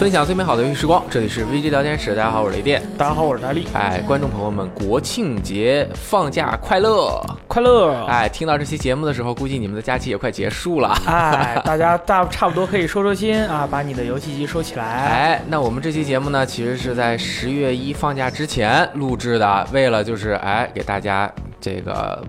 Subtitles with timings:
[0.00, 2.16] 分享最美好的游戏时光，这里是 VG 聊天室。
[2.16, 2.82] 大家好，我是雷电。
[2.96, 3.68] 大家好，我是大力。
[3.74, 7.22] 哎，观众朋友们，国庆节放假快乐！
[7.46, 8.06] 快乐！
[8.06, 10.98] 哎，听到这期节目的时候，估计你们的假期也快结束了。
[11.04, 14.84] 哎，大家大差不多可以收收心啊， 把你的游戏机收起来。
[14.86, 22.24] 哎，那我们这期节目呢，其实是在十月一放假之前录制的，为了就是哎给大家这个，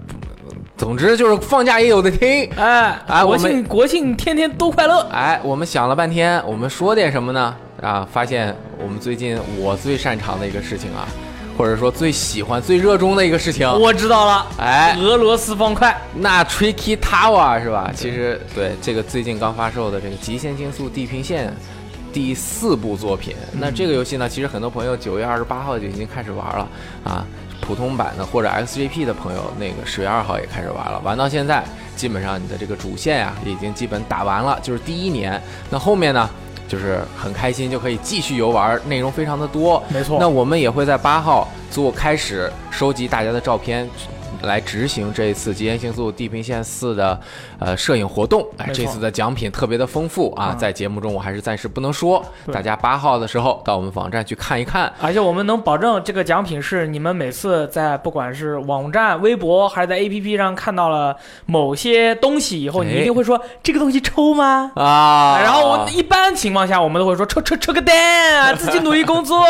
[0.75, 2.49] 总之就是放假也有的听。
[2.57, 5.07] 哎哎国庆国庆天天都快乐。
[5.13, 7.55] 哎，我们想了半天，我们说点什么呢？
[7.81, 11.07] 啊，发现我们最近我最擅长的一个事情啊，
[11.57, 15.99] 或者说最喜欢、最热衷的一个事情，我知道了，哎，俄罗斯方块。
[16.15, 17.91] 那 Tricky Tower 是吧？
[17.95, 21.47] 其实对这个最近刚发售的这个《极限竞速：地平线》
[22.13, 26.67] 第四部作品，那这个游戏呢，其实很多朋友九月二十八号就已经开始玩了
[27.03, 27.25] 啊。
[27.61, 31.63] 普通版的或者 XGP 的朋友，那个十月二号也开始玩了，玩到现在，
[31.95, 35.39] 基本上你的这个主线啊、已经基本打完了，就是第一年。
[35.69, 36.27] 那后面呢，
[36.71, 39.83] 就是很开心就可以继续游玩，内容非常的多。
[39.89, 43.89] 没错那我们也会在八号做开始收集大家的照片。
[44.43, 47.19] 来执行这一次《极限竞速：地平线四》的
[47.59, 54.91] 呃摄影活动，哎，这次的奖品特别的丰富啊，啊在节目中我还是暂时不能说，大家八号的时候到我们网站去看一看。
[55.01, 61.15] 而且我们能保证这个奖品是你们每次在不管是网站、微博还是在 APP 上看到了
[61.45, 62.91] 某些东西以后，哎。
[62.91, 64.71] 你一定会说这个东西抽吗？
[64.75, 67.95] 啊，然后我一般情况下，我们都会说抽抽抽个蛋
[68.41, 69.45] 啊，自己努力工作，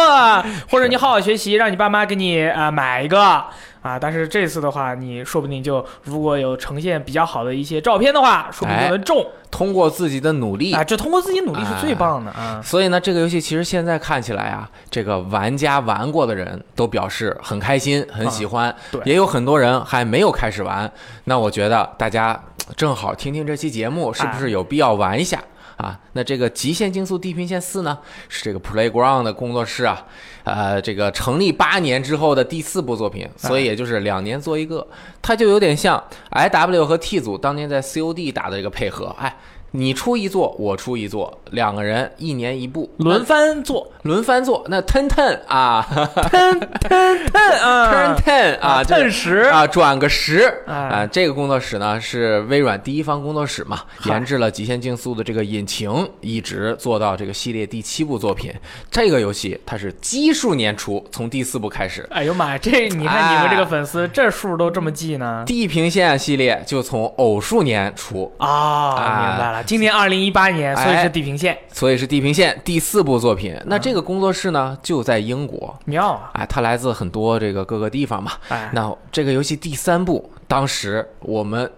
[0.69, 3.43] 或者你好好学习，让你爸妈给你啊、买一个
[3.81, 3.97] 啊。
[3.99, 10.83] 但是这次的话，你说不定就如果有呈现比较好的一些照片的话，说不定就能中通过自己的努力啊。
[10.83, 12.61] 这通过自己努力是最棒的啊。
[12.63, 20.91] 所以呢，这个游戏其实现在看起来啊，这个玩家玩过的人都表示很开心、很喜欢，对也有很多人还没有开始玩。
[21.25, 22.39] 那我觉得大家
[22.75, 25.41] 正好听听这期节目，是不是有必要玩一下？
[25.81, 27.97] 啊，那这个《极限竞速：地平线四》呢，
[28.29, 30.05] 是这个 Playground 的工作室啊，
[30.43, 34.87] 呃，这个成立八年之后的第四部作品，所以也就是两年做一个，
[35.23, 39.35] 它就有点像 I W 和 T 组当年在 COD 打的这个配合，哎，
[39.71, 50.75] 你出一座，我出一座，两个人一年一部，轮番做，轮番做，那 Ten Ten 啊，ten，Turn Ten 啊，这顿时啊转个十哎。
[50.75, 58.53] 啊，这个工作室呢是微软第一方工作室嘛，研制了《极限竞速》的这个引擎，一直做到这个系列第七部作品。
[58.89, 62.05] 这个游戏它是奇数年出，从第四部开始。
[62.11, 65.45] 哎呦妈呀，这你看你们这个粉丝这数都这么记呢？
[65.47, 73.59] 地平线系列就从偶数年出，啊，哎明白了，今年二零一八年，所以哎是地平线，所以是地平线第四部作品。
[73.65, 76.31] 那这个工作室呢就在英国，妙啊！
[76.33, 78.31] 哎，它来自很多这个各个地方嘛。
[78.49, 81.69] 哎，那这个游戏第三部，当时我们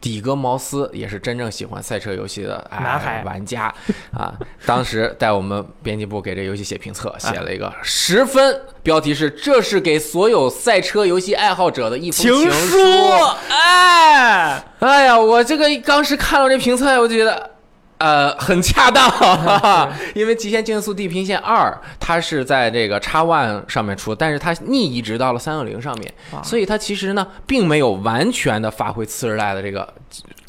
[0.00, 3.72] 底格茅斯也是真正喜欢赛车游戏的、哎、男孩玩家
[4.12, 4.32] 啊，
[4.64, 12.78] 当时带我们编辑部给这游戏写评测，写啊了一个十分，标题是“这是给所有赛车游戏爱好者的一封情书”。
[13.50, 17.50] 哎，哎呀，我这个当时看到这评测，我就觉得。
[18.00, 29.86] 呃，很恰当， 哈哈，因为《极限竞速：地平线二》它是在这个 X One 上面出，但是它逆移植到了三六零上面，啊所以它其实呢，并没有完全的发挥次世代的这个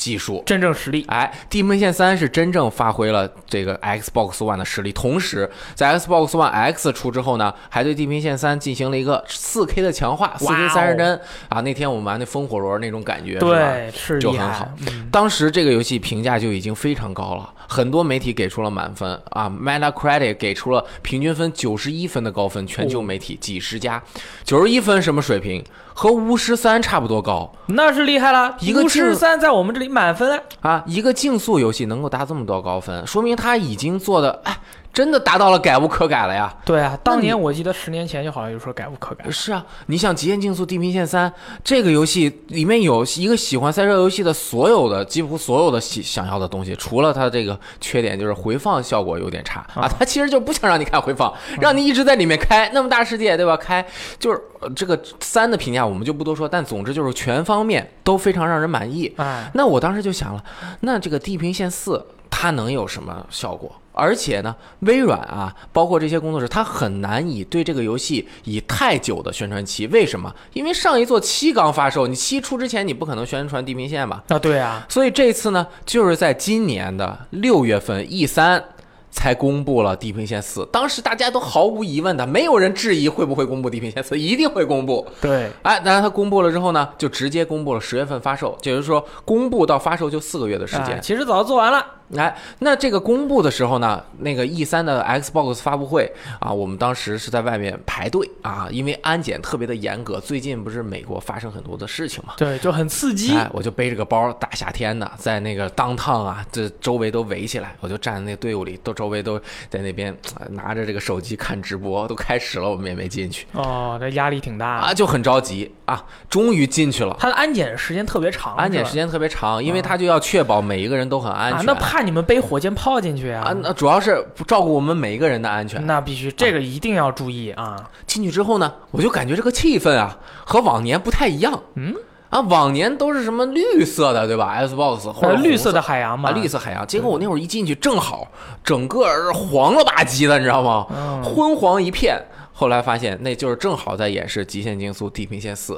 [0.02, 0.44] 技技术。
[0.46, 11.62] 真正实力，哎，《地平线三》是真正发挥了这个 Xbox One 的实力，同时在 Xbox One X 出之后呢，还对《地平线三》进行了一个 4K 的强化，4哇 K 哦三十帧啊。
[11.62, 13.40] 那天我们玩那风火轮那种感觉？
[13.40, 24.02] 对，是就很好嗯当时这个游戏评价就已经非常高了，很多媒体给出了满分啊，Metacritic 给出了平均分九十一分的高分，全球媒体几十家，
[24.44, 25.64] 九十一分什么水平？
[26.02, 28.56] 和巫师三差不多高那是厉害了。
[28.60, 30.84] 一个巫师三在我们这里满分，啊！
[30.88, 34.58] 一个竞速游戏能够达这么多高分，说明他已经做的哎，
[34.94, 36.54] 真的达到了改无可改了呀。
[36.66, 39.30] 对啊，当年我记得十年前就好像就说改无可改。
[39.30, 41.30] 是啊，你像《极限竞速：地平线三》
[41.64, 53.56] 这个游戏里面有一个喜欢赛车游戏的所有的几乎所有的喜想要的东西，除了它这个缺点就是回放效果有点差啊，它其实就不想让你看回放，让你一直在里面开那么大世界，对吧？
[53.56, 53.86] 开
[54.20, 59.14] 就是呃这个三的评价我们就不多说，但总之就是全方面都非常让人满意。
[59.18, 60.44] 哎，那我当时就想了，
[60.82, 61.98] 那这个《地平线四》
[62.30, 63.72] 它能有什么效果？
[63.94, 69.88] 而且呢，微软啊，包括这些工作室，它很难以对这个游戏以太久的宣传期。
[69.88, 70.34] 为什么？
[70.54, 74.24] 因为上一座七刚发售，你七出之前，你不可能宣传地平线吧？
[74.30, 78.64] 啊对啊，所以这次呢，就是在今年的六月份 E 三
[79.12, 80.62] 才公布了《地平线四》。
[80.72, 85.06] 当时大家都毫无疑问的，没有人质疑会不会公布《地平线四》，一定会公布。
[85.20, 90.96] 对，哎，当然它公布了之后呢，就直接公布了十月份发售，也就是说公布到发售就四个月的时间。
[90.96, 91.86] 哎其实早就做完了。
[92.18, 100.20] 哎，那这个公布的时候呢，那个 E 三的 Xbox 发布会啊，我们当时是在外面排队啊，因为安检特别的严格。
[100.20, 103.34] 最近不是美国发生很多的事情嘛，对，就很刺激。
[103.34, 110.14] 哎，我就背着个包，大夏天的，在那个当趟啊，这周围都围起来，我就站在那队伍里，都周围都在那边
[110.50, 113.48] 拿着这个手机看直播，都开始了，我们也没进去。
[113.54, 117.16] 哦，这压力挺大啊，就很着急啊，终于进去了。
[117.18, 121.66] 他的安检时间特别长，安检时间特别长，因为他就要确保每一个人都很安全。
[121.66, 122.01] 那怕。
[122.02, 123.44] 你们背火箭炮进去啊？
[123.46, 125.86] 啊，那主要是照顾我们每一个人的安全。
[125.86, 127.90] 那必须，这个一定要注意啊！
[128.06, 131.62] 进去之后呢，我就感觉这个气氛啊和往年不太一样。
[131.76, 131.96] 嗯，
[132.30, 136.86] 啊，往年都是什么绿色的，对吧？Xbox 或者绿色的海洋嘛，绿色海洋。
[136.86, 138.28] 结果我那会儿一进去，正好
[138.64, 140.86] 整个黄了吧唧的，你知道吗？
[141.24, 142.22] 昏黄一片。
[142.54, 145.74] 后来发现，那就是正好在演示《极限竞速：地平线四》，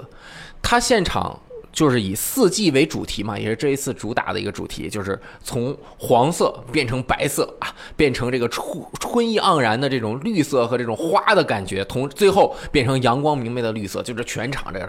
[0.62, 1.40] 他现场。
[1.74, 8.66] 就是以四季为主题嘛，也是这一次主打的一个主题，就是从黄色变成白色啊，变成这个春
[9.00, 14.88] 春意盎然的这种绿色和这种花的感觉，同最后变成阳光明媚的绿色，就是全场这个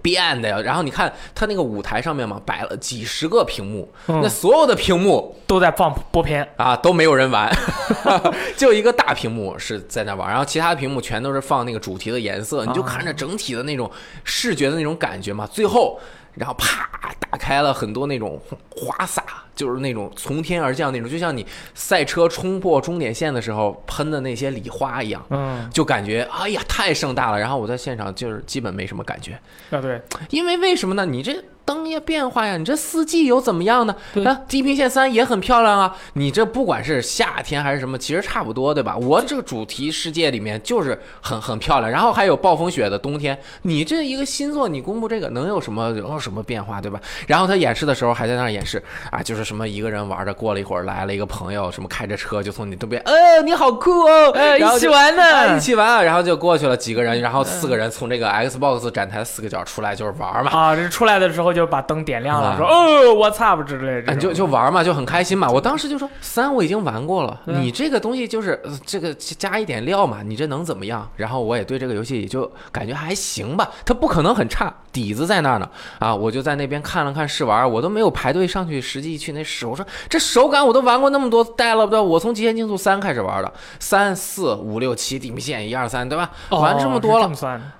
[0.00, 0.60] 变的呀。
[0.60, 7.52] 然后你看他那个舞台上面嘛，摆了几十个屏幕，那所有的屏幕都在放播片啊，都没有人玩，
[8.56, 13.90] 就一个大屏幕是在那玩，然后其他的屏幕全都是放那个主题的颜色，你就看着整体的那种
[14.22, 15.98] 视觉的那种感觉嘛，最后。
[16.34, 16.88] 然后啪
[17.18, 18.40] 打开了很多那种
[18.70, 19.22] 花洒，
[19.54, 27.38] 就是那种从天而降那种，就像你赛车冲破终点线的时候喷的那些礼花一样，嗯，就感觉哎呀太盛大了。
[27.38, 29.32] 然后我在现场就是基本没什么感觉
[29.70, 30.00] 啊，对，
[30.30, 31.04] 因为为什么呢？
[31.06, 31.42] 你这。
[31.64, 33.94] 灯也变化呀，你这四季又怎么样呢？
[34.24, 35.96] 啊，地平线三也很漂亮啊。
[36.14, 38.96] 你这不管是夏天还是什么，其实差不多，对吧？
[38.96, 43.38] 我这个主题世界里面就是很很漂亮，然后还有暴风雪的冬天。
[43.62, 47.00] 你这一个新作，你公布这个能有什么有什么变化，对吧？
[47.26, 60.50] 然后他演示的时候还在那儿演示啊，就是什么一个人玩着，过了一会儿来了一个朋友，什么开着车就从你这边，呃，你好酷哦，一起玩呢，一起玩，然后就过去了几个人，然后四个人从这个 Xbox 展台四个角出来就是玩嘛。
[60.50, 62.56] 啊，这出来的时候就把灯点亮了。
[62.56, 65.48] 说哦，我操之类的，就就玩嘛，就很开心嘛。
[65.48, 71.08] 我当时就说三我已经玩过了，你这个东西就是这个加一点料嘛，你这能怎么样？
[71.16, 75.68] 然后我也对这个游戏也就感觉还行吧，它不可能很差，底子在那儿呢
[75.98, 76.14] 啊！
[76.14, 79.66] 我就在那边看了看试玩，我都没有排队上去实际去那试。
[79.66, 82.02] 我说这手感我都玩过那么多代了，对吧？
[82.02, 86.30] 我从极限竞速三开始玩的，三四五六七地平线一二三，对吧？
[86.50, 87.30] 玩这么多了，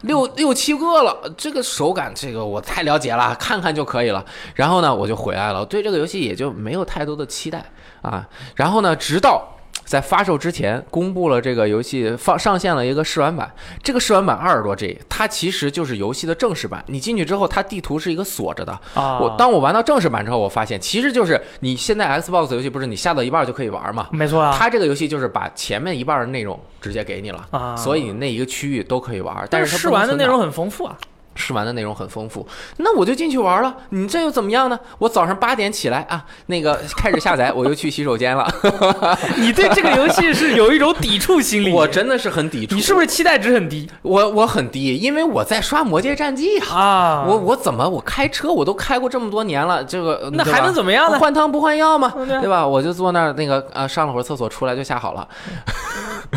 [0.03, 4.22] 六六七个了，这个手感这个我太了解了，看看就可以了。
[4.55, 7.64] 然后呢，我就回来了，对这个游戏也就没有太多的期待
[8.02, 8.28] 啊。
[8.56, 9.43] 然后呢，直到
[9.84, 13.52] 在发售之前公布了这个游戏放上线了一个试玩版，
[13.82, 16.82] 这个试玩版二十多 G，它其实就是游戏的正式版。
[16.87, 19.19] 你进去之后，它地图是一个锁着的啊。
[19.19, 24.08] 我当我玩到正式版之后，我发现其实就是你现在 Xbox 游戏不是你下到一半就可以玩嘛？
[24.10, 24.55] 没错啊。
[24.56, 29.46] 它这个游戏就是把前面一半的内容直接给你了啊，所以那一个区域都可以玩。
[29.50, 30.96] 但是试玩的内容很丰富啊。
[31.34, 32.46] 试玩的内容很丰富，
[32.78, 33.75] 那我就进去玩了。
[33.90, 34.78] 你这又怎么样呢？
[34.98, 38.46] 我早上八点起来啊，那个开始下载， 我又去洗手间了。
[39.36, 41.72] 你对这个游戏是有一种抵触心理？
[41.72, 42.75] 我真的是很抵触。
[42.75, 43.88] 你是不是期待值很低？
[44.02, 47.24] 我我很低，因为我在刷《魔界战记》啊。
[47.26, 51.19] 我我怎么我开车我都开过这么多年了，这个那还能怎么样呢？
[51.19, 52.67] 换汤不换药嘛，对吧？
[52.67, 55.26] 我就坐那儿那个啊，上了会儿厕所出来就下好了。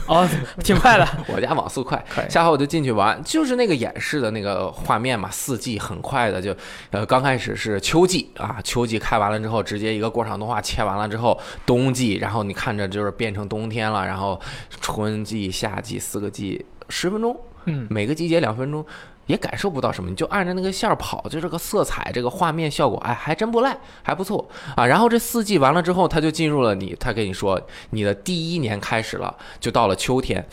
[0.08, 0.28] 哦，
[0.64, 6.56] 挺快的， 我家网速快，下好我就进去玩，就是那个演示的那个画面嘛，四季很快的就，
[6.92, 14.40] 呃，刚开始是秋季啊，秋季开完了之后，直接一个过场动画切完了之后，冬季，然后你看着就是变成冬天了，然后
[14.80, 18.86] 春季、夏季四个季，十分钟，嗯，每个季节两分钟。
[19.28, 24.86] 也感受不到什么，你就按着那个线跑，就这个色彩、这个画面效果，哎，还真不赖，还不错啊。
[24.86, 30.48] 然后这四季完了之后，他就进入了你，他跟你说，你的第一年开始了，就到了秋天。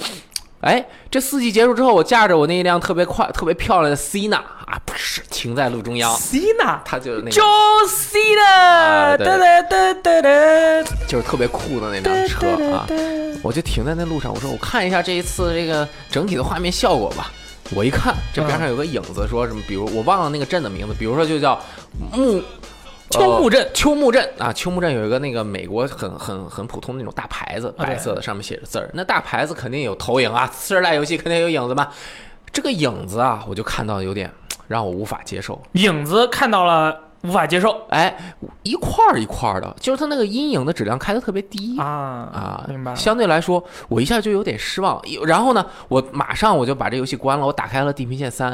[0.64, 12.86] 哎，这四季结束之后，我驾着我那一辆特别快、特别漂亮的 Cina 啊，不是停在路中央，Cina，他就是那个 John Cena，哒哒哒哒哒，就是特别酷的那辆车啊。
[13.42, 17.30] 我就停在那路上，我说我看一下这一次这个整体的画面效果吧。
[17.74, 19.62] 我一看，这边上有个影子，说什么？
[19.68, 21.60] 比如我忘了那个镇的名字，比如说就叫
[22.10, 22.42] 木
[23.10, 28.90] 秋木镇，秋木镇啊，秋木镇有一个那个美国很很很普通的那种大牌子，白色的，上面写着字儿。
[28.94, 31.88] 那大牌子肯定有投影啊，次世代游戏肯定有影子嘛。
[32.52, 34.30] 这个影子啊，我就看到有点
[34.68, 35.60] 让我无法接受。
[35.72, 37.00] 影子看到了。
[37.24, 38.14] 无法接受，哎，
[38.64, 42.94] 一块儿一块儿的，就是它那个阴影的质量开的特别低啊啊，明白。
[42.94, 45.02] 相对来说，我一下就有点失望。
[45.24, 48.52] 然后呢，我马上我就把这游戏关了，我打开了《地平线三》，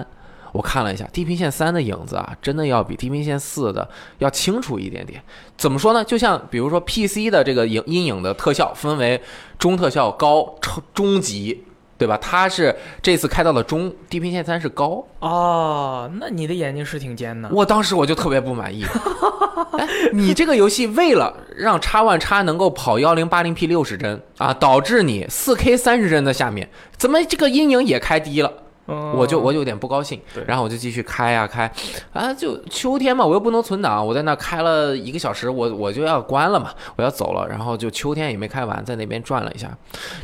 [0.52, 3.88] 我看了一下《地平线三》的影子啊，真的要比《地平线四》的
[4.18, 5.22] 要清楚一点点。
[5.56, 6.04] 怎么说呢？
[6.04, 9.20] 就像比如说 PC 的这个影阴影的特效分为
[9.58, 11.64] 中特效、高、超中级，
[11.96, 12.16] 对吧？
[12.16, 15.06] 它是这次开到了中，《地平线三》是高。
[15.20, 17.48] 哦，那你的眼睛是挺尖的。
[17.52, 18.84] 我当时我就特别不满意。
[19.78, 28.52] 哎，你这个游戏为了让叉 One 叉能够跑幺零八零 P 六十帧啊，导致你四 K 三十帧的下面，怎么这个阴影也开低了？
[28.90, 31.70] 嗯我就我就有点不高兴，然后我就继续开呀、开，
[32.12, 39.76] 啊，就秋天嘛，我又不能存档，我在那开了一个小时，我我就要关了嘛，我要走了，然后就秋天也没开完，在那边转了一下，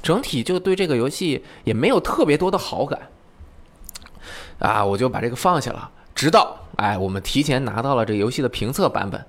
[0.03, 2.99] 整体就对这个游戏也没有特别多的好感，
[4.59, 9.25] 啊，我就把这个放下了，直到哎，我们提前拿到了这游戏的评测版本，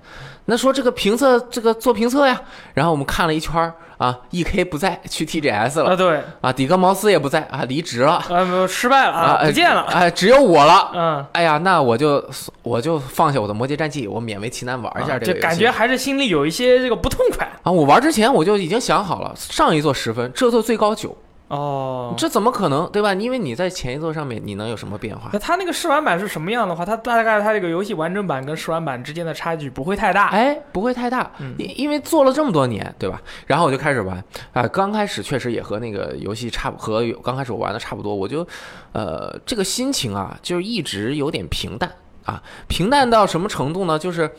[0.46, 2.40] 那说这个评测这个做评测呀，
[2.74, 8.16] 然后我们看了一圈儿啊，E K 不在，去 T G S 了啊，对，啊，底格茅斯也不在啊，离职了。
[8.28, 9.82] 啊，没有失败了啊，不见了。
[9.84, 10.90] 哎，只有我了。
[10.94, 12.22] 嗯，哎呀，那我就
[12.62, 15.32] 我就放下我的魔界战记，我勉为其难玩一下啊这。
[15.32, 17.46] 就感觉还是心里有一些这个不痛快。
[17.62, 21.16] 啊，我玩之前我就已经想好了，上一座十分，这座最高九，
[21.48, 23.14] 哦，这怎么可能，对吧？
[23.14, 25.38] 因为你在前一座上面，你能有什么变化那？
[25.38, 30.28] 它那个试玩版是什么样的话，它大概它这个游戏完整版跟试玩版之间的差距不会太大。
[30.28, 33.20] 哎，不会太大，嗯因因为做了这么多年，对吧？
[33.46, 38.46] 然后我就开始玩，啊、刚开始确实也和那个游戏差不和刚开始我玩的差不多，我就，
[38.92, 41.90] 呃，这个心情啊，就是一直有点平淡
[42.28, 43.98] 啊，平淡到什么程度呢？
[43.98, 44.30] 就是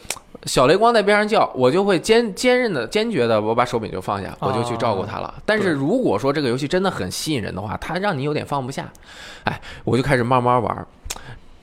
[0.43, 5.34] 小雷光在边上叫，我就会坚坚韧的、坚决的，我把手柄就放下，我就去照顾他了。
[5.43, 8.88] 但是如果说这个游戏真的很吸引人的话，它让你有点放不下，
[9.46, 10.86] 哎，我就开始慢慢玩，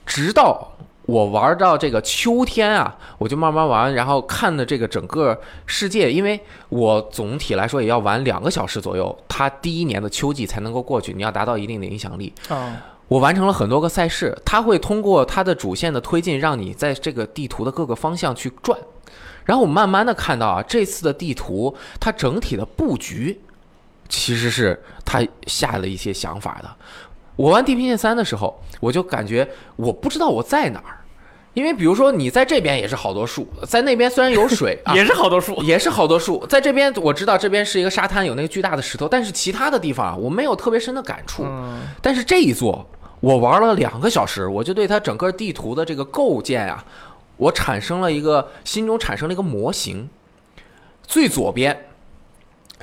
[0.05, 0.73] 直到。
[1.07, 12.33] 我玩到这个秋天啊，我就慢慢玩，然后看的这个整个世界，因为我总体来说也要玩两个小时左右，它第一年的秋季才能够过去，你要达到一定的影响力。
[12.49, 12.75] 嗯，
[13.07, 18.77] 我完成了很多个赛事，它会通过它的主线的推进，让你在这个地图的各个方向去转。
[19.45, 23.39] 然后我慢慢的看到啊，这次的地图它整体的布局，
[24.09, 26.69] 其实是它下了一些想法的。
[27.37, 29.47] 我玩《地平线三》的时候，我就感觉
[29.77, 30.99] 我不知道我在哪儿，
[31.53, 35.55] 因为比如说你在这边也是好多树，在那边虽然有水啊， 也是好多树。
[35.63, 41.43] 也是好多树，在这边我知道这边是一个沙滩，有那个巨大的石头，但是其他的地方啊，我没有特别深的感触。
[41.45, 42.85] 嗯，但是这一座
[43.19, 46.83] 我玩了两个小时，我就对它整个地图的这个构建啊，
[47.37, 50.07] 我产生了一个心中产生了一个模型。
[51.03, 51.85] 最左边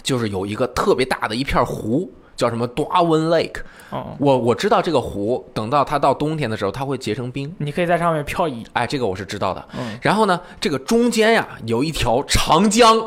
[0.02, 3.60] 就是有一个特别大的一片湖，叫什么 Darwin Lake。
[3.90, 7.54] 哦，我我知道这个湖，等到它到冬天的时候，它会结成冰。
[7.58, 8.66] 你可以在上面漂移。
[8.72, 9.64] 哎，这个我是知道的。
[9.78, 13.00] 嗯，然后呢，这个中间呀有一条长江，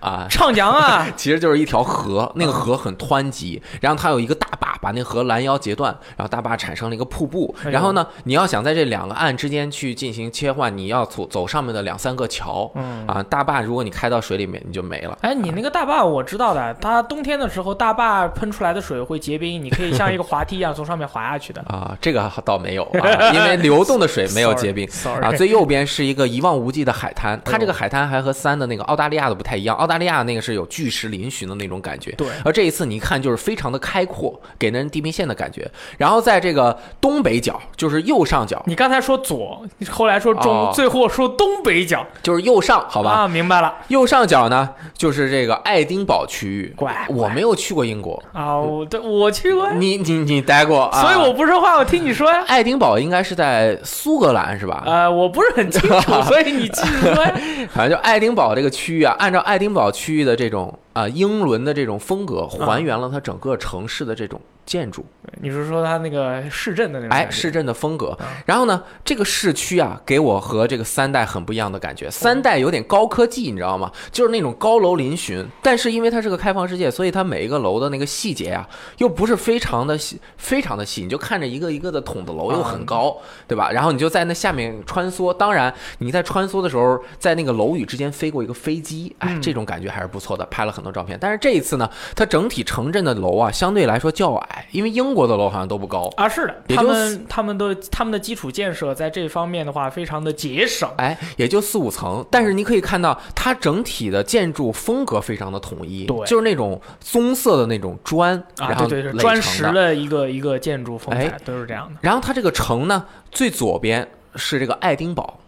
[0.00, 7.54] 啊，畅江啊， 其实就是一条河，那个河很湍急，然后它有一个大坝把那河拦腰截断，然后大坝产生了一个瀑布。
[7.64, 12.70] 然后呢，你要想在这两个岸之间去进行切换，你要走走上面的两三个桥。
[12.74, 15.16] 嗯啊，大坝如果你开到水里面，你就没了。
[15.22, 21.60] 哎，你那个大坝我知道的，它冬天的时候大坝喷出来的水会结冰，你可以像一个滑梯一样从上面滑下去的。
[21.68, 24.88] 啊，这个倒没有 啊，因为流动的水没有结冰。
[25.20, 35.68] 啊，最右边是一个一望无际的海滩，它这个海滩还和三的那个澳大利亚的不太一样，澳大利亚那个是有巨石嶙峋的那种感觉，对而这一次你一看就是非常的开阔，给人地平线的感觉。
[35.96, 43.10] 然后在这个东北角，就是右上角，你刚才说左，后来说中，哦最后说东北角，就是右上，好吧？
[43.10, 46.72] 啊，明白了右上角呢，就是这个爱丁堡区域。
[46.76, 51.00] 乖乖我没有去过英国，啊，我对我去过，你你你待过啊？
[51.00, 52.44] 所以我不说话，我听你说呀。
[52.46, 54.82] 爱丁堡应该是在苏格兰是吧？
[54.86, 57.34] 呃，我不是很清楚， 所以你继续说呀。
[57.72, 65.04] 反正就爱丁堡这个区域啊，按照爱丁堡保区域的这种啊、英伦的这种风格，还原了它整个城市的这种建筑，
[65.40, 68.26] 你是说它那个市镇的那种感哎，市镇的风格啊。
[68.44, 72.10] 然后呢，这个市区啊，给我和这个三代很不一样的感觉。
[72.10, 73.90] 三代有点高科技，你知道吗？
[74.10, 78.68] 就是那种高楼嶙峋，但是因为它是个开放世界，所以它每一个楼的那个细节啊，
[78.98, 83.16] 又不是非常的细，非常的细，你就看着一个一个的筒子楼又很高，
[83.46, 83.70] 对吧？
[83.70, 85.32] 然后你就在那下面穿梭。
[85.32, 91.18] 当然，你在穿梭的时候，在那个楼宇之间飞过一个飞机，哎，嗯这种感觉还是不错的，拍了很多照片。
[91.20, 96.08] 但是这一次呢，它整体城镇的楼啊，相对来说较矮，因为英国的楼好像都不高。
[96.16, 100.88] 啊，是的，他们他们的他们的基础建设在这方面的话非常的节省。
[100.96, 109.42] 哎，也就四五层，但是你可以看到它整体的建筑风格非常的统一，对就是那种棕色的那种砖，啊，然后对对，是垒砖。
[109.42, 111.98] 石的一个一个建筑风哎采都是这样的。
[112.00, 114.06] 然后它这个城呢，最左边
[114.36, 115.40] 是这个爱丁堡，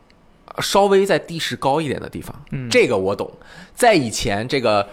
[0.58, 3.30] 稍微在地势高一点的地方，嗯，这个我懂。
[3.74, 4.86] 在以前这个。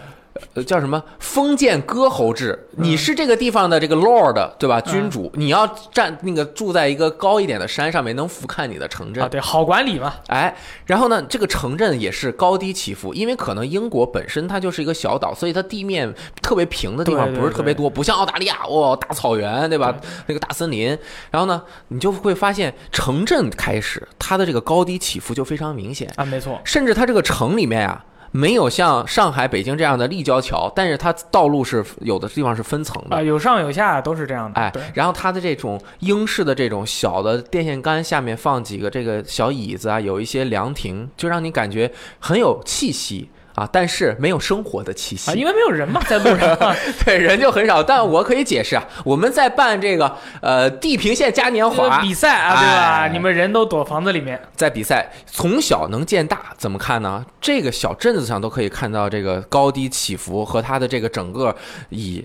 [0.54, 4.80] 呃叫什么封建割喉制，你是这个地方的这个 lord 对吧？
[4.80, 9.28] 君主，你要站那个住在一个高一点的山上面，能俯瞰你的城镇啊，。
[9.28, 10.14] 对，好管理嘛。
[10.28, 10.54] 哎，
[10.86, 19.94] 然后呢，这个城镇也是高低起伏，因为可能英国本身它就是一个小岛，所以它地面特别平的地方不是特别多，不像澳大利亚，哇、大草原，对吧？
[20.26, 20.96] 那个大森林。
[21.30, 26.60] 然后呢，你就会发现城镇开始它的这个高低起伏就非常明显，啊，没错。
[26.64, 28.04] 甚至它这个城里面啊。
[28.30, 34.60] 没有像上海、北京这样的立交桥，但是它道路是有的地方是分层的啊，，有上有下都是这样的。
[34.60, 45.30] 哎，然后它的这种英式的这种小的电线杆下面放几个这个小椅子啊，有一些凉亭，就让你感觉很有气息啊，但是没有生活的气息。
[45.30, 46.56] 啊，因为没有人嘛，在路上。
[47.04, 47.82] 对人就很少。
[47.82, 53.00] 但我可以解释啊，我们在办这个呃地平线嘉年华比赛啊，对吧？
[53.02, 54.40] 哎你们人都躲房子里面。
[54.54, 57.26] 在比赛，从小能见大，怎么看呢？
[57.40, 61.54] 这个小镇子上都可以看到这个高低起伏和它的这个整个
[61.88, 62.24] 以。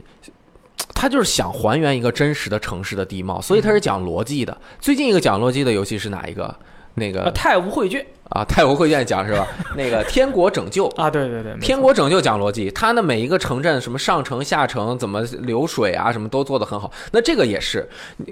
[0.95, 4.55] 他就是想还原一个真实的城市的地貌，所以他是讲逻辑的。
[4.79, 6.55] 最近一个讲逻辑的游戏是哪一个？
[6.95, 9.47] 那啊，个太无绘卷啊， 太无绘卷讲是吧？
[9.77, 16.91] 那个《天国拯救》啊，对对对，天国拯救讲逻辑，它的每一个城镇，什么上城下城，怎么流水啊，什么都做得很好。
[17.11, 17.87] 那这个也是，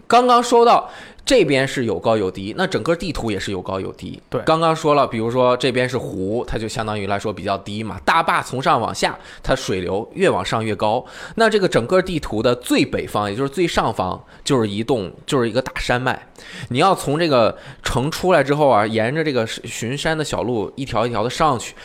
[0.07, 0.89] 刚刚说到
[1.25, 4.19] 这边是有高有低，那整个地图也是有高有低。
[4.29, 7.99] 对刚刚说了，比如说这边是湖，它就相当于来说比较低嘛。
[8.03, 11.03] 大坝从上往下，它水流越往上越高。
[11.35, 16.27] 那这个整个地图的最北方，也就是最上方，就是一栋，就是一个大山脉。
[16.69, 19.45] 你要从这个城出来之后啊，沿着这个
[19.91, 21.75] 巡山的小路一条一条的上去，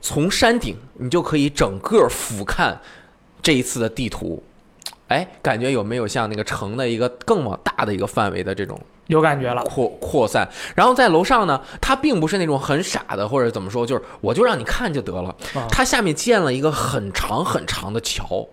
[0.00, 2.76] 从山顶你就可以整个俯瞰
[3.40, 4.42] 这一次的地图。
[5.06, 8.76] 哎，感觉有没有像那个城的一个更往大的一个范围的这种
[9.06, 9.62] 有感觉了。
[9.62, 10.48] 扩扩散？
[10.74, 15.68] 然后在楼上呢，它并不是那种很傻的，或者怎么说，就是我就让你看就得了啊。
[15.70, 18.48] 它下面建了一个很长很长的桥，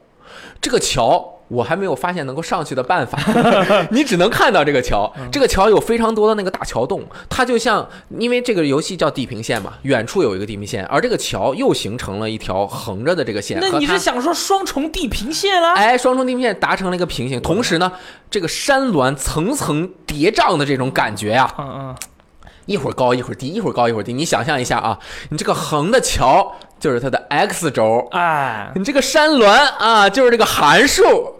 [0.61, 1.38] 这个桥。
[1.49, 3.19] 我还没有发现能够上去的办法，
[3.91, 5.11] 你只能看到这个桥。
[5.31, 7.87] 这个桥有非常多的那个大桥洞，它就像
[8.17, 13.59] 因为这个游戏叫地平线嘛，远处有一个地平线，而这个桥又形成了一条横着的这个线。
[13.59, 15.73] 那你是想说双重地平线了？
[15.73, 17.91] 哎，双重地平线达成了一个平行，同时呢，
[18.29, 21.95] 这个山峦层层叠嶂的这种感觉呀、嗯嗯，
[22.67, 24.13] 一会儿高一会儿低，一会儿高一会儿低。
[24.13, 31.38] 你想象一下啊，你这个横的桥就是它的 x 轴，哎，你这个山峦啊就是这个函数，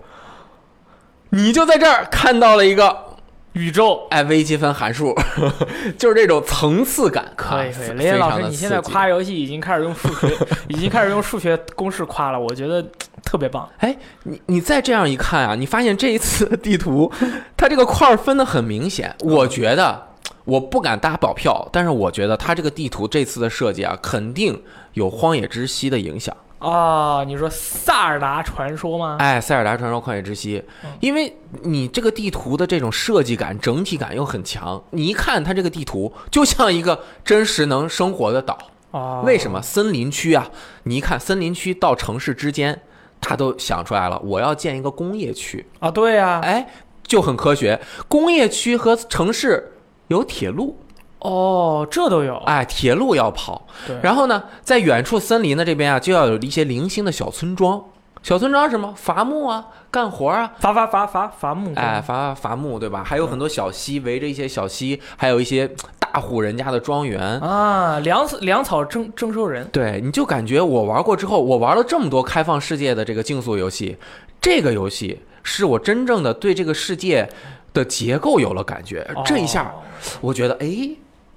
[1.32, 3.06] 你就在这儿看到了一个
[3.54, 4.08] 宇宙。
[4.10, 5.16] 哎微积分函数，
[5.98, 7.32] 就是这种层次感。
[7.36, 10.36] 可以可以，啊雷电老师，你现在夸游戏已经开始用数学，
[10.68, 12.84] 已经开始用数学公式夸了，我觉得
[13.24, 13.68] 特别棒。
[13.78, 17.12] 哎，你你再这样一看啊，你发现这一次地图，
[17.56, 19.16] 它这个块儿分的很明显。
[19.20, 20.08] 我觉得
[20.46, 24.60] 我不敢打保票，但是我觉得它这个地图这次的设计啊，肯定
[24.94, 26.36] 有《荒野之息》的影响。
[26.60, 29.16] 哦，你说萨尔达传说吗？
[29.20, 30.60] 哎，《塞尔达传说：旷野之息》，
[31.00, 38.58] 因为你这个地图的这种设计感、整体感又很强，你一看它这个地图就像一个真实能生活的岛。
[38.92, 40.50] 哦，为什么森林区啊？
[40.84, 42.82] 你一看森林区到城市之间，
[43.22, 45.66] 他都想出来了，我要建一个工业区。
[45.80, 45.90] 啊？
[45.90, 46.68] 对呀、哎，
[47.04, 47.80] 就很科学。
[48.08, 49.72] 工业区和城市
[50.08, 50.78] 有铁路，
[51.20, 52.38] 哦，这都有。
[52.46, 53.66] 哎，铁路要跑。
[53.86, 57.84] 对，然后呢，在远处森林的这边啊，就要有一些零星的小村庄。
[58.22, 58.94] 小村庄是什么？
[58.98, 63.02] 伐木啊，干活啊，伐伐伐伐伐木，哎，伐伐木，对吧？
[63.02, 67.22] 还有很多小溪，围着一些小溪，还有一些大户人家的庄园。
[67.40, 69.66] 啊，粮草粮草征征收人。
[69.72, 73.98] 对，你就感觉我玩过之后，我玩了这么多开放世界的这个竞速游戏，
[74.42, 77.30] 这个游戏是我真正的对这个世界
[77.74, 79.10] 的结构有了感觉。
[79.24, 79.80] 这一下，哦
[80.20, 80.68] 我觉得哎，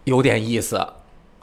[0.05, 0.85] 有点意思，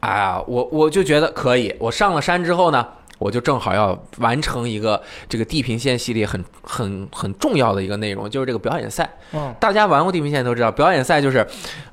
[0.02, 1.76] 哎呀，我我就觉得可以。
[1.80, 2.86] 我上了山之后呢，
[3.18, 9.10] 我就正好要完成一个这个地平线系列很很很重要的一个内容，就是这个表演赛。
[9.34, 11.46] 嗯，大家玩过地平线都知道，表演赛就是，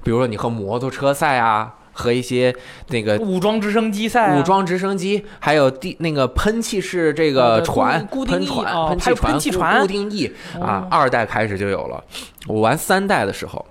[0.02, 2.54] 比如说你和摩托车赛啊，和一些
[2.88, 10.26] 那个武装直升机赛啊、武装直升机，还有地那个喷气式这个船，固定翼喷船、哦喷气船、固喷气船固定翼
[10.60, 12.02] 啊哦，二代开始就有了。
[12.46, 13.64] 我玩三代的时候，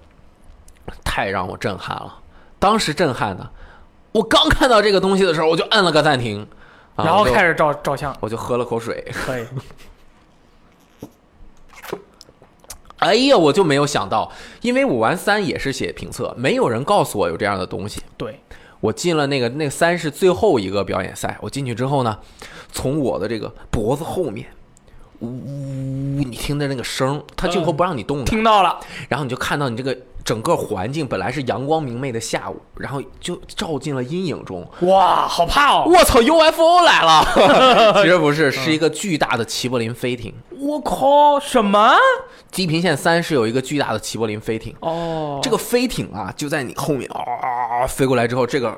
[1.03, 2.13] 太让我震撼了。
[2.59, 3.49] 当时震撼的，
[4.11, 6.47] 我刚看到这个东西的时候，我就摁了个暂停，
[6.95, 9.03] 啊然后开始照照相，我就喝了口水。
[9.11, 9.45] 可以。
[12.97, 18.01] 哎呀，我就没有想到，因为我玩三也是写评测，没有人告诉我有这样的东西。
[18.17, 18.39] 对，
[18.79, 22.17] 我进了那个那个三是最后一个表演赛，我进去之后呢，
[22.71, 24.47] 从我的这个脖子后面
[25.19, 34.67] 呜，你听的那个声儿，它镜头不让你动的，听到了，然后你就看到你这个整个环境本来是阳光明媚的下午，然后就照进了阴影中。
[34.81, 35.83] 哇，好怕哦！
[35.85, 37.93] 我操，UFO 来了！
[38.01, 40.33] 其实不是，是一个巨大的齐柏林飞艇。
[40.59, 41.95] 我靠，什么？
[42.51, 44.75] 地平线三是有一个巨大的齐柏林飞艇。
[44.79, 48.75] 哦，这个飞艇啊，就在你后面啊飞过来之后，这个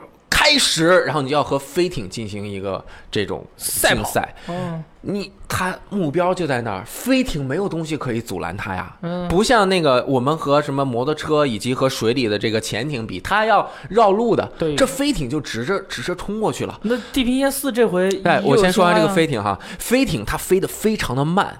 [0.47, 4.35] 开始，然后你就要和飞艇进行一个这种赛跑竞赛。
[4.47, 8.95] 嗯，你它目标就在那儿，飞艇没有东西可以阻拦它呀。
[9.01, 14.49] 嗯不像那个我们和什么摩托车以及和水里的这个潜艇比，它要绕路的。
[14.57, 16.79] 对这飞艇就直着直着冲过去了。
[16.83, 19.17] 那地平线四这回，哎，我先说完这个飞。
[19.17, 21.59] 飞艇哈，飞艇它飞得非常的慢，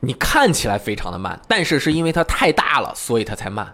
[0.00, 3.72] 你看起来非常的慢，但是是因为它太大了，所以它才慢。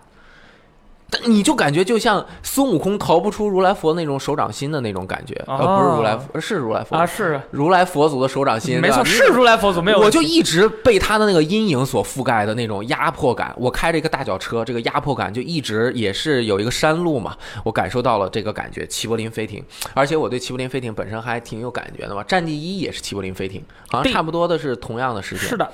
[1.10, 9.98] 但你就感觉就像孙悟空逃不出如来佛那种手掌心的那种感觉，呃，不是如来佛，是如来佛啊，是如来佛祖的手掌心，没错，是如来佛祖，没有。
[9.98, 13.52] 我就一直被他的那个阴影所覆盖的那种压迫感。
[13.56, 18.86] 我开着一个大脚车，这个压迫感就一直也是有一个山路嘛，我感受到了这个感觉。
[18.86, 22.22] 齐柏林飞艇，而且我对齐柏林飞艇本身还挺有感觉的嘛。
[22.22, 25.48] 战地一也是齐柏林飞艇，好像差不多的是同样的时间。
[25.48, 25.72] 是的，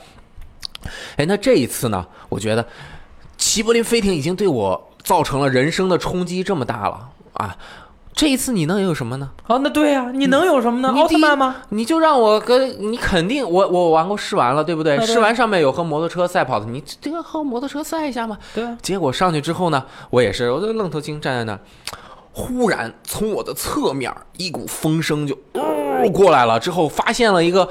[1.17, 2.67] 哎，那这一次呢，我觉得
[3.37, 7.57] 齐柏林飞艇已经对我造成了人生的冲击这么大了啊！
[8.13, 9.31] 这一次你能有什么呢？
[9.47, 10.89] 啊，那对呀，你能有什么呢？
[10.89, 11.55] 奥特曼吗？
[11.69, 14.99] 你就让我跟你肯定，我我玩过试玩了，对不对？
[15.07, 18.37] 试玩上面有和摩托车赛跑的，你这个和摩托车赛一下嘛。
[18.53, 21.61] 对啊，结果上去之后呢，我也是，我就愣头青站在那儿，
[22.33, 27.69] 忽然从我的侧面一股风声就、呃、过来了，之后发现了一个，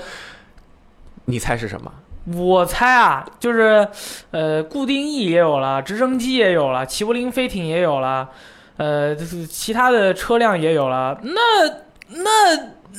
[1.25, 1.91] 你猜是什么？
[2.33, 3.87] 我猜啊，就是
[4.31, 8.29] 呃，固定翼也有了，直升机也有了，齐柏林飞艇也有了，
[8.77, 11.17] 呃，就是其他的车辆也有了。
[11.21, 11.41] 那
[12.09, 12.55] 那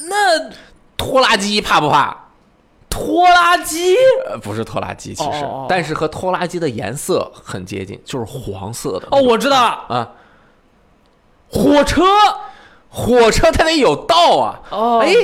[0.09, 0.51] 那
[0.97, 2.17] 拖拉机怕不怕？
[2.89, 3.95] 拖拉机
[4.27, 9.09] 呃，不是拖拉机，其实，哦哦哦但是和拖拉机的颜色很接近，就是黄色的。
[9.11, 10.12] 哦，我知道了，啊，
[11.51, 12.03] 火车
[12.89, 14.61] 火车它得有道啊。
[14.71, 15.15] 哦，哎，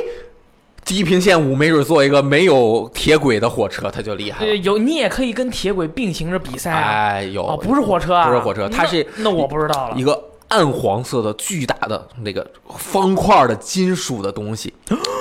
[0.84, 4.56] 地平线五没准做一个没有铁轨的火车，它就厉害呃，了。
[4.56, 6.90] 有你也可以跟铁轨并行着比赛啊。
[6.90, 10.04] 哎，有哦，不是火车啊，不是火车它是那那我不知道了一。
[10.04, 14.74] 个暗黄色的巨大的那个方块的金属的东西，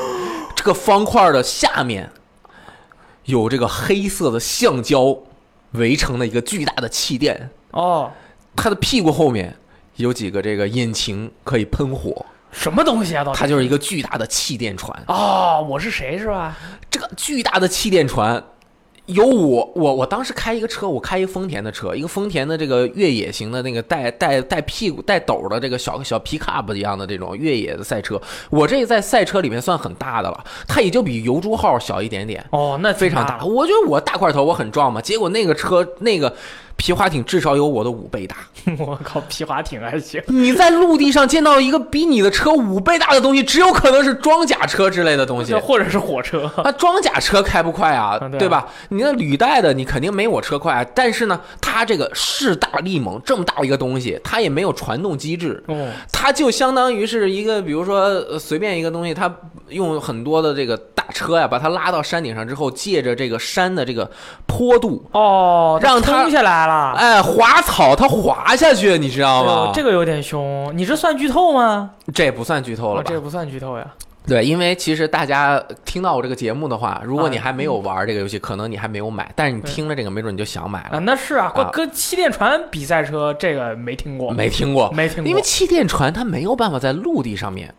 [0.54, 2.12] 这个方块的下面
[3.24, 5.18] 有这个黑色的橡胶
[5.72, 8.12] 围成的一个巨大的气垫，哦，
[8.58, 9.56] 它的屁股后面
[9.96, 13.24] 有几个这个引擎可以喷火，什么东西啊？
[13.24, 14.96] 到底它就是一个巨大的气垫船。
[15.08, 16.58] 哦，我是谁是吧？
[16.90, 18.44] 这个巨大的气垫船，
[19.06, 32.46] 有我我我当时开一个车，我开一个丰田的车，一个丰田的这个越野型的那个带带带屁股带斗的这个小小皮卡布一样的这种越野的赛车，我这在赛车里面算很大的了，它也就比油猪号小一点点。
[32.52, 35.02] 哦，那非常大，我觉得我大块头，我很壮嘛。
[35.02, 36.34] 结果那个车那个
[36.78, 38.38] 皮划艇至少有我的五倍大。
[38.78, 40.22] 我靠，皮划艇还行。
[40.28, 45.54] 你在陆地上见到一个比你的车五倍大的东西，只有可能是装甲车之类的东西。
[45.62, 46.52] 或者是火车。
[46.58, 48.68] 啊，装甲车开不快啊， 啊对吧？
[48.90, 50.86] 你那履带的，你肯定没我车快啊。
[50.94, 59.34] 但是呢，它这个势大力猛，这么大一个东西，它也没有传动机制，哦，它就相当于是一个，比如说、呃随便一个东西，它
[59.70, 64.10] 用很多的这个大车呀，把它拉到山顶上之后，借着这个山的这个
[64.46, 66.94] 坡度，哦，让它冲下来了。
[66.94, 69.72] 哎，滑草它滑下去，你知道吗哦？
[69.74, 71.92] 这个有点凶，你这算剧透吗？
[72.14, 73.02] 这不算剧透了？
[73.02, 73.86] 哦这也不算剧透呀。
[74.28, 81.00] 对，因为其实大家听到我这个节目的话，如果你啊还没有玩这个游戏，可能你还没有买，但是你听了这个，没准你就想买啊，了。
[81.00, 87.74] 那是啊，啊跟气垫船比赛车这个没听过，没听过，没听过，因为气垫船它没有办法在陆地上面，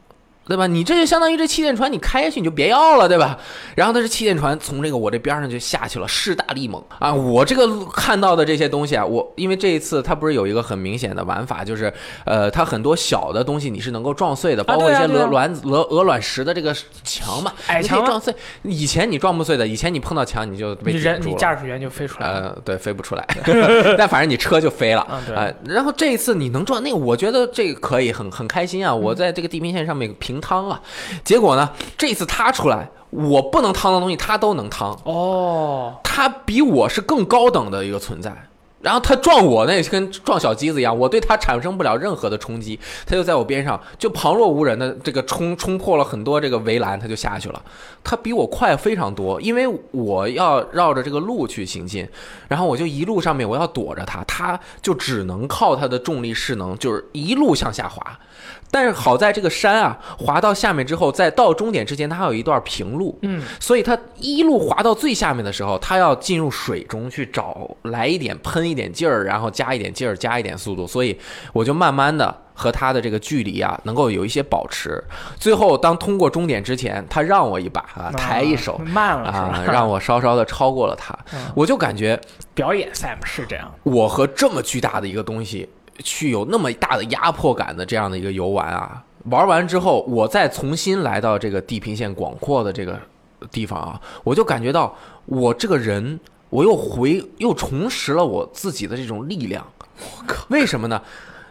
[0.47, 0.67] 对吧？
[0.67, 3.39] 你这就相当于这气垫船你开下去你就别要了，对吧？
[3.75, 7.13] 然后它这气垫船从这个我这边上就下去了，势大力猛啊！
[7.13, 11.93] 我这个看到的这些东西啊，我因为这一次它不是有一个很明显的玩法，就是
[12.25, 16.75] 呃，它很多小的东西你是能够撞碎的，包括一些鹅卵鹅鹅卵石的这个
[17.05, 18.35] 墙嘛，矮墙吗撞碎。
[18.63, 21.21] 以前你撞不碎的，以前你碰到墙你就被你人。
[21.25, 22.41] 你驾驶员就飞出来了。
[22.41, 23.27] 呃，对，飞不出来，
[23.97, 25.07] 但反正你车就飞了。
[25.11, 28.93] 嗯对呃，然后这一次你能撞那个，我觉得这个可以，很很开心啊！
[28.93, 30.81] 嗯我在这个地平线上面平趟啊，
[31.25, 38.49] 结果呢，这次他出来，我不能趟的东西他都能趟，哦，他比我是更高等的一个存在。
[38.81, 47.63] 然后他撞我，那跟撞小鸡子一样，我对他产生不了任何的冲击，他就在我边上，就旁若无人的这个冲冲破了很多这个围栏，他就下去了。
[48.03, 52.09] 他比我快非常多，因为我要绕着这个路去行进，
[52.49, 58.19] 然后我就一路上面我要躲着他，他就只能靠他的重力势能，就是一路向下滑。
[58.73, 71.17] 但是好在这个山啊，滑到下面之后，在到终点之前，它还有一段平路，嗯，所以它一路滑到最下面的时候，它要进入水中去找来一点喷一点劲儿，然后加一点劲儿，加一点速度，所以
[71.53, 75.05] 我就慢慢的和它的这个距离啊，能够有一些保持。
[75.39, 81.41] 最后当通过终点之前，他让我一把啊，抬一手慢了啊，让我稍稍的超过了他，嗯。
[81.55, 82.19] 我就感觉
[82.55, 85.69] 表演赛嘛是这样，我和这么巨大的一个东西
[86.03, 93.01] 去有那么大的压迫感的这样的一个游玩啊，玩完之后，我再重新来到这个地平线广阔的这个
[93.51, 94.95] 地方啊，我就感觉到
[95.27, 99.67] 我这个人，我又回又重拾了我自己的这种力量。
[99.99, 101.01] 我靠，为什么呢？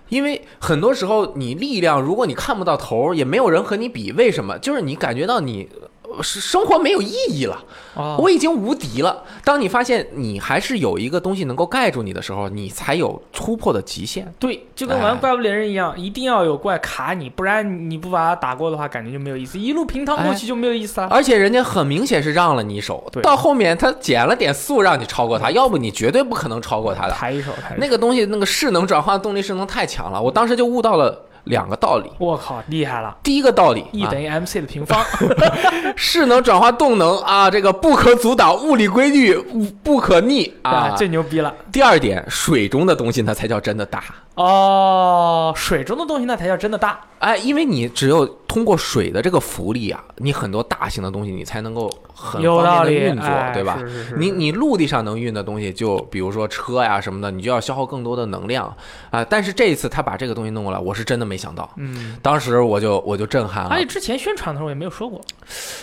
[0.09, 4.59] 因为很多时候你力量，如果你看不到头，也没有人和你比，为什么？
[4.59, 5.69] 就是你感觉到你。
[6.17, 7.63] 呃是生活没有意义了，
[7.95, 9.23] 哦我已经无敌了。
[9.43, 14.33] 当你发现你还是有一个东西能够盖住你的时候，你才有突破的极限。
[14.39, 21.07] 对，就跟哎玩怪物猎人一样，一定要有怪卡你，不然你不把它打过的话，感觉就没有意思，一路平趟过去就没有意思了。
[21.09, 27.13] 而且人家很明显是让了你一手对，到后面他减了点速让你超过他，要不你绝对不可能超过他的。
[27.13, 27.75] 抬一手，抬。
[27.77, 32.09] 那个东西那个势能转化动力势能太强了，我当时就悟到了两个道理。
[32.19, 35.03] 我靠，厉害了第一个道理，！E 啊等于 MC 的平方。
[35.95, 40.95] 势能转化动能啊，这个不可阻挡，物理规律不不可逆啊。
[40.97, 41.53] 最牛逼了。
[41.71, 44.03] 第二点，水中的东西它才叫真的大。
[44.35, 46.99] 哦，水中的东西那才叫真的大。
[47.19, 53.77] 哎，因为你只有通过水的这个浮力啊，你很多大型的东西你才能够很有道理，方便的运作，哎对吧？
[53.79, 58.73] 是是是你你陆地上能运的东西，就比如说车呀什么的，你就要消耗更多的能量
[59.09, 59.25] 啊。
[59.25, 65.19] 但是这一次他把这个东西弄过来，我是真的没想到，嗯，当时我就我就震撼了而且之前宣传的时候也没有说过。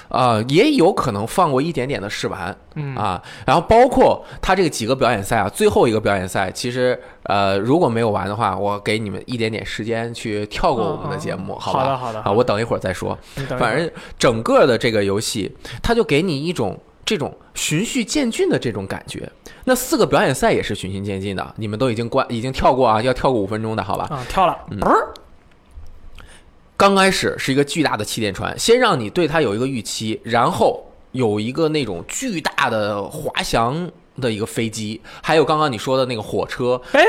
[0.08, 3.22] 啊、也有可能放过一点点的试玩嗯啊。
[3.44, 11.80] 然后包括他这个几个表演赛啊，最后一个表演赛，其实呃如果没有玩的话，我给你们一点点时间去跳过我们的节目，嗯好吧？
[11.84, 13.16] 好的好的啊，我等一会儿再说。
[13.58, 13.88] 反正
[14.18, 19.30] 整个的这个游戏，它就给你一种这种循序渐进的这种感觉。
[19.64, 24.06] 那四个表演赛也是循序渐进的，你们都已经关已经跳过啊，要跳过五分钟的好吧？
[24.10, 24.80] 啊，跳了，嗯
[26.78, 36.80] 刚开始是一个巨大的气垫船，先让你对它有一个预期，然后有一个那种巨大的滑翔的一个飞机，还有刚刚你说的那个火车。
[36.92, 37.04] 哎，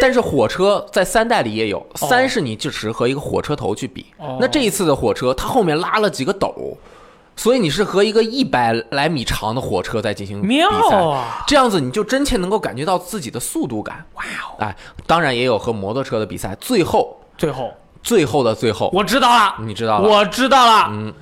[0.00, 4.06] 但是火车在三代里也有，三是你就只和一个火车头去比。
[4.18, 6.76] 哦那这一次的火车，它后面拉了几个斗，
[7.36, 10.96] 所以你是和一个一百来米长的火车在进行比赛。
[10.96, 11.44] 啊！
[11.46, 14.04] 这样子你就真切能够感觉到自己的速度感。
[14.14, 14.56] 哇哦！
[14.58, 16.56] 哎，当然也有和摩托车的比赛。
[16.60, 20.08] 最后，最后最后的最后，我知道了，你知道了？
[20.08, 20.88] 我知道了。
[20.90, 21.12] 嗯，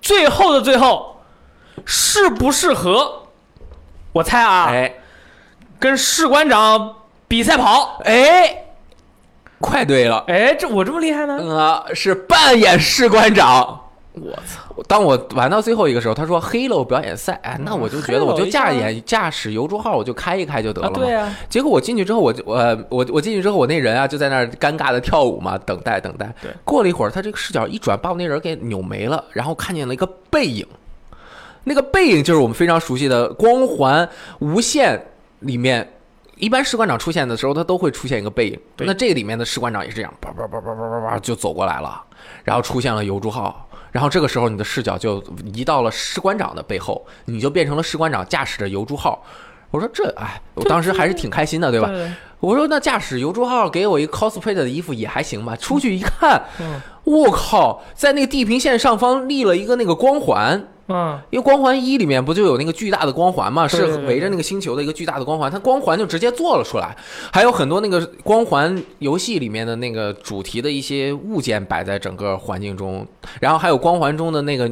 [0.00, 1.16] 最后的最后，
[1.84, 3.22] 适不适合？
[4.16, 4.94] 我猜啊，哎
[5.78, 6.94] 跟士官长
[7.28, 8.00] 比赛跑。
[8.04, 8.64] 哎，
[9.60, 11.38] 快对了，哎，这我这么厉害呢？
[11.38, 13.82] 嗯啊，是扮演士官长。
[14.14, 14.82] 我操！
[14.88, 20.96] 当我玩到最后一个时候，他说 “Halo 表演赛”，哎，那我就觉得我就驾演驾驶游珠号，我就开一开就得了啊，嘛。
[20.98, 22.56] 对啊，结果我进去之后，我就我
[22.88, 26.32] 我我进去之后，我那人啊就在那儿尴尬的跳舞嘛，等待等待。
[26.40, 30.66] 对，过了一会儿，他这个视角一转，把我那人给扭没了，然后看见了一个背影，
[31.68, 34.96] 那个背影就是我们非常熟悉的《光环无限》
[35.40, 35.92] 里面。
[36.36, 38.60] 一般士官长出现的时候，他都会出现一个背影。
[38.76, 42.00] 那这个里面的士官长也是这样，叭叭叭叭叭叭叭就走过来了，
[42.44, 45.20] 然后出现了油珠号，然后这个时候你的视角就
[45.54, 49.24] 移到了士官长的背后，你就变成了士官长驾驶着油珠号。
[49.70, 51.90] 我说这，哎，我当时还是挺开心的，对吧？
[52.38, 55.56] 我说那驾驶油珠号给我一个 cosplay 的衣服也还行吧。
[55.56, 66.96] 出去一看，嗯我靠，在那个地平线上方立了一个那个光环，嗯，因为光环一里面不就有那个巨大的光环嘛，是围着那个星球的一个巨大的光环，它光环就直接做了出来，
[67.32, 73.06] 还有很多那个光环游戏里面的那个主题的一些物件摆在整个环境中，
[73.40, 74.70] 然后还有光环中的那个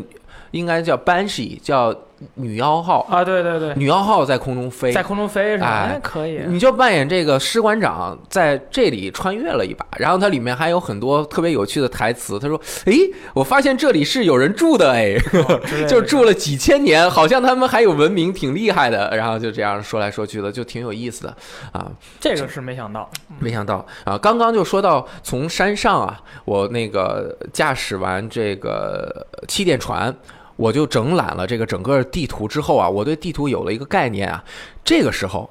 [0.52, 1.92] 应该叫 Banshee，叫
[2.34, 5.66] 女妖号，啊，对对对，女妖号在空中飞，在空中飞是吧？
[5.66, 6.40] 哎哎，可以。
[6.46, 12.38] 你就扮演这个师馆长，在这里穿越了一把，然后它里面还有很多特别有趣的台词。
[12.38, 12.98] 他说：“诶，
[13.32, 15.16] 我发现这里是有人住的，哎，
[15.88, 21.36] 就住了几千年，好像他们还有文明，挺厉害的。”然后就这样说来说去的，就挺有意思的
[21.72, 21.90] 啊。
[22.20, 23.08] 这个是没想到。
[23.38, 30.14] 没想到啊，刚刚就说到从山上啊，我那个驾驶完这个气垫船，
[30.56, 34.44] 我就整览了这个整个地图之后啊，我对地图有了一个概念啊。
[34.84, 35.50] 这个时候，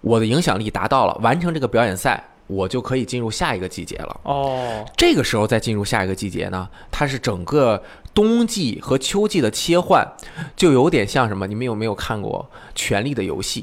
[0.00, 4.20] 我的影响力达到了，完成这个表演赛，我就可以进入下一个季节了。
[4.24, 10.06] 哦，这个时候再进入下一个季节呢，它是整个冬季和秋季的切换，
[10.56, 11.46] 就有点像什么？
[11.46, 13.62] 你们有没有看过《权力的游戏》？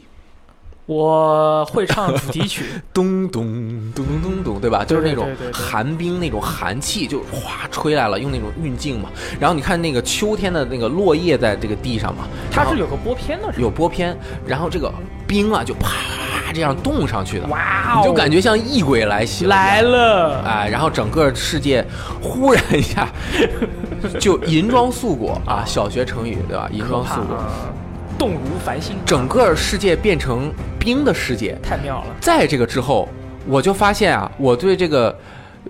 [0.89, 3.45] 我会唱主题曲， 咚咚
[3.93, 4.83] 咚咚咚咚，对吧？
[4.83, 9.07] 就是那种寒冰，那种寒气就哗吹来了，用那种运镜嘛。
[9.39, 14.91] 然后你看那个秋天的那个落叶在这个地上嘛，它是有个波片的，有波片，然后这个
[15.27, 21.85] 冰啊就啪这样冻上去的，哇哦，你就感觉像异鬼来袭来了，哎，然后整个世界
[22.19, 23.07] 忽然一下
[24.19, 26.67] 就银装素裹啊，小学成语对吧？
[26.73, 27.37] 银装素裹，
[28.19, 31.57] 动如繁星，整个世界变成冰的世界。
[31.63, 32.15] 太妙了。
[32.19, 33.07] 在这个之后，
[33.47, 35.17] 我就发现啊，我对这个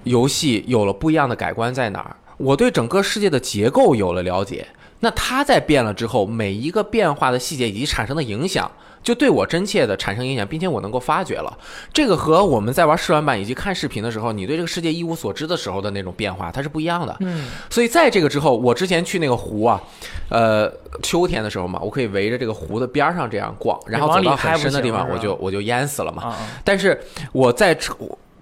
[0.04, 2.16] 游戏有了不一样的改观在哪儿？
[2.38, 4.66] 我对整个世界的结构有了了解。
[5.00, 8.70] 那它在变了之后，每一个变化的细节以及产生的影响，
[9.10, 11.52] 就对我真切的产生影响，并且我能够发觉了。
[11.91, 17.17] 这个和我们在玩试玩版以及看视频的时候，你对这个世界一无所知的时候的那种变化，它是不一样的。
[17.22, 19.82] 嗯，所以在这个之后，我之前去那个湖啊，
[20.30, 26.36] 呃，秋天的时候嘛，我可以围着这个湖的边儿上这样逛，然后走到很深的地方，我就我就淹死了嘛。
[26.63, 27.74] 但是我在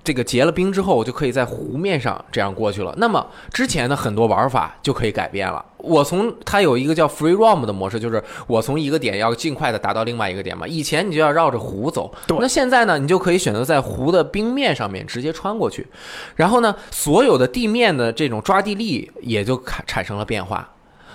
[0.07, 2.95] 这这个结了冰之后，我就可以在湖面上这样过去了。
[2.97, 5.63] 那么之前的很多玩法就可以改变了。
[5.77, 10.65] 我从它有一个叫 free roam 的模式，就是我从一个点要尽快的达到另外一个点嘛。
[10.65, 15.85] 以前你就要绕着湖走，那现在呢，你就可以选择在湖的冰面上面直接穿过去，
[16.35, 20.67] 然后呢，所有的地面的这种抓地力也就产产生了变化，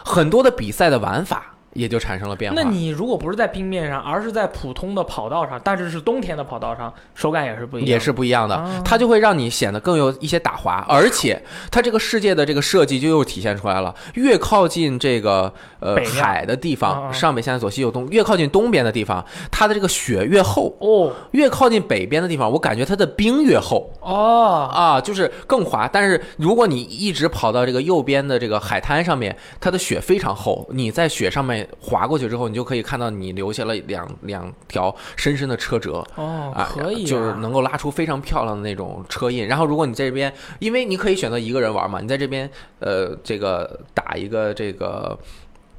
[0.04, 2.60] 很多的比赛的玩法也就产生了变化。
[2.60, 7.88] 那你如果不是在冰面上，而是在普通的跑道上，但是是冬天的跑道上，手感也是不一样。
[7.88, 13.94] 也是不一样的啊，它就会让你显得更有一些打滑，而且它这个世界的这个设计就又体现出来了。
[14.14, 23.90] 越靠近这个呃海的地啊方，啊上北下南左西右东，越靠近东边的地方，它的这个雪越厚；哦越靠近北边的地方，我感觉它的冰越厚。
[24.00, 25.88] 哦，啊，就是更滑。
[25.90, 36.04] 但是如果你一直跑到这个右边的这个海滩上面，它的雪非常厚，你在雪上面滑过去之后，你就可以看到你留下了两两条深深的车辙。
[36.16, 39.46] 哦，啊，可以、啊，就是能够拉出非常漂亮的那种车印。
[39.46, 45.18] 然后，如果你在这边，因为你可以选择一个人玩嘛，你在这边，呃，这个打一个这个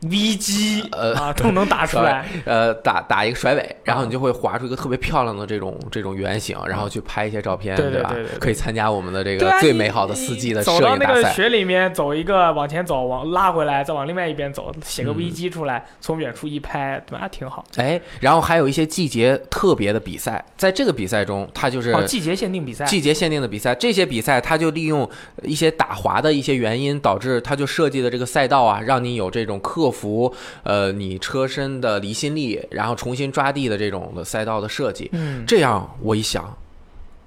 [0.10, 2.26] V 机呃啊都能打出来。
[2.46, 8.40] 呃打打一个甩尾，然后你就会划出一个特别漂亮的这种这种圆形，然后去拍一些照片，对对吧对对对？
[8.40, 11.34] 可以参加我们的这个最美好的四季的摄走到那个影大赛。
[11.34, 17.28] 雪里面，走一个往前走，往拉回来，再往另外一边走，写个嗯 V G 出来，从远处一拍，对吧？
[17.28, 17.64] 挺好。
[17.78, 22.86] 哎，然后还有一些季节特别的比赛，在这个比赛中，它就是哦，季节限定比赛。
[22.86, 25.10] 季节限定的比赛，这些比赛它就利用
[25.44, 35.10] 一些打滑的一些原因，导致它就设计的这个赛道啊，让你有这种克服呃你车身的离心力，然后重新抓地的这种的赛道的设计。
[35.14, 36.58] 嗯这样我一想，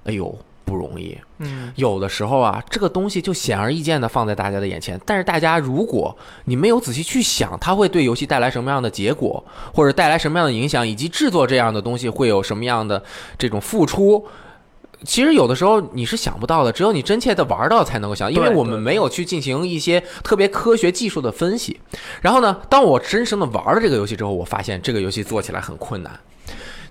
[0.03, 1.17] 哎呦不容易。
[1.39, 9.41] 嗯，有的时候啊，这个东西就显而易见的放在大家的眼前，但是大家如果你没有仔细去想，它会对游戏带来什么样的结果，
[9.73, 13.01] 或者带来什么样的影响，以及制作这样的东西会有什么样的
[13.37, 14.27] 这种付出。
[15.03, 21.79] 其实有的时候你是想不到的，只有你真切的玩到才能够想，因为我们没有去进行一些特别科学技术的分析。
[22.21, 26.19] 然后呢，当我真正的玩了这个游戏之后，我发现这个游戏做起来很困难。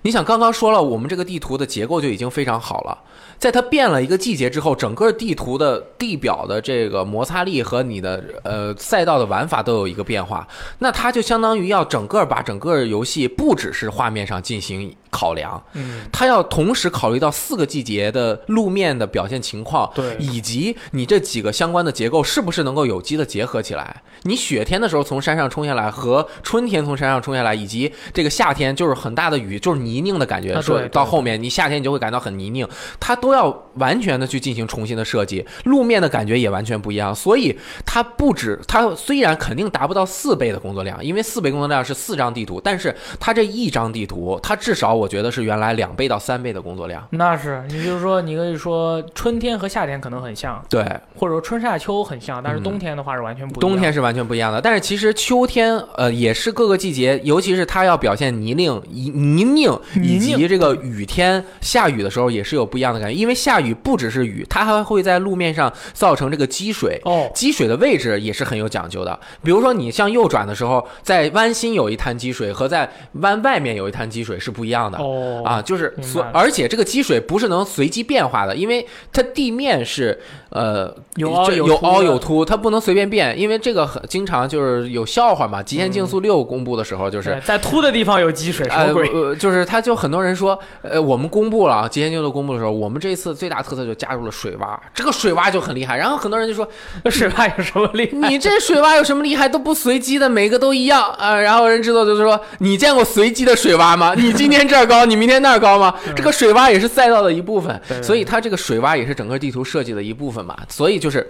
[0.03, 2.97] 你想，刚刚说了，我们这个地图的结构就已经非常好了，
[3.37, 10.47] 在它变了一个季节之后，整个地图的地表的这个摩擦力和你的呃赛道的玩法都有一个变化，
[10.79, 24.01] 那它就相当于要整个把整个游戏不只是画面上进行考量，嗯，它要同时考虑到四个季节的路面的表现情况，对以及你这几个相关的结构是不是能够有机的结合起来。
[24.23, 32.67] 你雪天的时候从山上冲下来，和春天从山上冲下来，以及这个夏天就是很大的雨，就是泥泞的感觉，说到后面你夏天你就会感到很泥泞，
[32.99, 37.13] 它都要完全的去进行重新的设计，路面的感觉也完全不一样。
[37.13, 47.05] 所以它不止，它虽然肯定达不到四倍的工作量，因为四倍工作量是四张地图，但是它这一张地图，它至少我觉得是原来两倍到三倍的工作量。
[47.11, 50.83] 那是你就是说，你可以说春天和夏天可能很像，对，
[51.15, 53.59] 或者说春夏秋很像，但是嗯冬天的话是完全不一样。
[53.59, 63.15] 冬天是完全不一样的，但是其实秋天，呃，也是各个季节，尤其是它要表现泥泞、泥泥泞以及这个雨天下雨的时候，也是有不一样的感觉。
[63.15, 66.99] 因为下雨不只是雨，它还会在路面上造成这个积水。
[67.03, 74.97] 哦，积水的位置也是很有讲究的，比如说你向右转的时候，在弯心有一滩积水和在弯外面有一滩积水是不一样的。
[74.97, 85.61] 哦啊，就是所，而且这个积水不是能随机变化的，因为它地面是呃有凹有有凹有凸，它不能随便变，因为这个很经常就是有笑话嘛。
[85.61, 89.09] 极限竞速六公布的时候，就是对在凸的地方有积水，什呃么鬼？
[89.09, 95.97] 呃，就是他就很多人说，呃，我们公布了啊，极限竞速公布的时候，我们这一次最大特色就加入了水洼，这个水洼就很厉害。
[95.97, 96.67] 然后很多人就说，
[97.11, 98.27] 水洼有什么厉害？
[98.29, 99.47] 你这水洼有什么厉害？
[99.49, 101.35] 都不随机的，每个都一样啊。
[101.35, 104.13] 然后人制作就是说，你见过随机的水洼吗？
[104.17, 105.93] 你今天这儿高，你明天那儿高吗？
[106.15, 110.55] 这个水洼也是赛道的一部分，所以它这个水洼也是整个地图设计的一部分嘛。
[110.69, 111.27] 所以就是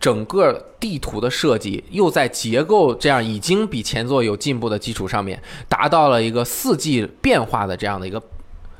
[0.00, 8.20] 整个地图的设计又在结构这样已经比前作有进步的基础上面，达到了一个四季变化的这样的一个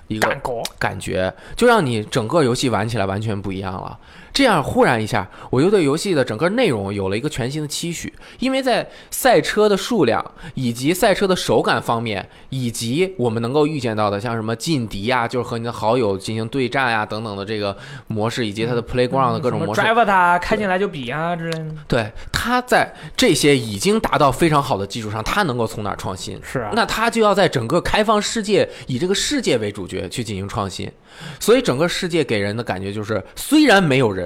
[0.08, 0.34] 一个
[0.78, 3.98] 感觉，就让你整个游戏玩起来完全不一样了。
[4.32, 10.24] 这样忽然一下，我又对游戏的整个内容有了一个全新的期许，因为在赛车的数量
[10.54, 17.76] 以及赛车的手感方面，以及我们能够预见到的像什么劲敌呀，就是和你的好友进行对战呀等等的这个
[18.06, 21.66] 模式，以及它的 playground 的各种模式，drive 它开进来就比啊之类的。
[21.86, 26.40] 对，它在这些已经达到非常好的基础上，它能够从哪儿创新？
[26.42, 30.90] 是啊，那它就要在整个开放世界，以这个世界为主角去进行创新。
[31.38, 34.19] 所以整个世界给人的感觉就是，虽然没有人，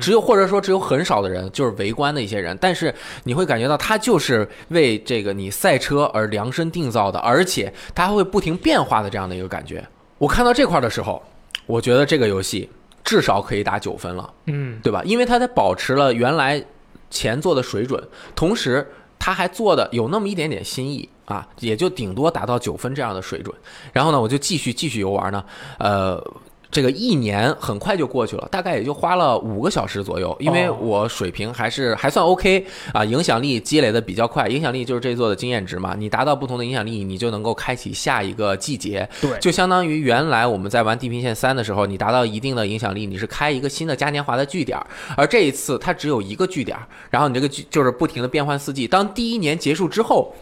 [0.00, 2.94] 只有或者说只有很少的人，就是围观的一些人，但是
[3.24, 9.86] 你会感觉到他就是为这个你赛车而量身定造的，而且它还会不停变化的这样的一个感觉。
[10.18, 11.22] 我看到这块的时候，
[11.66, 12.68] 我觉得这个游戏
[13.04, 14.32] 至少可以打九分了。
[14.46, 15.02] 嗯，对吧？
[15.04, 16.64] 因为它在保持了原来
[17.10, 18.02] 前作的水准，
[18.34, 18.86] 同时
[19.18, 23.54] 它还做的有那么一点点新意啊，也就顶多达到九分这样的水准。
[23.92, 25.44] 然后呢，我就继续继续游玩呢，
[25.78, 26.22] 呃。
[26.70, 44.78] 这个一年很快就过去了，大概也就花了五个小时左右，因为哦我水平还是还算 OK 啊，影响力积累的比较快，影响力就是这座的经验值嘛，你达到不同的影响力，你就能够开启下一个季节，对，就相当于原来我们在玩《地平线三》的时候，你达到一定的影响力，你是开一个新的嘉年华的据点，
[45.16, 46.76] 而这一次它只有一个据点，
[47.10, 48.86] 然后你这个据就是不停的变换四季。
[48.88, 50.34] 当第一年结束之后，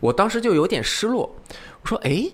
[0.00, 1.34] 我当时就有点失落，
[1.82, 2.30] 我说，哎。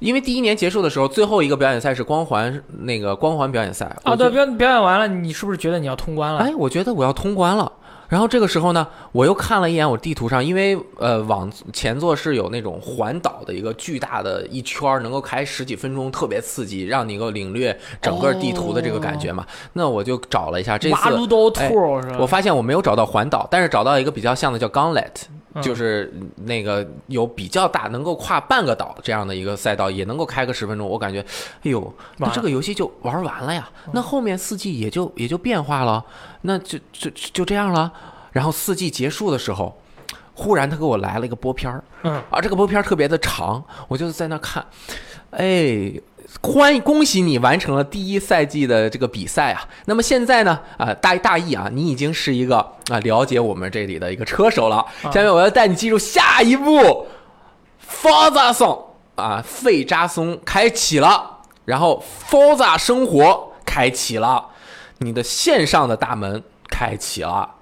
[0.00, 6.40] 因为第一年结束的时候，最后一个表演赛是光环那个光环表演赛啊，对，表表演完了，你是不是觉得你要通关了？
[6.40, 7.70] 哎，我觉得我要通关了。
[8.06, 19.44] 然后这个时候呢，我又看了一眼我地图上，因为呃往前座是有那种环岛的一个巨大的一圈儿，能够开十几分钟，特别刺激，让你能够领略整个地图的这个感觉嘛。
[19.72, 20.94] 那我就找了一下，这次？
[22.18, 30.88] 我发现我没有找到环岛，但是找到一个比较像的叫 Gauntlet，嗯就是那个有比较大，能够跨半个岛这样的一个赛道，也能够开个十分钟。
[30.88, 31.20] 我感觉，
[31.62, 33.68] 哎呦，那这个游戏就玩完了呀。
[33.92, 36.04] 那后面四季也就也就变化了，
[36.42, 37.92] 那就就就这样了。
[38.32, 39.76] 然后四季结束的时候，
[40.34, 44.66] 忽然他给我来了一个播片儿，嗯啊，这个播片儿特别的长，我就在那看，
[45.30, 45.92] 哎。
[46.42, 49.66] 欢恭喜你完成了第一赛季的这个比赛啊！
[49.86, 52.58] 那么现在呢，啊、大大意啊，你已经是一个
[52.90, 54.84] 啊、了解我们这里的一个车手了。
[55.04, 57.06] 下面我要带你进入下一步
[57.88, 58.82] ，Forza Song
[59.14, 64.48] 啊，费扎松开启了，然后 Forza 生活开启了，
[64.98, 67.54] 你的线上的大门开启了。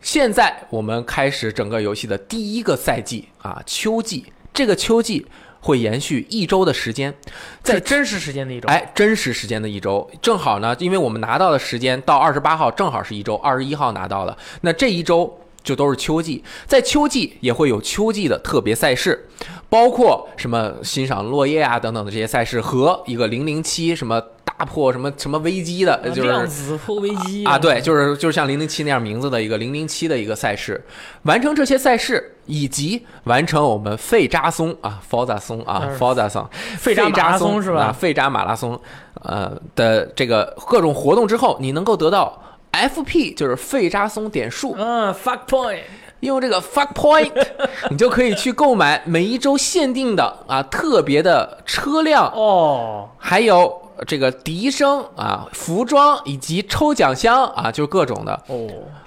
[0.00, 4.32] 现在我们开始整个游戏的第一个赛季啊，秋季。
[4.54, 5.26] 这个秋季
[5.62, 7.14] 会延续一周的时间，
[7.62, 8.68] 在在真实时间的一周。
[8.68, 19.28] 哎，真实时间的一周，正好呢，因为我们拿到的时间到二十八号正好是一周，二十一号拿到的，那这一周就都是秋季，在秋季也会有秋季的特别赛事，
[19.68, 30.84] 包括什么欣赏落叶啊等等的这些赛事，和一个零零七什么大破什么什么危机的，就是量子破危机啊，对，就是就是像零零七那样名字的一个零零七的一个赛事，
[31.22, 37.80] 完成这些赛事，以及完成我们费扎松啊，Forza 松啊嗯，Forza 松，费扎马拉松松是吧？
[37.84, 38.78] 啊，费扎马拉松，
[39.22, 42.40] 呃的这个各种活动之后，你能够得到
[42.72, 45.80] FP，就是费扎松点数，嗯，fuck point，
[46.20, 47.30] 用这个 fuck point，
[47.90, 58.32] 你就可以去购买每一周限定的啊特别的车辆哦，还有这个笛声啊、服装以及抽奖箱啊，就是各种的。
[58.48, 58.66] 哦，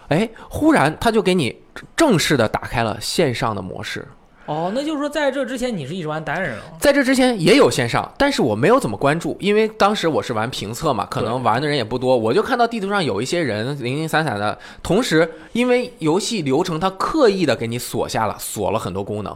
[0.09, 1.53] 哎，忽然他就给你
[1.95, 4.07] 正式的打开了线上的模式。
[4.47, 6.63] 哦，那就是说在这之前你是一直玩单人了。
[6.79, 12.15] 在这之前也有线上，但是我没有怎么关注，因为当时我是玩评测嘛，可能玩的人也不多。
[12.15, 19.35] 我就看到地图上有一些人零零散散的，同时因为游戏流程它刻意的给你锁下了，锁了很多功能。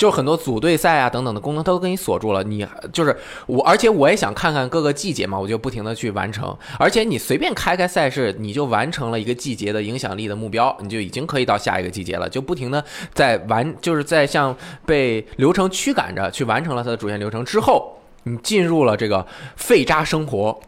[0.00, 2.42] 就很多组队赛啊等等的功能，它都给你锁住了。
[2.42, 3.14] 你就是
[3.46, 6.56] 我，而且我也想看看各个季节嘛，我就不停的去完成。
[6.78, 12.26] 而且你随便开开赛事，你就完成了一个季节的影响力的目标，你就已经可以到下一个季节了。
[12.26, 12.82] 就不停的
[13.12, 19.26] 在完，就是在像被流程驱赶着去完成了它的主线流程之后，你进入了这个
[19.56, 20.58] 废渣生活，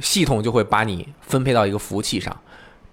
[0.00, 2.36] 系统就会把你分配到一个服务器上。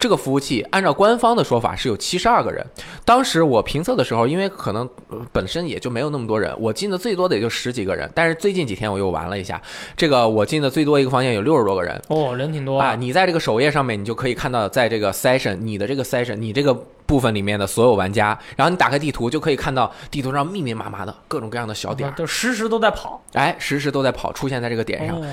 [0.06, 2.64] 这个服务器按照官方的说法是有七十二个人。
[3.04, 8.08] 当时我评测的时候，因为可能呃本身也就没有那么多人，我进的最多的也就十几个人。
[8.14, 9.60] 但是最近几天我又玩了一下，
[9.98, 12.00] 这个我进的最多一个房间有六十多个人。
[12.10, 16.72] 哦，人挺多啊，你在这个首页上面，你就可以看到，在这个 session，你的这个 session，你这个
[17.08, 25.20] 部分里面的所有玩家，然后你打开地图，就可以看到地图上密密麻麻的各种各样的小点儿，就时时都在跑，哎，时时都在跑，出现在这个点上。
[25.20, 25.26] 哦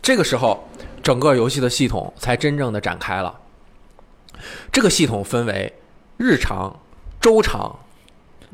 [0.00, 0.66] 这个时候，
[1.02, 3.34] 整个游戏的系统才真正的展开了。
[4.72, 5.72] 这个系统分为
[6.16, 6.80] 日常、
[7.20, 7.78] 周长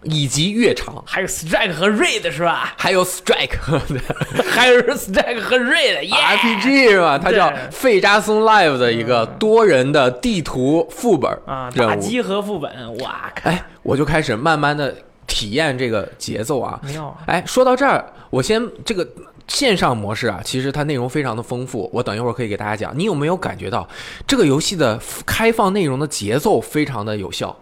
[0.03, 2.74] 以及月长，还有 strike 和 raid 是吧？
[2.76, 3.57] 还有 strike
[4.51, 7.18] 还有 strike 和 raid，RPG 是吧？
[7.18, 11.70] 它叫费扎松 Live 的一个多人的地图副本啊。
[11.74, 14.95] 打击和副本，哇靠，哎，我就开始慢慢的
[15.26, 16.78] 体验这个节奏啊。
[16.85, 19.09] 妙，哎，说到这儿，我先这个
[19.49, 22.99] 线上模式啊，其实它内容非常的丰富，我等一会儿可以给大家讲。
[22.99, 23.89] 你有没有感觉到
[24.27, 27.55] 这个游戏的开放内容的节奏非常的有效？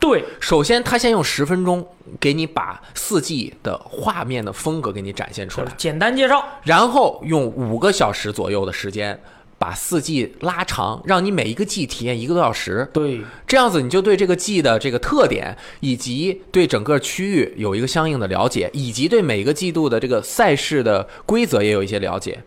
[0.00, 1.84] 对，首先，它先用十分钟
[2.20, 9.20] 给你把四 G 的画面的风格给你展现出来，简单介绍，然后用五个小时左右的时间
[9.58, 12.88] 把四季拉长，让你每一个季体验一个多小时。
[12.92, 22.38] 对，这样子你就对这个季的这个特点，以及对整个区域有一个相应的了解，以及对每个季度的这个赛事的规则也有一些了解。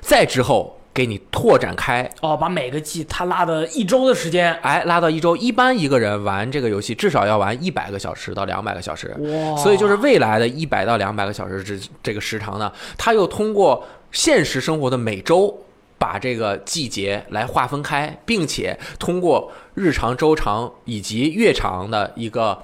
[0.00, 9.14] 再之后给你拓展开，哦，把每个季他拉的一周的时间，哎，拉到一周，一般一个人玩这个游戏至少要玩一百个小时到两百个小时。
[9.18, 15.60] 哇，所以就是未来的一百到两百个小时这这个时长呢，它又通过现实生活的每周。
[16.04, 22.60] 把这个季节来划分开，并且通过日常、周长以及月长的一个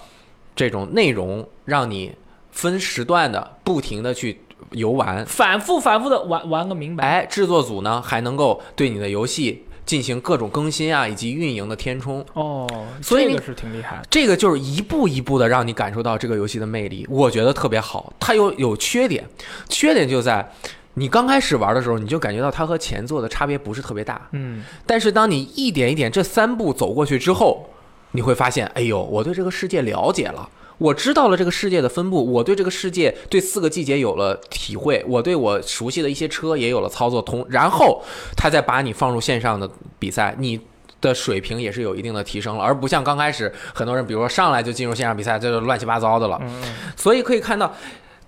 [0.54, 2.14] 这种内容，让你
[2.50, 5.24] 分时段的不停的去游玩。
[5.24, 12.22] 反复反复的玩玩个明白，哎，制作组呢还能够对你的游戏进行各种更新啊，以及运营的填充。
[12.34, 12.68] 哦，
[13.00, 18.12] 所以这个是挺厉害的，这个就是一步一步的让你感受到这个游戏的魅力，我觉得特别好。
[18.20, 19.24] 它有有缺点，
[19.70, 20.52] 缺点就在
[20.94, 24.28] 你刚开始玩的时候，你就感觉到它和前作的差别不是特别大。
[24.32, 27.68] 嗯，但是当你一点一点这三步走过去之后，
[28.12, 30.48] 你会发现，哎呦，我对这个世界了解了。
[30.78, 38.02] 我知道了这个世界的分布，我对这个世界对四个季节有了体会，我对我熟悉的一些车也有了操作通，然后
[38.34, 40.58] 他再把你放入线上的比赛，你
[41.02, 46.38] 的水平也是有一定的提升了，而不像刚开始很多人，比如说上来就进入线上比赛，这就乱七八糟的了。
[46.42, 46.62] 嗯
[46.96, 47.74] 所以可以看到，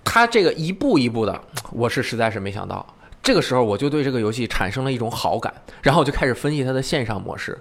[0.03, 1.41] 他这个一步一步的，
[1.71, 2.85] 我是实在是没想到。
[3.21, 7.57] 这个时候我就对这个游戏产生了一种好感，然后我就开始分析它的线上模式。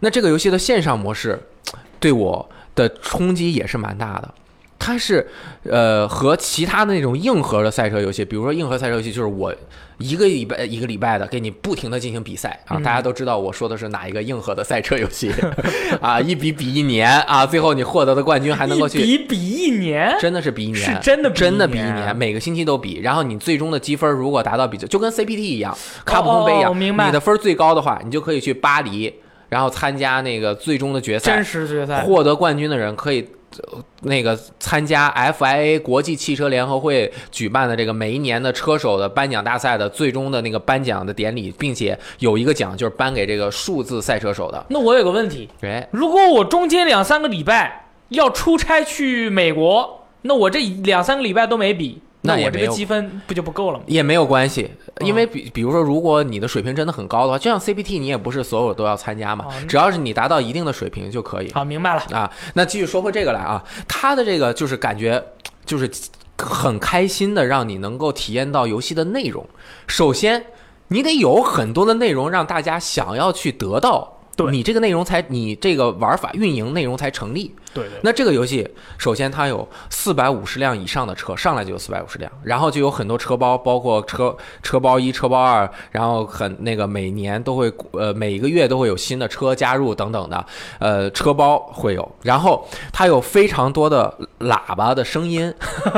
[0.00, 1.38] 那这个游戏的线上模式
[1.98, 4.34] 对我的冲击也是蛮大的。
[4.80, 5.24] 它是
[5.64, 9.54] 呃和其他的那种硬核的赛车游戏，比如说硬核赛车游戏，就是我
[9.98, 15.30] 一个礼拜一个礼拜的给你不停的进行比赛啊，嗯大家都知道我说的是哪一个硬核的赛车游戏
[16.00, 23.00] 啊，一比比一年啊，最后你获得的冠军还能够去一比比一年，真的是比一年，是真的比一真的比一年年，每个星期都比。
[23.00, 25.76] 然后你最终的积分如果达到比，就跟 CPT 一样，
[26.06, 26.74] 卡普空杯一样，
[27.06, 29.12] 你的分最高的话，你就可以去巴黎，
[29.50, 33.28] 然后参加那个最终的决赛真，实决赛，获得冠军的人可以。
[33.58, 44.64] 呃那个参加 FIA 国际汽车联合会举办的这个每一年的车手的颁奖大赛的最终的那个颁奖的典礼，并且有一个奖就是颁给这个数字赛车手的。
[44.68, 53.84] 那我有个问题，哎，如果我中间两三个礼拜要出差去美国，那我这两三个礼拜都没比，我这个那也没有积分不就不够了吗？
[53.86, 62.02] 也没有关系，嗯因为比比如说，如果你的水平真的很高的话，就像 CPT，你也不是所有都要参加嘛哦，只要是你达到一定的水平就可以好，明白了。
[62.10, 62.30] 啊。
[62.54, 65.22] 那继续说回这个来啊，它的这个就是感觉
[65.64, 65.90] 就是
[66.36, 69.46] 很开心的，让你能够体验到游戏的内容。
[69.86, 70.44] 首先，
[70.88, 74.16] 你得有很多的内容让大家想要去得到。
[74.36, 77.54] 对你这个内容才，你这个玩法运营内容才成立。
[77.72, 78.68] 对对，那这个游戏，
[78.98, 90.44] 首先它有四百五十辆以上的车，上来就有四百五十辆，然后就有很多车包，包括车车包一、车包二，然后很那个每年都会呃每一个月都会有新的车加入等等的，
[90.78, 95.52] 呃车包会有，然后它有非常多的喇叭的声音，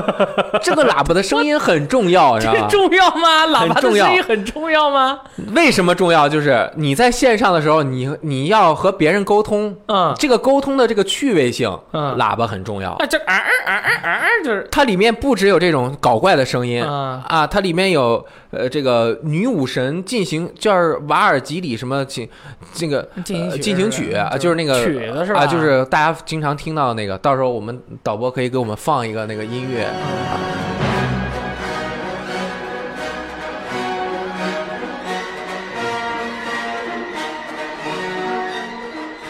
[0.62, 2.68] 这个喇叭的声音很重要，你知道吗？
[2.70, 3.46] 重要吗？
[3.46, 5.20] 喇叭的声音很重要吗？
[5.54, 6.28] 为什么重要？
[6.28, 11.61] 就是你在线上的时候，你你要和别人沟通，嗯这个沟通的这个趣味性，
[11.92, 12.92] 嗯喇叭很重要。
[12.92, 22.28] 啊，这啊啊啊啊啊，就是它里面不只有这种搞怪的声音、嗯啊，它里面有呃这个女武神进行就是瓦尔吉里什么进
[22.72, 29.88] 这个进行进行曲啊，就是那个曲子是吧啊，就是大家经常听到的那个，到时候我们导播可以给我们放一个那个音乐。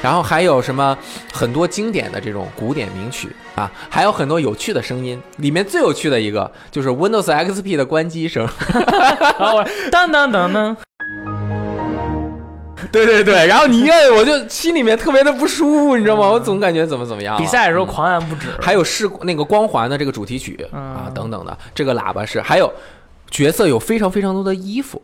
[0.02, 0.96] 然后还有什么
[1.32, 5.20] 很多经典的这种古典名曲啊，还有很多有趣的声音。
[5.36, 8.46] 里面最有趣的一个就是 Windows XP 的关机声。
[9.38, 10.76] 然后当当当当，
[12.90, 16.28] 对对对，然后你一摁，我就心里面特别的不舒服，你知道吗？
[16.28, 17.38] 我总感觉怎么怎么样。
[17.38, 18.48] 比赛的时候嗯狂按不止。
[18.60, 22.70] 还有是那个光环的这个主题曲啊嗯等等的，这个喇叭是，还有
[23.30, 25.00] 角色有非常非常多的衣服，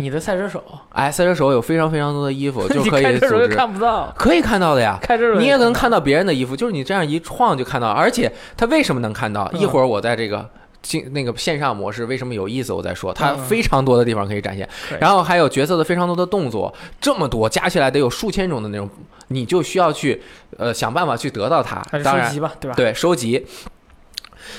[0.00, 4.98] 你的赛车手，哎，赛车手有非常非常多的衣服， 就你可开车时候就以组织，看不到，可以看到的呀。
[5.02, 9.48] 开车你也能看看到别人的衣服，就是你这样一晃就看到，而且他为什么能看到？
[9.52, 10.48] 嗯一会儿我在这个
[10.82, 18.88] 进那个线上模式为什么有意思，我再说，它嗯非常多的地方可以展现，然后还有角色的非常多的动作，这么多加起来得有数千种的那种，
[19.28, 20.22] 你就需要去
[20.56, 22.74] 呃想办法去得到它当然收集吧，对吧？
[22.74, 23.46] 对，收集。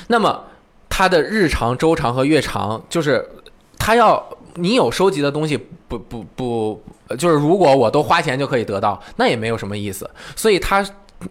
[0.08, 0.44] 那么
[0.90, 3.28] 它的日常、周长和月长，就是
[3.80, 4.24] 它要
[4.56, 6.82] 你有收集的东西，不不不，
[7.18, 10.10] 就是如果我都花钱就可以得到，那也没有什么意思。
[10.36, 10.86] 所以它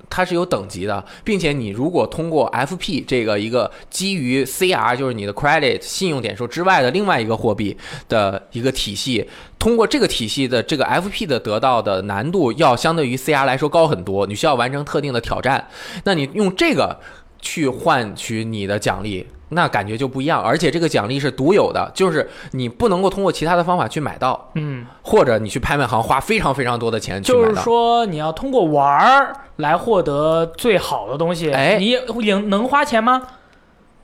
[0.08, 7.76] 它是有等级的，并且你如果通过 FP 这个一个基于 CR 就是你的 credit 信用点数之外的另外一个货币
[8.08, 15.68] 的一个体系，通过这个体系的这个 FP 的得到的难度要相对于 CR 来说高很多，你需要完成特定的挑战，
[16.04, 17.00] 那你用这个
[17.40, 19.26] 去换取你的奖励。
[19.50, 27.54] 那感觉就不一样，而且这个奖励是独有的，就是你不能够通过其他的方法去买到，嗯，或者你去拍卖行花非常非常多的钱去就是。
[27.60, 31.78] 说你要通过玩儿来获得最好的东西，哎。
[31.78, 31.96] 你
[32.30, 33.22] 能能花钱吗？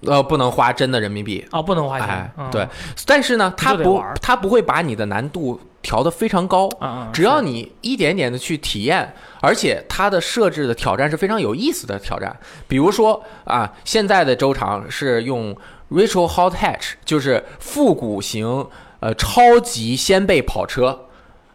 [0.07, 2.09] 呃，不能花真的人民币，啊，不能花钱。
[2.09, 2.49] 哎，嗯。
[2.51, 2.69] 对，
[3.07, 6.69] 但是呢，他不就得玩儿，它不会把你的难度调的非常高，
[7.13, 12.37] 只要你一点点的去体验，而且它的设置的挑战是非常有意思的挑战。
[12.67, 15.57] 比如说啊，现在的周长是用
[15.89, 18.67] Retro Hot Hatch，就是复古型
[18.99, 21.07] 呃超级掀背跑车。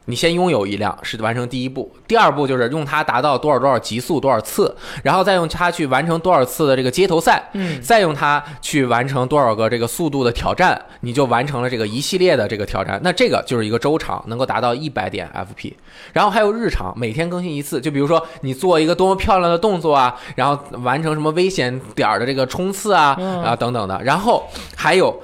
[0.06, 13.00] 你先拥有一辆是完成第一步，第二步就是用它达到多少多少极速多少次，然后再用它去完成多少次的这个街头赛，嗯，再用它去完成多少个这个速度的挑战，你就完成了这个一系列的这个挑战。
[13.04, 15.74] 那这个就是一个周长，能够达到一百点 FP。
[16.12, 17.80] 然后还有日常，每天更新一次。
[17.80, 24.02] 就比如说你做一个多么漂亮的动作啊，然后完成什么危险点儿的这个冲刺啊嗯啊等等的。
[24.04, 24.44] 然后
[24.76, 25.22] 还有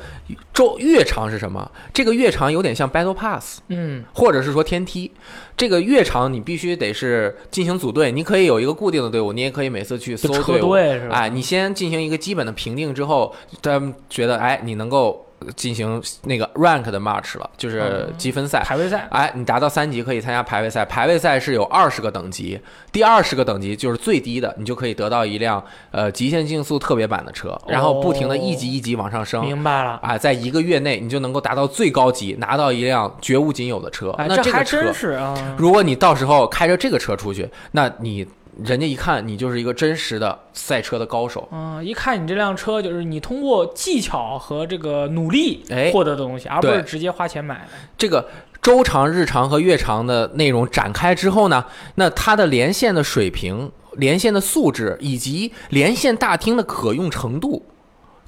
[0.54, 1.70] 周月长是什么？
[1.94, 3.60] 这个月长有点像 Battle Pass。
[3.68, 5.12] 嗯，或者是说天梯，
[5.56, 11.16] 这个月长你必须得是进行组队，你可以有一个固定的队伍，你也可以每次去搜队伍，队是吧？
[11.16, 18.64] 哎，你先进行一个基本的评定之后，他们觉得哎你能够进行那个 rank 的 match 了，就是嗯积分赛。
[18.66, 22.60] 排位赛，哎，你达到三级可以参加排位赛，排位赛是有二十个等级，
[22.92, 29.44] 第二十个等级就是最低的，你就可以得到一辆呃极限竞速特别版的车，然后不停的一级一级往上升。
[29.46, 30.00] 明白了。
[30.02, 34.10] 啊，在一个月内你就能够达到最高级，拿到一辆绝无仅有的车。
[34.18, 35.56] 哎，那这还个车真，是啊。
[35.58, 38.28] 如果你到时候开着这个车出去，那你
[38.64, 41.48] 人家一看你就是一个真实的赛车的高手。
[41.52, 47.72] 嗯，一看你这辆车，就是你通过技巧和这个努力哎获得的东西，而不是直接花钱买的。
[47.98, 48.28] 这个
[48.62, 51.64] 周长、日长和月长的内容展开之后呢，
[51.96, 57.64] 那它的连线的水平、连线的素质以及连线大厅的可用程度，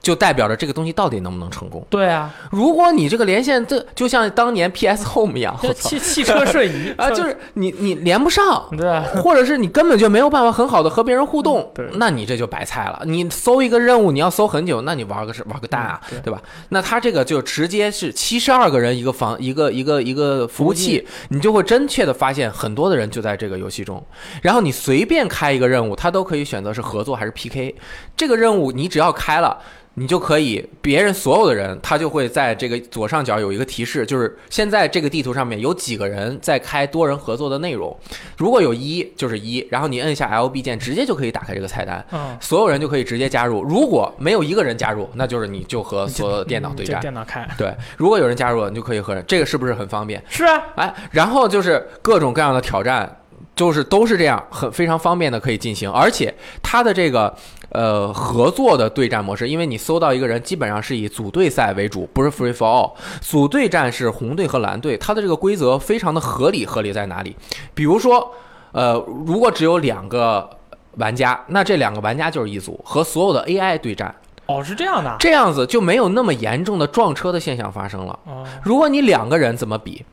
[0.01, 1.85] 就代表着这个东西到底能不能成功。
[1.89, 8.67] 对啊，如果你这个连线，这就像当年 PS Home 一样，汽汽车瞬移 啊，就是你你连不上。
[8.77, 13.01] 对啊， 或者是你根本就没有办法很好的和别人互动，嗯对那你这就白菜了。
[13.05, 16.41] 你搜一个任务，你要搜很久，那你玩个是玩个蛋啊，嗯对对吧？
[16.69, 24.03] 那他这个就直接是七十二个人一个房一个一个一个服务器，你就会真切的发现很多的人就在这个游戏中。
[24.41, 27.75] 然后你随便开一个任务，他都可以选择是合作还是 PK。
[28.15, 29.57] 这个任务你只要开了。
[29.95, 37.93] 你就可以，别人所有的人，他就会在这个左上角有一个提示，就是现在这个地图上面有几个人在开多人合作的内容。
[38.37, 43.61] 如果有一就是一，然后你摁下 LB 键，直接就可以打开这个菜单，嗯，所有人就可以直接加入。
[43.63, 47.01] 如果没有一个人加入，那就是你就和所有的电脑对战。
[47.01, 50.23] 电脑开对，如果有人加入了，你就可以和人，这个是不是很方便？
[50.29, 53.17] 是啊，哎，然后就是各种各样的挑战，
[53.55, 56.33] 就是都是这样，很非常方便的可以进行，而且
[56.63, 57.35] 它的这个
[57.69, 62.93] 呃合作的对战模式，因为你搜到一个人，基本上是以组队赛为主，不是 free for all。
[63.21, 67.35] 组队战是红队和蓝队，它的这个规则非常的合理，合理在哪里？
[67.73, 68.31] 比如说，
[68.71, 68.93] 呃，
[69.25, 70.49] 如果只有两个
[70.97, 74.13] 玩家，那这两个玩家就是一组，和所有的 AI 对战，
[74.47, 75.15] 哦，是这样的啊。
[75.19, 78.19] 这样子就没有那么严重的撞车的现象发生了。
[78.25, 80.05] 哦，如果你两个人怎么比？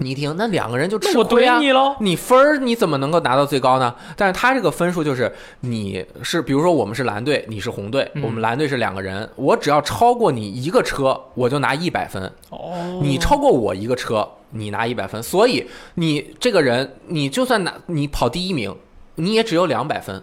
[0.00, 1.58] 你一听，那两个人就我亏啊！
[1.58, 1.94] 怼你喽。
[2.00, 3.94] 你分儿你怎么能够拿到最高呢？
[4.16, 5.30] 但是他这个分数就是
[5.60, 15.22] 你是，比如说我们是蓝队，你是红队，嗯我们蓝队是两个人，我只要超过你一个车，我就拿一百分；哦，你超过我一个车，你拿一百分。
[15.22, 18.74] 所以你这个人，你就算拿你跑第一名，
[19.16, 20.22] 你也只有两百分。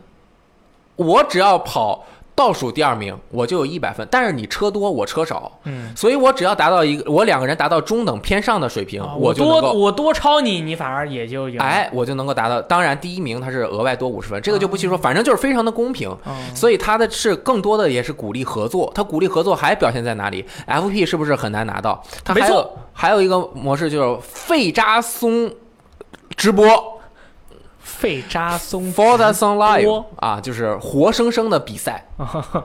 [0.96, 2.08] 我只要跑
[2.38, 4.08] 倒数第二名，我就有一百分。
[4.12, 9.44] 但是你车多，我车少，嗯，所以我只要达到一个，我两个人达到中等偏上的水平，啊我就。
[9.44, 11.64] 多我多超你，你反而也就赢了。
[11.64, 12.62] 哎，我就能够达到。
[12.62, 16.16] 当然，第一名他是额外多五十分，这个就不细说，反正就是非常的公平。
[16.28, 22.04] 嗯，所以他的是更多的也是鼓励合作，他鼓励合作还表现在哪里？FP 是不是很难拿到？
[22.24, 25.52] 他还有还有一个模式就是费扎松
[26.36, 26.97] 直播
[27.88, 32.06] 费扎松 Forza Song Live 啊，就是活生生的比赛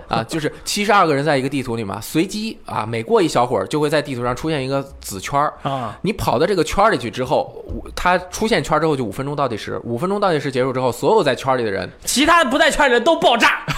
[0.09, 5.55] 啊，就是七十二个人在一个地图里嘛，随机啊，每过一小会儿就会在地图上出现一个紫圈儿。
[5.63, 13.61] 啊，你跑到这个圈儿里去之后，五它出现圈之后就五分钟倒计时，五分钟倒计时结束之后，所有在圈里的人其他不在圈里的人都爆炸。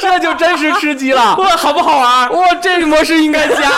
[0.00, 1.36] 这就真是吃鸡了。
[1.38, 2.32] 哇，好不好玩？
[2.32, 3.70] 哇，这个模式应该加。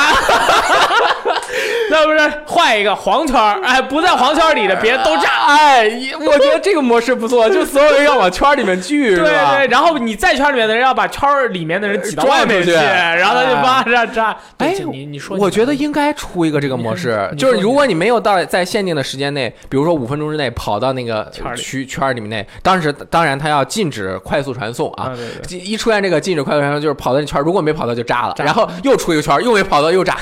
[1.93, 3.61] 那不是换一个黄圈儿？
[3.63, 5.29] 哎，不在黄圈里的别都炸。
[5.47, 5.89] 哎，
[6.21, 9.25] 我觉得这个模式不错，就所有人要往圈里面聚，对？
[9.25, 14.37] 对，然后你在圈里面的人要把圈儿里面的人挤到外面 去然后他就叭炸炸。
[14.57, 25.13] 对哎你你说，我觉得应该出一个这个模式，就是如果你没有到在限定的时间内，比如说五分钟之内跑到那个圈区圈儿里面内，当时当然他要禁止快速传送啊。
[25.49, 30.17] 一出现这个禁止快速传送，就是跑到那圈儿，如果没跑到就炸了，然后又出一个圈儿，又没跑到又炸。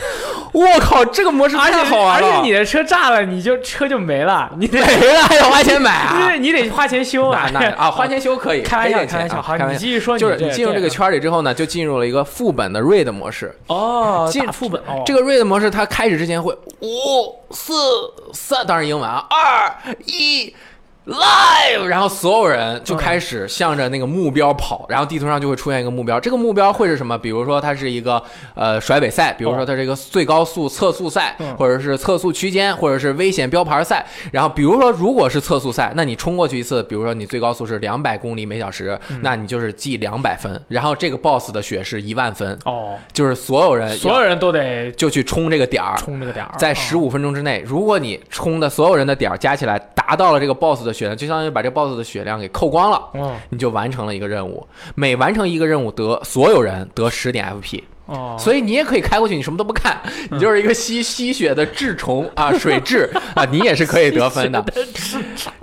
[0.53, 2.27] 我靠，这个模式而且好玩了！
[2.27, 6.19] 而且你的车炸了，你就车就没了，你得没了还要花钱买啊？
[6.21, 7.49] 因为你得花钱修啊。
[7.53, 9.71] 那那啊，花钱修可以，开玩笑，开玩笑。
[9.71, 13.55] 你继续说，就是你进入这个圈儿里之后呢，就进入了一个副本的 raid 模式。
[13.67, 17.73] 哦，进副本哦，这个 raid 模式它开始之前会五四
[18.33, 20.55] 三，当然英文啊，二一。
[21.07, 26.21] Live，然后所有人就开始向着那个目标跑，然后地图上就会出现一个目标。
[26.21, 27.17] 这个目标会是什么？
[27.17, 28.23] 比如说它是一个
[28.55, 34.05] 呃甩尾赛，比如说它是一个最高速测速赛，嗯或者是测速区间，或者是危险标牌赛。
[34.31, 40.61] 然后比如说如果是测速赛，那你冲过去一次，比如说你最高速是两百公里每小时，嗯那你就是记两百分。
[40.69, 45.97] 然后这个 boss 的血是一万分，哦，就是所有人所有人都得就去冲这个点儿。
[45.97, 54.67] 冲这个点儿，在哦十五分钟之内，如果你冲的所有人的点儿加起来达到了这个 boss 的血量，就相当于把这个 boss 的血量给扣光了，嗯你就完成了一个任务。
[54.95, 60.01] 每完成一个任务得所有人得十点 FP，哦，所以你也可以开过去，你什么都不看，
[60.31, 64.65] 你就是一个吸吸血的智虫啊， 水蛭啊，你也是可以得分的。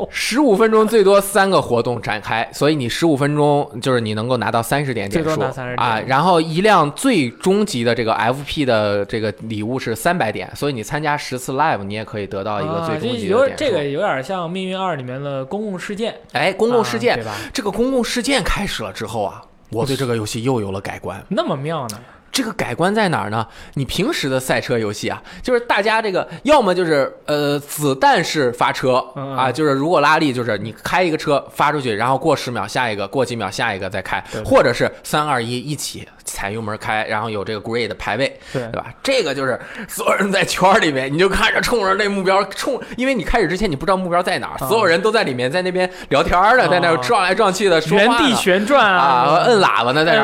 [0.09, 6.01] 十五分钟最多三个活动展开，所以你十五分钟就是你能够拿到三十点点数最多拿30点啊。
[6.07, 13.53] 然后一辆最终极的这个 FP 的这个礼物是三百点，所以你参加十次 live，你也可以得到一个最终啊这有极的点数。
[13.57, 17.33] 这个有点像《命运二》里面的公共事件，哎，公共事件、啊对吧？
[17.53, 19.41] 这个公共事件开始了之后啊，
[19.71, 21.21] 我对这个游戏又有了改观。
[21.27, 21.99] 那么妙呢？
[22.37, 23.47] 这个改观在哪儿呢？
[23.73, 29.03] 你平时的赛车游戏啊，就是大家这个要么就是呃子弹式发车
[29.35, 36.07] 啊，就是如果拉力就是你开一个车发出去，然后过十秒下一个，过几秒下一个再开或者是三二一一起
[36.37, 38.93] 踩油门开，然后有这个 grade 排位，对对吧？
[39.01, 50.23] 这个就是所有人在圈里面，你就看着冲着那目标冲，因为你开始之前你不知道目标在哪，啊所有人都在里面在那边聊天儿的，在那撞来撞去的，说原地旋转啊，摁喇叭呢，在那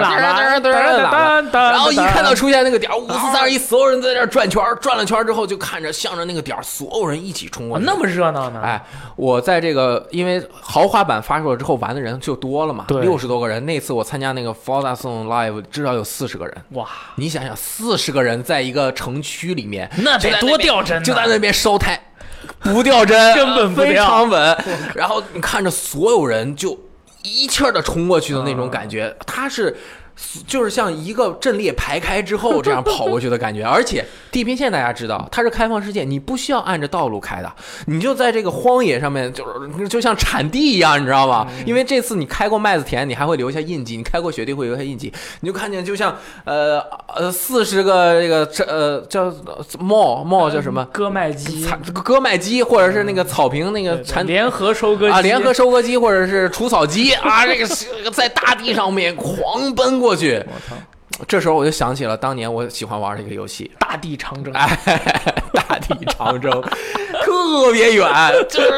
[1.51, 7.83] 然后一看到出现那个点儿，五四啊三二一，所有人在那转圈，转了圈之后就看着向着那个点，所有人一起冲过去。
[7.83, 8.61] 哦那么热闹呢？
[8.63, 8.81] 哎，
[9.15, 13.65] 我在这个因为豪华版发售了之后，玩的人就多了嘛，对六十多个人。
[13.65, 16.55] 那次我参加那个 Forza Song Live，至少有四十个人。
[16.71, 21.99] 哇，你想想，四十个人在一个城区里面，那得多掉帧呢就在那边烧胎，
[22.59, 24.57] 不掉帧， 根本不非常稳。
[24.95, 26.79] 然后你看着所有人就
[27.21, 29.75] 一气儿的冲过去的那种感觉，他是。
[30.47, 37.51] 就是像一个阵列排开之后这样跑过去的感觉， 而且地平线大家知道它是开放世界，你不需要按着道路开的，
[37.87, 39.45] 你就在这个荒野上面，就
[39.79, 41.47] 是就像产地一样，你知道吗？
[41.65, 45.11] 因为这次你开过麦子田，你还会留下印记，你开过雪地会留下印记，
[45.41, 46.79] 你就看见就像呃
[47.15, 49.31] 呃四十个这个这呃叫
[49.79, 50.83] mall mall 叫什么？
[50.91, 60.43] 割麦机，产割麦机，或者是那个草坪那个对对产联合收割机啊，联合收割机或者是除草机啊，这个是在大地上面狂奔过去。
[61.27, 64.77] 这时候我就想起了当年我喜欢玩的一个游戏，大地长征，哎，
[65.53, 66.51] 大地长征，
[67.21, 68.07] 特别远，
[68.49, 68.71] 就是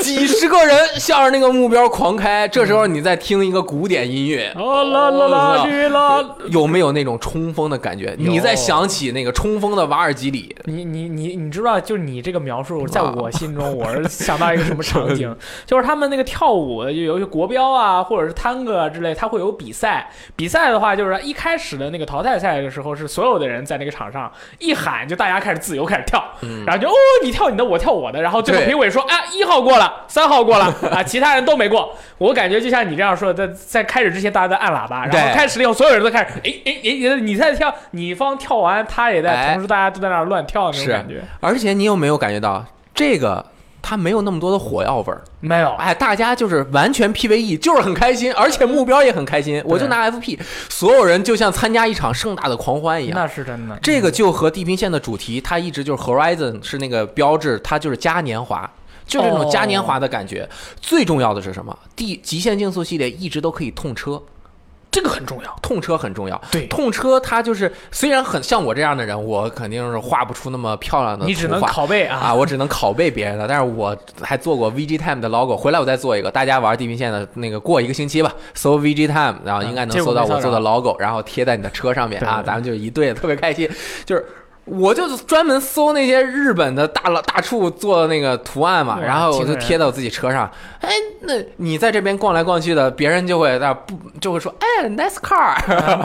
[0.00, 2.48] 几十个人向着那个目标狂开。
[2.48, 8.14] 这时候你在听一个古典音乐，哦啦啦啦哩啦，有没有那种冲锋的感觉？
[8.18, 11.78] 你在想起那个冲锋的瓦尔基里，你你你你知道？
[11.78, 15.34] 就是你这个描述，在我心中，我是想到一个什么场景？
[15.66, 20.10] 就是他们那个跳舞，就有一些国标啊，或者是探戈啊之类，他会有比赛。
[20.36, 31.94] 比赛的话，就是一开始的那个淘汰赛的时候，是所有的人在那个场上一喊，就大家开始自由开始跳，嗯然后就哦你跳你的，我跳我的，然后最后评委说啊一号过了，三号过了啊，其他人都没过。
[32.18, 41.22] 我感觉就像你这样说的，在在开始之前大家在按喇叭，然后开始了以后，所有人都开始哎哎哎，你在跳，你方跳完，他也在，哎同时大家都在那儿乱跳那种感觉。
[41.40, 42.64] 而且你有没有感觉到
[42.94, 43.51] 这个？
[43.82, 49.60] 它没有那么多的火药味儿，没有，哎，大家就是完全 PVE，就是很开心，而且目标也很开心。
[49.66, 50.38] 我就拿 FP，
[50.70, 53.18] 所有人就像参加一场盛大的狂欢一样。
[53.18, 53.76] 那是真的。
[53.82, 58.70] 这个就和地平线的主题，它一直就是 Horizon 是那个标志，它就是嘉年华，
[59.04, 60.48] 就是那种嘉年华的感觉。
[60.80, 61.76] 最重要的是什么？
[61.96, 64.22] 地极限竞速系列一直都可以痛车，
[64.92, 65.58] 这个很重要。
[65.60, 66.40] 痛车很重要。
[66.52, 76.30] 对痛车它就是虽然很像我这样的人，我肯定是画不出那么漂亮的你只能拷贝啊啊，我只能拷贝别人的，但是我还做过 VG Time 的 logo，回来我再做一个。
[76.30, 83.68] 大家玩地平线的那个过一个星期吧，搜 VG Time，然后应该能搜到我做的 logo，然后贴在你的车上面啊，咱们就一对，特别开心。
[84.04, 84.26] 就是
[84.64, 90.48] 我就专门搜那些日本的大佬大处做的那个图案嘛，然后我就贴到自己车上。
[90.80, 90.90] 哎，
[91.20, 95.56] 那你在这边逛来逛去的，别人就会在不就会说，哎，nice car，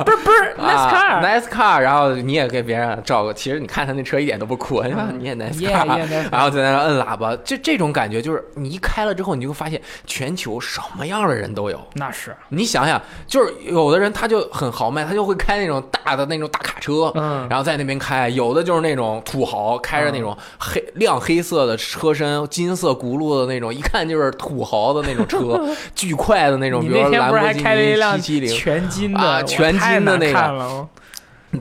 [0.03, 11.80] 不是不是， nice car，啊 nice car，然后你也给别人照个，其实你看他那车一点都不酷，你看你也 nice car 然后在那摁喇叭，这这种感觉就是你一开了之后，你就会发现全球什么样的人都有。
[11.93, 17.47] 那是，你想想，就是有的人他就很豪迈，他就会开那种大的那种大卡车，嗯。
[17.49, 25.60] 然后在那边开；有的就是那种土豪，开着那种黑亮黑色的车身、金色轱辘的那种，一看就是土豪的那种车，
[25.95, 30.88] 巨快的那种，比如说兰博基尼七七零，全金的，啊全金的那种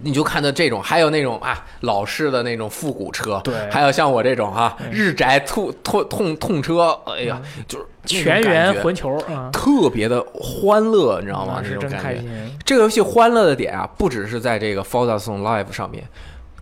[0.03, 11.61] 你就看到这种，还有那种啊老式的那种复古车，对还有像我这种哈、日宅痛痛痛痛车，哎呀，就是全员混球啊，特别的欢乐，你知道吗？
[11.63, 12.23] 那是真那种感觉。
[12.65, 16.03] 这个游戏欢乐的点啊，不只是在这个 Forza Song Live 上面，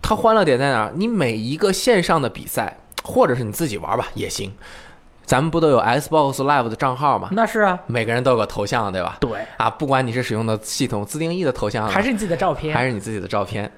[0.07, 0.91] 它欢乐点在哪儿？
[0.93, 4.53] 你每一个线上的比赛，或者是你自己玩吧也行，
[5.25, 7.29] 咱们不都有 Xbox Live 的账号吗？
[7.31, 9.17] 那是啊，每个人都有个头像，对吧？
[9.19, 13.71] 对，啊，不管你是使用的系统自定义的头像，还是你自己的照片，还是你自己的照片。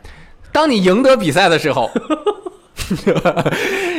[0.51, 1.89] 当你赢得比赛的时候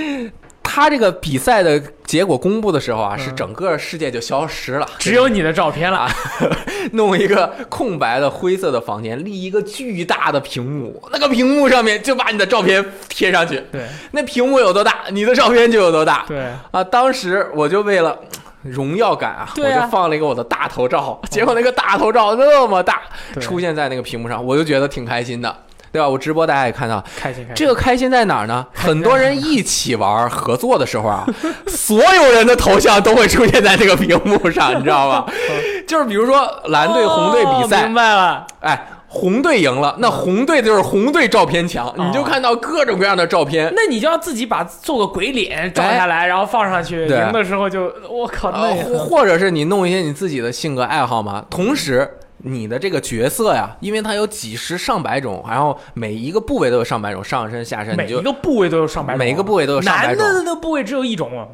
[0.79, 6.09] 他这个比赛的结果公布的时候啊，是整个世界就消失了，只有你的照片了。
[6.93, 13.89] 弄一个空白的灰色的房间，立一个巨大的屏幕，那个屏幕上面就把你的照片贴上去，对。
[14.13, 16.25] 那屏幕有多大，你的照片就有多大。
[16.29, 18.17] 对，啊，当时我就为了。
[18.63, 23.03] 荣耀感啊我就放了一个我的大头照，结果那个大头照那么大，
[23.41, 25.57] 出现在那个屏幕上，我就觉得挺开心的，
[25.93, 26.09] 对吧？
[26.09, 27.55] 我直播大家也看到，开心开心。
[27.55, 28.67] 这个开心在哪儿呢？
[28.75, 31.27] 很多人一起玩合作的时候啊，
[31.67, 35.27] 所有人的头像都会出现在这个屏幕上，你知道吗？
[35.87, 43.73] 就是比如说蓝队红队比哦赛明，白了，哎，红队赢了，那红队就是红队照片墙，你就看到各种各样的照片。
[43.75, 48.53] 那你就要自己把做个鬼脸照下来，然后放上去，赢的时候就我靠，
[48.99, 52.07] 或者是你弄一些你自己的性格爱好嘛，同时。
[52.39, 61.49] 你的这个角色呀，因为它有几十上百种，然后每一个部位都有上百种，上身下身，每一个部位都有上百种，每一个部位都有上百男种的的部位只有一种啊，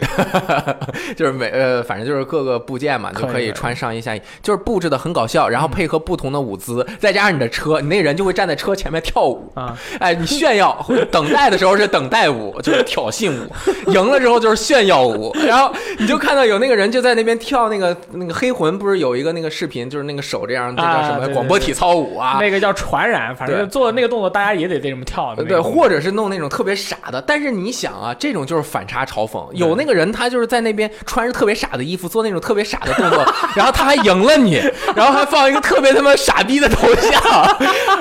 [1.16, 22.38] 就是每呃，反正就是各个部件嘛，就可以穿上衣下衣，就是布置的很搞笑，然后配合不同的舞姿，再加上你的车，你那个人就会站在车前面跳舞啊，哎，你炫耀，等待的时候是等待舞，就是挑衅舞，赢了之后就是炫耀舞，然后你就看到有那个人就在那边跳那个那个黑魂，不是有一个那个视频，就是那个手这样，那叫什么广播体操舞啊？
[22.40, 29.42] 那个叫传染，反正对做那个动作，大家也得这么跳的对，或者是弄那种特别傻的，但是你想啊，这种就是反差嘲讽。
[29.52, 33.24] 有那个人他就是在那边穿着特别傻的衣服，做那种特别傻的动作，
[33.54, 34.60] 然后他还赢了你，
[34.94, 37.20] 然后还放一个特别他妈傻逼的头像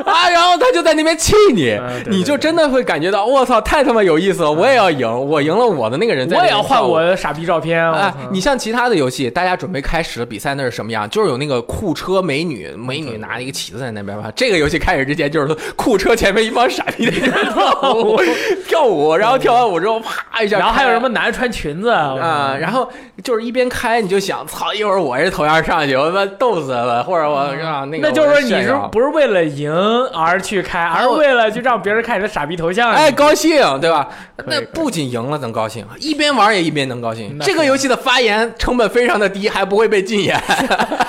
[0.06, 7.92] 啊，然后他就在那边气你你就真的会感觉到我操，太他妈有意思了，我也要赢，我赢了我的那个人在那我也要换我的傻逼照片。
[7.92, 11.10] 哎，你像其他的游戏，大家准备开始了比赛，那是什么样？
[11.10, 14.32] 就是有那个酷车美女，美女拿一个旗子在那边吧。
[14.36, 18.20] 这个游戏开始之前，就是酷车前面一帮傻逼 跳舞，
[18.68, 22.90] 跳舞，然后跳完舞之后，啪一下，然后还有什么男的穿裙子啊、然后
[23.24, 29.72] 就是一边开，你就想，操，一会儿我这头像上去，我他妈逗死了，或者我啊那个，那就是说你是不是为了赢
[30.14, 32.92] 而去开，而是为了就让别人看你的傻逼头像？
[32.92, 34.08] 哎，高兴，对吧？
[34.48, 37.38] 那不仅赢了能高兴，一边玩也一边能高兴。
[37.40, 40.36] 这个游戏的发言成本非常的低，还不会被禁言。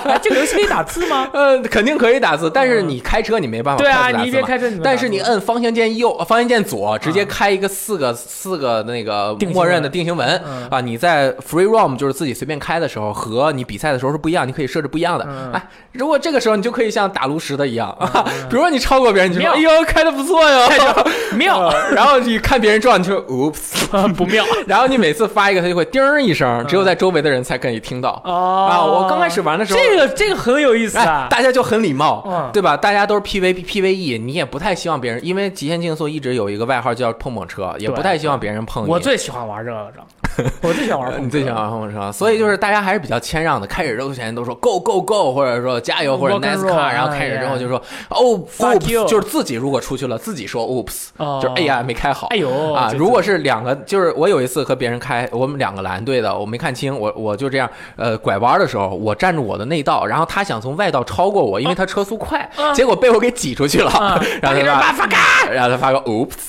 [0.05, 1.27] 哎这个游戏可以打字吗？
[1.33, 15.25] 呃，肯定可以打字，但是你开车你没办法对啊，你一边开车但是你摁方向键右，呃方向键左，直接开一个四个四个那个默认的定型文，啊，你在 free roam 就是自己随便开的时候，和你比赛的时候是不一样，你可以设置不一样的。
[15.27, 15.51] 嗯。
[15.53, 20.69] 哎，如果这个时候你就可以像打炉石的一样啊，嗯比如说你超过别人，你就说哎呦开的不错哟，
[21.35, 24.43] 妙， 然后你看别人撞，你就说 oops，不妙。
[24.67, 28.21] 然后你每次发一个，它就会叮一声，只有在周围的人才可以听到。
[28.25, 28.67] 哦。
[28.69, 32.49] 啊，我刚开始玩的时候，这个这个很有意思哎啊，，大家就很礼貌，嗯。
[32.53, 32.77] 对吧？
[32.77, 38.89] 大家都是 PV PVE，你也不太希望别人，因为极限竞速一直有一个外号叫碰碰车，也不太希望别人碰你。
[38.89, 43.67] 我最喜欢玩这个， 我最喜欢玩碰车，你最喜欢玩碰碰车，所以就是大家还是比较谦让的。
[43.67, 52.37] 开始之前都说 Go Go Go，或者说加油，或者 Nice car，然后开始之后就说哦 Fuck you Oops，就是自己如果出去了，自己说 Oops，哦就是哎呀没开好哎。
[52.37, 65.07] 呦啊，如果是两个，就是我有一次和别人开，我们两个蓝队的，我没看清，我我就这样，呃，拐弯的时候，我占住我的内道，然后他想从外道超过我，因为他车速快，嗯结果被我给挤出去了，啊然后他发
[65.51, 66.43] 然后他发个 oops，oops，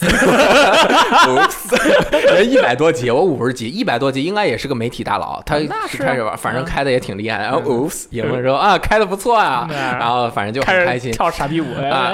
[2.35, 5.57] 人一百多级，我五十级，一百多级应该也是个媒体大佬，他
[5.99, 6.65] 开始玩，反正嗯。
[6.65, 9.77] 开的也挺厉害，然后 oops 赢了说啊开的不错啊，嗯。
[9.99, 11.13] 然后反正就很开心。
[11.13, 11.89] 跳傻逼舞，哎。
[11.89, 12.13] 啊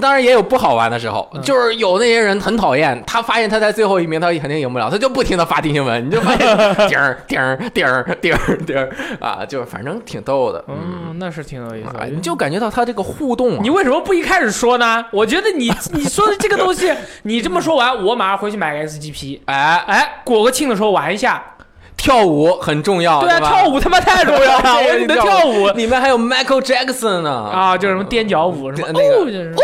[0.00, 1.40] 当然也有不好玩的时候，嗯。
[1.42, 6.46] 就是有那些人很讨厌，他发现他在最后一名，他肯定赢不了，他就不停的发提醒文，你就发现
[6.88, 8.90] 叮儿叮儿叮儿叮儿叮儿
[9.20, 10.76] 啊，就是反正挺逗的，嗯，
[11.10, 11.88] 嗯，那是挺有意思。
[12.10, 15.04] 你就感觉到他这个互动啊，你为什么不一开始说呢？
[15.10, 16.92] 我觉得你你说的这个东西，
[17.22, 21.55] 你这么说完，我马上回去买个 SGP， 哎，哎，过个庆的时候玩一下。
[21.96, 23.48] 跳舞很重要，对啊，吧？
[23.48, 29.54] 跳舞他妈太重要了， 我你的跳舞里面还有 Michael Jackson 呢啊，就是什么踮脚舞什么那个哦就是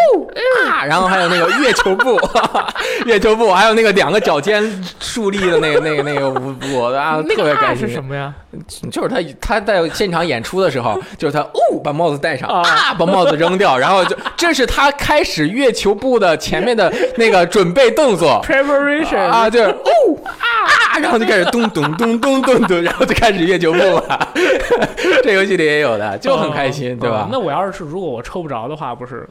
[0.68, 2.18] 啊，然后还有那个月球步，
[3.07, 4.62] 月球步，还有那个两个脚尖
[4.99, 7.87] 竖立的那个那个那个舞步啊，特别开心。
[7.87, 8.33] 是什么呀？
[8.91, 18.43] 就是他他在现场演出的时候， 就是他哦把帽子戴上啊啊，把帽子扔掉，然后就这是他开始月球步的前面的那个准备动作。
[18.47, 19.91] preparation 啊，就是哦
[20.39, 24.33] 啊，然后就开始咚咚咚咚咚咚，然后就开始月球步了。
[25.23, 27.29] 这游戏里也有的，就很开心，对吧哦？
[27.31, 29.29] 那我要是如果我抽不着的话，不是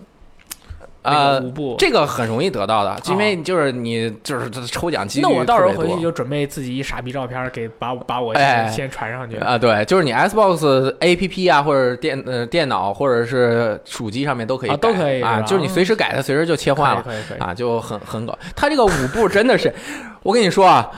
[1.03, 9.37] 那呃个舞步，这个很容易得到的，因为就是你就是抽奖几率那我到时候回去就准备自己一傻逼照片给把把我哎先先传上去。
[9.37, 17.03] 啊，对，就是你 Xbox APP 啊，或者电呃电脑或者是主机上面都可以啊都可以啊，就是你随时改，它随时就切换了
[17.39, 18.37] 啊，就很很搞。
[18.55, 19.73] 它这个舞步真的是，
[20.21, 20.89] 我跟你说啊。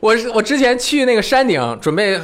[0.00, 2.18] 我是我之前去那个山顶准备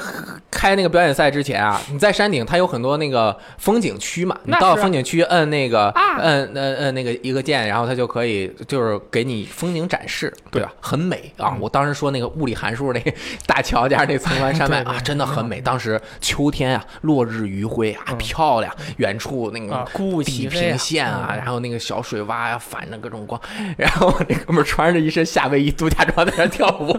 [0.50, 10.72] 开那个表演赛之前啊，你在山顶它有很多那个风景区嘛，你到风景区摁那个啊摁摁摁那个一个键，然后它就可以就是给你风景展示，对吧？
[10.80, 11.50] 很美啊！
[11.52, 13.12] 嗯我当时说那个物理函数那个
[13.46, 15.60] 大桥加上那层峦山脉 啊，真的很美。
[15.60, 19.84] 当时秋天啊，落日余晖啊，嗯漂亮，远处那个
[20.24, 23.40] 地平线啊，嗯然后那个小水洼呀，反着各种光，
[23.76, 26.96] 然后我那哥们穿着一身夏威夷度假装在那跳舞，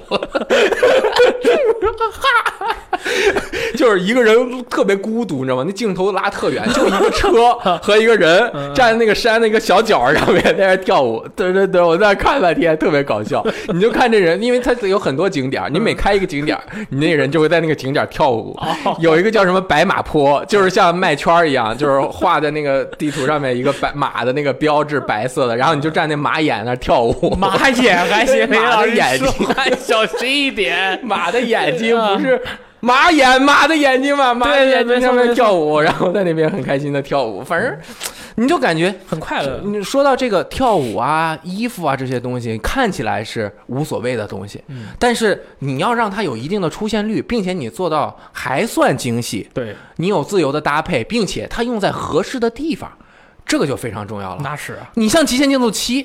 [3.77, 5.63] 就是一个人特别孤独，你知道吗？
[5.65, 11.23] 那镜头拉特远，就一个车和一个人嗯站在那个山那个小角上面在那跳舞。
[11.35, 13.45] 对对对，我在那儿看半天，特别搞笑。
[13.67, 16.57] 你就看这人，因为他有很多景点，你每开一个景点，
[16.89, 18.57] 你那个人就会在那个景点跳舞。
[18.83, 27.35] 哦 有一个叫什么白马坡，就是像麦圈儿一样，就是画在那个地图上面一个白马的那个标志，白色的，然后你就站那马眼那跳舞。
[27.37, 29.27] 马眼还行， 马的眼睛
[29.79, 30.99] 小心一点。
[31.05, 32.41] 马的眼睛不是
[32.79, 37.75] 马眼，马的眼睛嘛，马的眼睛上面跳舞，然后在那边很开心的跳舞，反正
[38.35, 38.93] 你就感觉。
[39.07, 52.91] 很快乐，你说到这个跳舞啊、衣服啊这些东西，看起来是无所谓的东西，嗯但是你要让它有一定的出现率，并且你做到还算精细，对，你有自由的搭配，并且它用在合适的地方，
[53.47, 54.41] 这个就非常重要了。
[54.43, 56.03] 那是啊你像《极限竞速七》，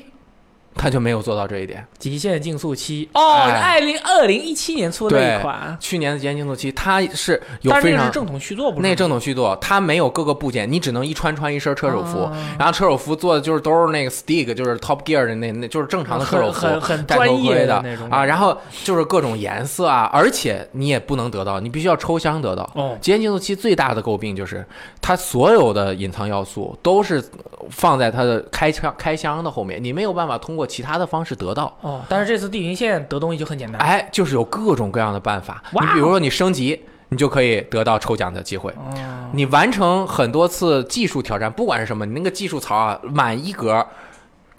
[0.75, 1.85] 它就没有做到这一点。
[1.97, 8.87] 极限竞速七哦，哎二零二零一七年出的那一款，去年的《极限竞速七》，它是有非常正统续作，不是？
[8.87, 22.69] 那正统续作，它没有各个部件，你只能一穿穿一身车手服，哦然后车手服做的就是都是那个 stick，就是 Top Gear 的那那就是正常的车手服，很很很专业盔的那种啊，然后就是各种颜色啊，而且你也不能得到，你必须要抽箱得到。
[22.75, 24.65] 哦，极限竞速七最大的诟病就是，
[25.01, 27.23] 它所有的隐藏要素都是
[27.69, 31.75] 放在它的开枪开箱的后面，你没有办法通过其他的方式得到。
[31.81, 35.63] 哦，但是这次地平线得东西就很简单，哎，就是有各种各样的办法。
[35.71, 38.71] 你比如说你升级，你就可以得到抽奖的机会。
[38.71, 43.85] 哦，你完成很多次技术挑战，不管是什么，你那个技术槽啊，满一格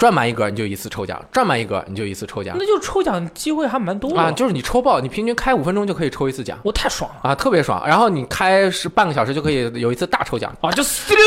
[0.03, 7.81] 转满一格你就一次抽奖，转满一格你就一次抽奖那就抽奖机会还蛮多的啊，就是你抽爆，你平均开五分钟就可以抽一次奖我太爽了啊，特别爽。
[7.87, 10.53] 然后你开是半个小时就可以有一次大抽奖。
[10.61, 10.73] 啊！
[10.73, 11.23] 就 super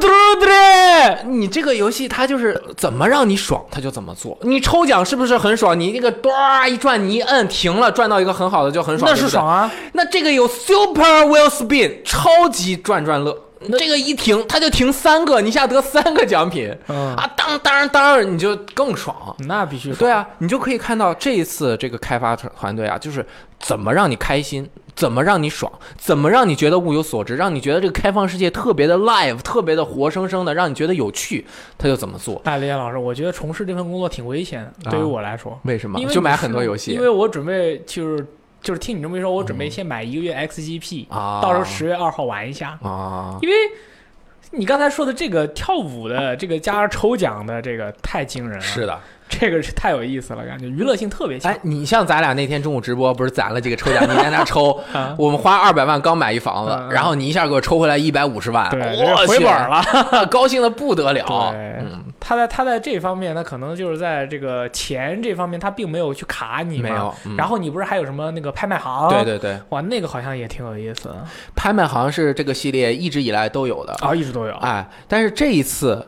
[0.00, 4.38] duper 你这个游戏它就是怎么让你爽，它就怎么做。
[4.40, 5.78] 你抽奖是不是很爽？
[5.78, 6.32] 你那个哆
[6.66, 9.70] 一转，你一摁停了，转到一个很好的就很爽，那是爽啊！
[9.92, 13.38] 那这个有 Super Wheel Spin，超级转转乐。
[13.78, 17.30] 这个一停，他就停三个，你一下得三个奖品、嗯，啊！
[17.36, 19.34] 当当当，你就更爽。
[19.46, 23.24] 那必须爽对啊，你就可以看到这一次这个开发团团队啊，就是
[23.58, 31.44] 怎么让你开心，怎么让你爽，怎么让你觉得物有所值，让你觉得这个开放世界特别的 live，特别的活生生的，让你觉得有趣，
[31.76, 32.40] 他就怎么做。
[32.44, 38.26] 哎，李岩老师，我觉得从事这份工作挺危险的，对于啊我来说，为什么因为就买很多游戏因为我准备就是
[38.64, 41.40] 就是听你这么一说，我准备先买一个月 XGP，、啊？
[41.40, 43.54] 到时候十月二号玩一下，啊，因为
[44.50, 48.98] 你刚才说的这个跳舞的这个加上抽奖的这个太惊人了，是的。
[49.26, 55.14] 这个是太有意思了，感觉娱乐性特别强哎，你像咱俩那天中午直播，不是攒了几个抽奖，你在那抽， 啊。
[55.18, 59.82] 我们花二百万刚买一房子，然后你一下给我抽回来一百五十万，对，我回本了。
[60.30, 61.52] 高兴的不得了。
[61.52, 67.14] 对嗯，他在他在这方面，他可能就是在这个钱这方面，他并没有去卡你嘛没有。
[67.26, 69.10] 嗯然后你不是还有什么那个拍卖行？
[69.10, 74.54] 对对对，哇，那个好像也挺有意思的拍卖行是这个系列一直以来都有的，啊，一直都有。
[74.54, 76.06] 哎，但是这一次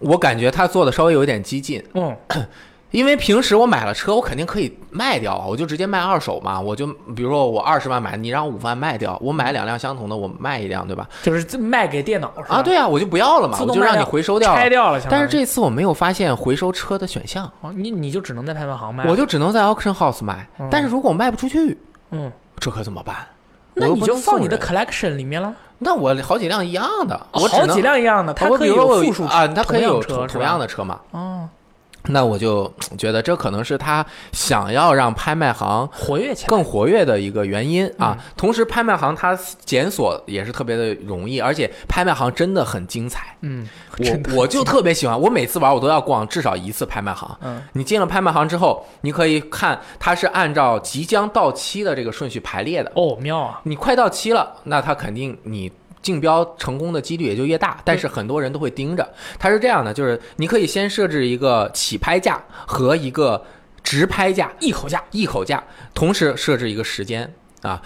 [0.00, 2.14] 我感觉他做的稍微有点激进，嗯，
[2.94, 6.86] 因为平时我买了车，我肯定可以卖掉啊，我就直接卖二手嘛，我就
[7.16, 11.08] 比如说我二十万买，你让我五万卖掉，我买两辆相同的，我卖一辆，对吧？
[11.20, 14.54] 就是卖给电脑是吧啊，，对啊，我就不要了嘛，我就让你回收掉。
[14.54, 15.00] 拆掉了。
[15.10, 19.04] 但是这次我没有发现回收车的选项，哦你你就只能在拍卖行卖。
[19.08, 20.46] 我就只能在 auction house 买。
[20.60, 21.76] 嗯但是如果我卖不出去，
[22.12, 22.30] 嗯，
[22.60, 23.16] 这可怎么办？
[23.74, 25.52] 那你就放你的 collection 里面了。
[25.78, 30.56] 那我好几辆一样的，我好几辆一样的，它可以有复数啊，它可以有同样。
[30.60, 31.00] 的车嘛。
[31.10, 31.48] 哦，
[32.08, 36.48] 那我就觉得这可能是他想要让拍卖行活跃起来。
[36.48, 38.16] 更活跃的一个原因啊。
[38.18, 43.36] 嗯同时，拍卖行它检索也是特别的容易，而且拍卖行真的很精彩。
[43.40, 43.66] 嗯，
[43.98, 47.28] 我我就特别喜欢，我每次玩我都要逛至少一次拍卖行。
[47.42, 52.92] 嗯你进了拍卖行之后，你可以看它是按照即将到期的这个顺序排列的。
[52.94, 53.60] 哦，妙啊！
[53.64, 55.70] 你快到期了，那它肯定你
[56.04, 57.80] 竞标成功的几率也就越大。
[57.84, 63.44] 但是很多人都会盯着，它是这样的，就是你可以先设置一个起拍价和一个
[63.82, 65.02] 直拍价，一口价。
[65.10, 67.34] 一口价，同时设置一个时间
[67.64, 67.80] 啊，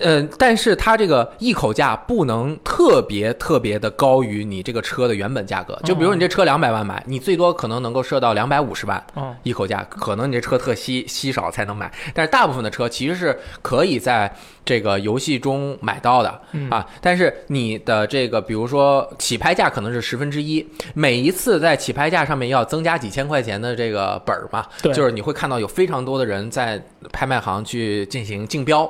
[0.00, 5.76] 呃，但是它这个一口价不能特别特别的高于你这个车的原本价格。
[5.84, 9.04] 就比如你这车两百万买，你最多可能能够设到两百五十万。
[9.14, 14.32] 哦，一口价，可能你这车特稀稀少才能买，但是大部分的车其实是可以在
[14.64, 16.86] 这个游戏中买到的、嗯啊。
[17.00, 20.64] 但是你的这个，比如说起拍价可能是十分之一，
[20.94, 24.64] 每一次在起拍价上面要增加几千块钱的这个本儿嘛，
[24.94, 28.88] 就是你会看到有非常多的人在拍卖行去进行竞标。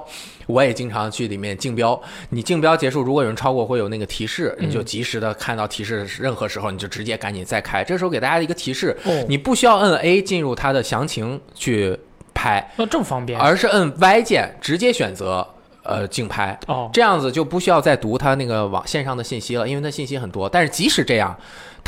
[0.49, 7.85] 我也经常去里面竞标，你竞标结束，如果有人超过，会有那个提示，你就及时的看到提示，任何时候你就直接赶紧再开。
[7.85, 11.95] 这时候给大家一个提示，哦，你不需要摁 A 进入它的详情去
[12.33, 13.39] 拍，那这么方便？
[13.39, 15.47] 而是摁 Y 键直接选择
[15.83, 20.49] 呃竞拍，哦，这样子就不需要再读它那个网线上的信息了，因为它信息很多。
[20.49, 21.37] 但是即使这样，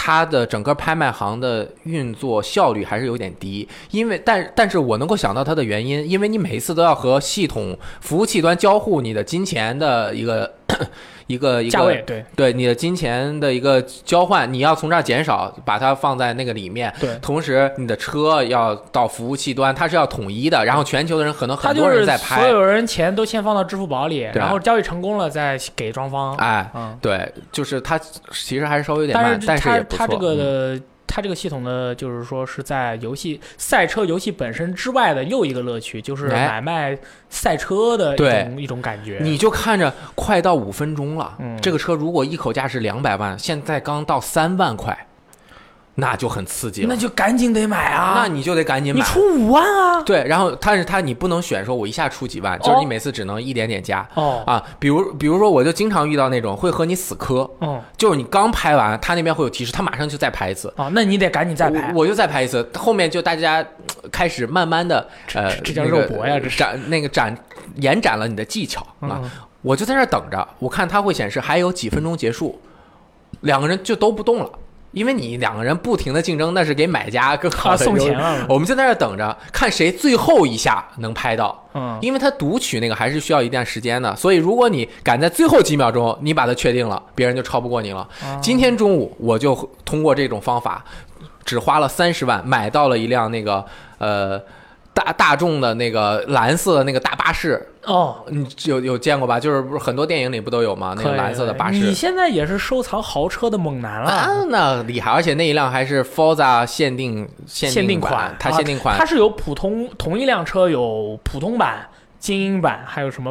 [0.02, 10.50] 它的整个拍卖行的运作效率还是有点低，因为但但是我能够想到它的原因，因为你每一次都要和系统服务器端交互你的金钱的一个
[11.30, 16.92] 一个一个价位对对你的金钱的一个交换，你要从这儿减少，把它放在那个里面。
[16.98, 26.34] 对，同时，你的车要到服务器端，它是要统一的，然后全球的人可能很多人在拍，所有人钱都先放到支付宝里，然后交易成功了再给双方。
[26.36, 27.96] 哎，嗯，对，就是它
[28.32, 29.98] 其实还是稍微有点慢，但是但是也不错。
[29.98, 30.76] 它它这个。
[31.12, 36.98] 它这个系统呢，就是说是在游戏赛车游戏本身之外的又一个乐趣，就是哎买卖
[37.28, 39.18] 赛车的一对种一种感觉。
[39.20, 44.96] 你就看着快到五分钟了，嗯这个车如果一口价是两百万，现在刚到三万块，
[45.96, 46.88] 那就很刺激了。
[46.88, 48.14] 那就赶紧得买啊！
[48.16, 49.00] 那你就得赶紧买。
[49.00, 50.02] 你出五万啊！
[50.02, 54.06] 对，然后但是它你不能选说我一下出几万，就是你每次只能一点点加。
[54.14, 61.92] 哦，啊，比如比如说，我就经常遇到那种会和你死磕，嗯，就是你刚拍完，他那边会有提示，他马上就再拍一次，哦，那你得赶紧再拍。
[61.92, 63.56] 我我就再拍一次，后面就大家
[64.02, 67.36] 呃开始慢慢的呃，这叫肉搏呀这是展那个展
[67.76, 69.30] 延展了你的技巧啊，嗯，
[69.62, 72.58] 我就在那儿等着，我看它会显示还有几分钟结束，
[73.42, 74.50] 两个人就都不动了，
[74.92, 78.44] 因为你两个人不停的竞争，那是给买家更好的优送钱了。
[78.48, 88.00] 我们就在那等着，看谁最后一下能拍到，嗯，因为他读取那个还是需要一段时间的，所以如果你赶在最后几秒钟你把它确定了，别人就超不过你了。
[88.22, 89.54] 啊今天中午我就
[89.84, 90.84] 通过这种方法，
[91.44, 93.64] 只花了三十万买到了一辆那个
[93.98, 94.40] 呃
[94.92, 99.38] 大大众的那个蓝色的那个大巴士，哦，你有有见过吧？
[99.38, 100.94] 就是不是很多电影里不都有吗？
[100.96, 101.94] 那个蓝色的巴士你。
[101.94, 104.10] 现在也是收藏豪车的猛男了。
[104.10, 105.10] 啊，那厉害！
[105.10, 111.88] 而且那一辆还是 Forza 限定限限定款款，，它限定款啊它是有普通同一辆车有普通版、
[112.20, 113.30] 精英版，还有什么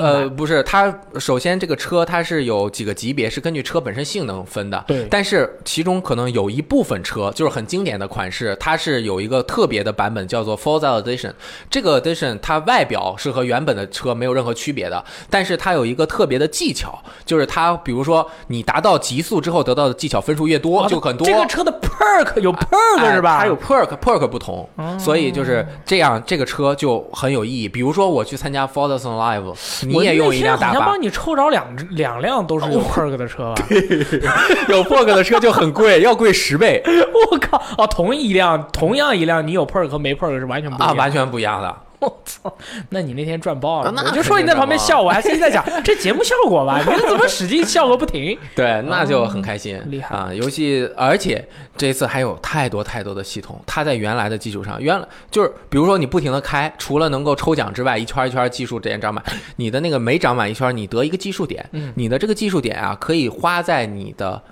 [0.00, 4.82] 呃，不是，它首先这个车它是有几个级别，是根据车本身性能分的。
[4.86, 11.32] 对但是其中可能有一部分车就是很经典的款式，它是有一个特别的版本，叫做 Forza Edition。
[11.68, 16.96] 这个 Edition 它外表是和原本的车没有任何区别的，但是它有一个特别的技巧，
[17.26, 21.26] 就是它比如说你达到极速之后得到的技巧分数越多，啊就很多。
[21.26, 23.40] 这个车的 perk 有 perk 哎是吧？
[23.40, 27.68] 它有 perk perk 不同，哦所以就是这样，这个车就很有意义。
[27.68, 29.54] 比如说我去参加 Forza Live，
[29.86, 33.64] 你也用一辆大巴我好像帮，你抽着两两辆都是有 perk 的车吧？
[34.68, 36.82] 有 perk 的车就很贵，要贵十倍
[37.32, 37.60] 我靠！
[37.78, 41.74] 哦，同一辆同样一辆，你有 perk 和没 perk 是完全不一啊，完全不一样的。
[42.02, 42.52] 我操！
[42.90, 46.80] 那你那天赚爆了我就说你在旁边笑，我还心里在想， 这节目效果吧？
[46.80, 48.36] 你怎么使劲笑个不停？
[48.56, 50.34] 对，那就很开心，哦厉害啊！
[50.34, 51.46] 游戏，而且
[51.76, 59.24] 这次还有太多太多的系统，它在原来的基础上，原来就是比如说你不停的开，除了能够抽奖之外，一圈一圈技术点涨满，
[59.56, 64.42] 你的那个每涨满一圈，你得一个技术点，嗯你的这个技术点啊，可以花在你的。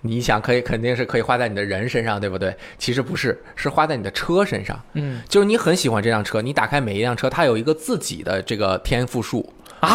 [0.00, 2.54] 你想可以肯定是可以花在你的人身上，对不对？
[2.78, 4.78] 其实不是，是花在你的车身上。
[4.94, 9.88] 嗯就是你很喜欢这辆车，你打开每一辆车，它有一个自己的这个天赋树，啊，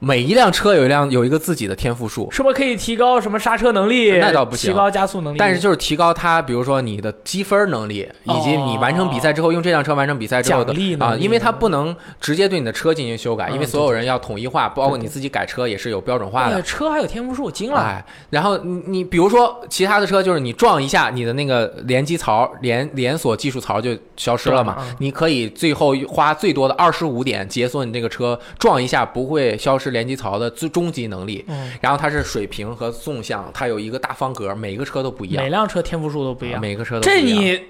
[0.00, 4.12] 每一辆车有一辆有一个自己的天赋数，是不是可以提高什么刹车能力？
[4.18, 5.38] 那倒不行提高加速能力。
[5.38, 16.62] 但是就是提高它，比如说你的积分能力，以及你完成比赛之后用这辆车完成比赛之后的啊，因为它不能直接对你的车进行修改，嗯因为所有人要统一化，包括你自己改车也是有标准化的。
[16.62, 17.80] 车还有天赋树，惊了！
[17.80, 24.96] 哎，然后你你比如说其他的车，就是你撞一下，你的那个连击槽、连连锁技术槽就消失了嘛嗯。
[25.00, 31.44] 你可以最后花最多的二十五点解锁你这个车撞一下不会消失连机槽的最终极能力。
[31.48, 35.50] 嗯，然后它是水平和纵向，它有一个大方格，每个车都不一样每。
[35.50, 36.60] 辆车天赋数都不一样。
[36.60, 37.60] 每个车都不这一样你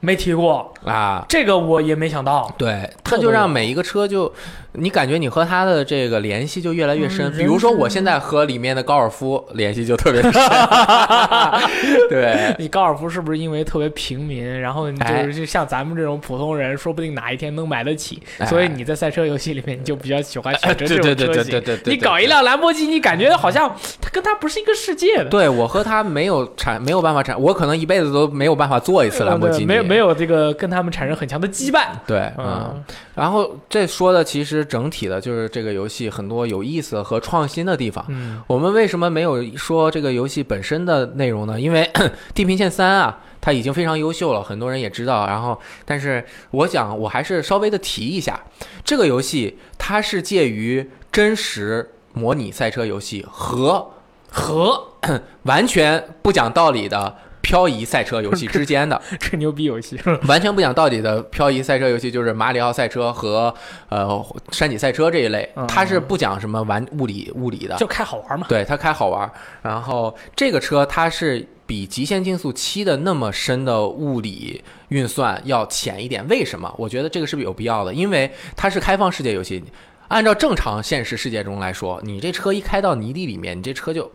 [0.00, 2.52] 没提过，啊，这个我也没想到。
[2.58, 4.32] 对，他就让每一个车就，
[4.72, 7.26] 你感觉你和他的这个联系就越来越深。
[7.26, 10.32] 嗯比如说我现在和里面的高尔夫联系就特别深，
[12.08, 21.50] 对，你高尔夫是不是因为特别平民，然后就是就像咱们这种普通人，说不定哪一天能买得起，哎所以你在赛车游戏里面你就比较喜欢选择这对对对种车型。
[21.52, 25.24] 对对对对，你搞一辆兰博基尼，感觉好像它跟它不是一个世界的。
[25.24, 31.88] 对我和它没有产没有办法产，我可能一辈子都没有办法坐一次兰博基尼，没有没有这个跟他们产生很强的羁绊。
[32.06, 32.72] 对，嗯。
[32.74, 38.04] 嗯，然后这说的其实整体的就是这个游戏很多有意思和创新的地方。
[38.08, 41.60] 嗯我们为什么没有说这个游戏本身的内容呢？
[41.60, 41.82] 因为
[42.34, 45.26] 《地平线三》啊，它已经非常优秀了，很多人也知道。
[45.26, 48.40] 然后，但是我想我还是稍微的提一下，
[48.84, 53.90] 这个游戏它是介于真实模拟赛车游戏和
[54.30, 54.88] 和
[55.44, 57.16] 完全不讲道理的
[57.46, 59.00] 漂移赛车游戏之间的。
[59.20, 59.96] 吹牛逼游戏？
[60.26, 63.54] 完全不讲道理的漂移赛车游戏，就是马里奥赛车和
[63.88, 68.44] 呃山脊赛车这一类，它是不讲什么玩物理物理的，就开好玩嘛。
[68.48, 69.30] 对它开好玩。
[69.62, 76.74] 然后这个车它是比《极限竞速七》的那么深的物理运算要浅一点，为什么？
[76.76, 79.62] 我觉得这个是不是有必要的，因为它是开放世界游戏。
[80.08, 84.08] 按照正常现实世界中来说，你这车一开到泥地里面，你这车就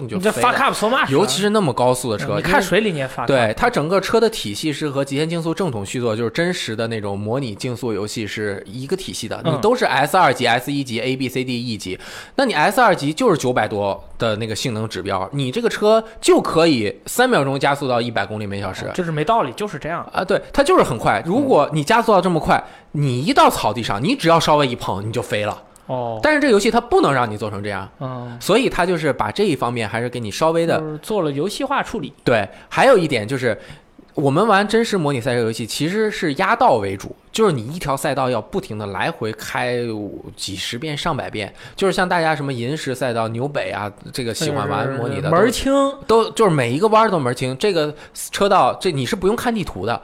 [0.00, 3.26] 你就你这飞了 fuck up so much，尤其是那么高速的车，你因为看水里你也 fuck up。
[3.26, 9.40] 对它整个车的体系是和《极限竞速》正统续作，就是真实的那种模拟竞速游戏是一个体系的。
[9.44, 11.98] 嗯你都是 S 二级、S 一级、A、B、C、D、E 级，
[12.36, 18.90] 那你 S 二级就是九百多的那个性能指标，你这个车就可以三秒钟加速到一百公里每小时。
[18.94, 20.06] 就是没道理，就是这样。
[20.12, 21.22] 啊，对，它就是很快。
[21.26, 25.62] 如果你加速到这么快，你一到草地上，你只要稍微一碰，你就飞了。
[25.90, 32.12] 哦，但是这游戏它不能让你做成这样，嗯，所以它就是把这一方面还是给你稍微的做了游戏化处理。
[32.22, 33.58] 对，还有一点就是，
[34.14, 39.78] 我们玩真实模拟赛车游戏其实是压道为主，就是你一条赛道要不停的来回开
[40.36, 45.72] 几十遍、上百遍，就是像大家什么银石赛道、纽北啊，这个喜欢玩模拟的门儿清，
[46.06, 47.56] 都都就是每一个弯儿都门儿清。
[47.58, 47.92] 这个
[48.30, 50.00] 车道这你是不用看地图的，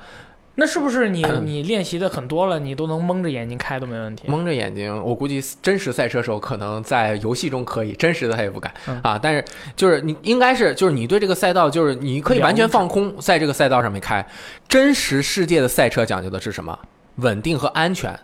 [0.59, 4.25] 那是不是你 你练习的很多了，你都能蒙着眼睛开都没问题？
[4.27, 9.19] 蒙着眼睛，我估计真实赛车手可能在游戏中可以，真实的他也不敢、嗯啊。
[9.23, 9.45] 但是
[9.77, 14.27] 就是你应该是就是你对这个赛道就是你可以完全放空在这个赛道上面开。
[14.67, 16.79] 真实世界的赛车讲究的是什么？
[17.17, 18.19] 稳定和安全，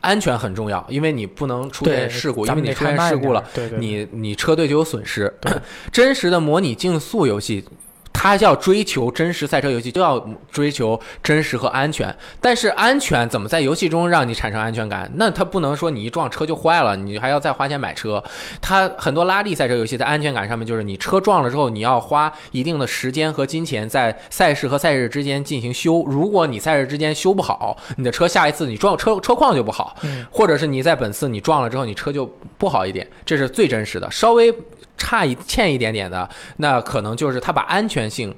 [0.00, 5.32] 安全很重要，因为你不能出现事故，因为你出现事故了，对对，对你你车队就有损失。
[5.92, 7.64] 真实的模拟竞速游戏。
[8.12, 10.18] 它要追求真实赛车游戏，就要
[10.50, 12.14] 追求真实和安全。
[12.40, 15.10] 但是安全怎么在游戏中让你产生安全感？
[15.14, 18.22] 那它不能说你一撞车就坏了，你还要再花钱买车。
[18.60, 26.04] 它很多拉力赛车游戏在安全感上面，就是你车撞了之后，你要花一定的时间和金钱在赛事和赛事之间进行修。
[26.06, 29.96] 如果你赛事之间修不好，你的车下一次你撞车车况就不好，
[30.30, 32.26] 或者是你在本次你撞了之后，你车就
[32.58, 34.10] 不好一点，这是最真实的。
[34.10, 34.54] 稍微
[35.00, 36.28] 差一欠一点点的，
[36.58, 38.36] 那可能就是他把安全性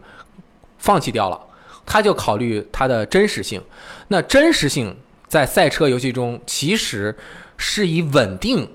[0.79, 1.39] 放弃掉了，
[1.85, 3.61] 他就考虑它的真实性。
[4.07, 7.15] 那真实性在赛车游戏中其实
[7.57, 8.71] 是以稳定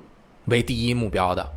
[0.45, 1.49] 为第一目标的。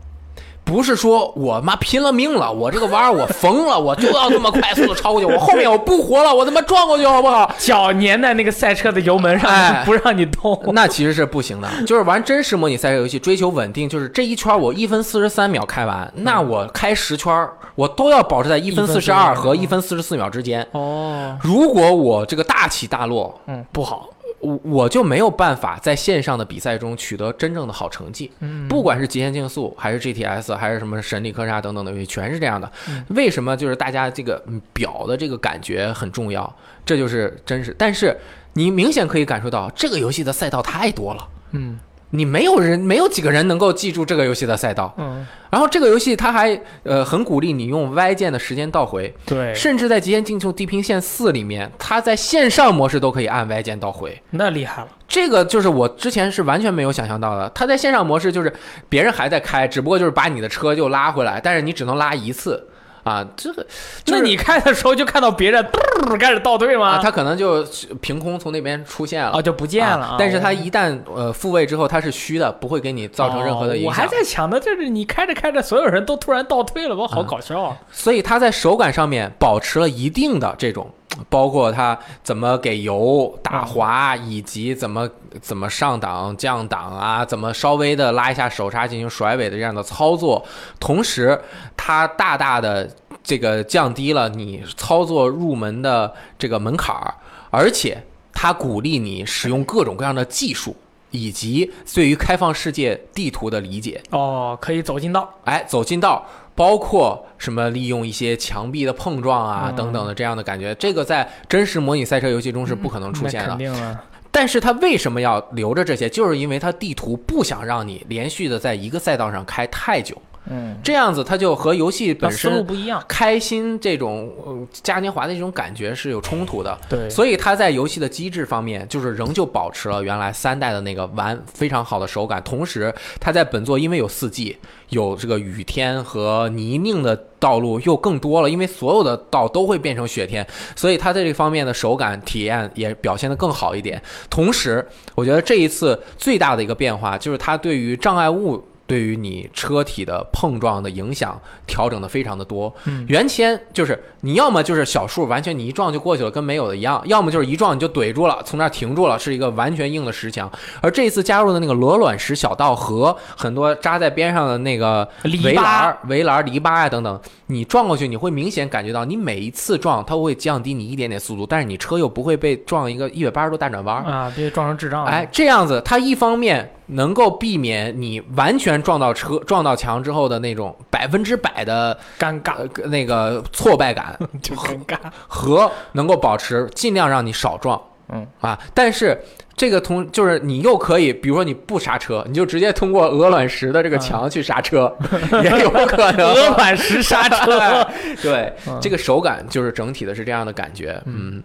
[0.70, 7.52] 不是说我妈拼了命了，我这个弯儿我疯了，我就要这么快速的超过去，我后面我不活了，我他妈撞过去好不好？
[7.58, 10.56] 脚粘在那个赛车的油门上，哎不让你动。
[10.72, 20.64] 那其实是不行的， 就是玩真实模拟赛车游戏，追求稳定，就是这一圈我一分四十三秒开完，那我开十圈，我都要保持在一分四十二和一分四十四秒之间。
[20.70, 24.08] 哦，如果我这个大起大落，嗯，不好。
[24.40, 28.30] 我我就没有办法在线上的比赛中取得真正的好成绩。
[28.40, 32.70] 嗯，不管是极限竞速，还是 GTS，还是什么神力科杀等等的游戏，全是这样的。
[32.88, 36.56] 嗯为什么就是大家这个嗯表的这个感觉很重要？
[36.84, 37.74] 这就是真实。
[37.78, 38.16] 但是
[38.54, 41.28] 你明显可以感受到，这个游戏的赛道太多了。
[41.52, 41.78] 嗯
[42.10, 44.92] 你没有人，没有几个人能够记住这个游戏的赛道。
[44.98, 54.20] 嗯，然后这个游戏它还呃很鼓励你用 Y 键的时间倒回，对，甚至在《极限竞速：地平线四》里面，它在线上模式都可以按 Y 键倒回。
[54.30, 54.88] 那厉害了。
[55.06, 57.50] 这个就是我之前是完全没有想象到的。
[57.52, 58.52] 它在线上模式就是
[58.88, 62.64] 别人还在开，只不过就是把你的车就拉回来，但是你只能拉一次
[63.04, 63.26] 啊。
[63.36, 63.62] 这个、
[64.04, 66.90] 就是那你开的时候就看到别人嘟开始倒退吗？
[66.90, 67.64] 啊，他可能就
[68.00, 69.32] 凭空从那边出现了。
[69.34, 73.90] 哦就不见了啊但是它哦一旦呃复位之后，它是虚的，不会给你造成任何的影响。
[73.90, 77.76] 哦我还在想呢，就是你开着开着，所有人都突然倒退了，我好搞笑啊！
[77.90, 80.90] 所以他在手感上面保持了一定的这种，
[81.28, 85.08] 包括它怎么给油打滑，以及怎么
[85.40, 90.44] 怎么上档降档啊，怎么稍微的拉一下手刹进行甩尾的这样的操作，
[90.78, 91.40] 同时
[91.76, 92.88] 它大大的
[93.22, 97.14] 这个降低了你操作入门的这个门槛儿，
[97.50, 100.76] 而且它鼓励你使用各种各样的技术。
[101.10, 106.24] 以及对于开放世界地图的理解，哦，可以走近道，哎，走近道，
[106.54, 113.58] 包括什么利用一些墙壁的碰撞啊、嗯等等的这样的感觉，这个在真实模拟赛车游戏中是不可能出现的那肯。
[113.58, 114.00] 定了。
[114.32, 116.08] 但是它为什么要留着这些？
[116.08, 120.16] 就是因为它地图不想让你连续的在一个赛道上开太久，
[120.48, 123.02] 嗯，这样子它就和游戏本那思路身不一样。
[123.06, 126.76] 开心这种呃嘉年华的这种感觉是有冲突的。
[126.88, 132.42] 对，所以它在游戏的机制方面，就是仍旧保持了原来三代的那个玩非常好的手感。
[132.42, 134.56] 同时，它在本作因为有四季，
[134.88, 140.44] 有这个雨天和泥泞的道路又更多了，因为所有的道都会变成雪天，
[140.74, 144.02] 所以它在这方面的手感体验也表现得更好一点。
[144.30, 144.84] 同时，
[145.14, 148.64] 我觉得这一次最大的一个变化就是它对于障碍物。
[148.90, 160.50] 对于你车体的碰撞的影响调整的非常的多，嗯原先就是你要么就是小数，完全你一撞就过去了，跟没有的一样；要么就是一撞你就怼住了，从那儿停住了，是一个完全硬的石墙。
[160.80, 165.08] 而这一次加入的那个鹅卵石小道和很多扎在边上的那个
[165.44, 174.10] 围栏儿、围栏儿、篱笆啊等等，你撞过去，你会明显感觉到，你每一次撞它会降低你一点点速度，但是你车又不会被撞一个一百八十度大转弯儿。
[174.10, 175.10] 啊，别撞成智障了。
[175.10, 184.96] 哎，这样子，它一方面能够避免你完全撞到车、撞到墙之后的那种百分之百的尴尬，呃那个挫败感， 就尴尬。
[185.26, 188.26] 和能够保持尽量让你少撞，嗯。
[188.40, 189.20] 啊，但是
[189.56, 194.94] 这个同就是你又可以，比如说你不刹车，你就直接通过鹅卵石的这个墙去刹车，
[195.44, 196.26] 也有可能。
[196.32, 197.86] 鹅卵石刹车。
[198.22, 201.42] 对嗯，这个手感就是整体的是这样的感觉，嗯，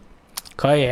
[0.55, 0.87] 可以，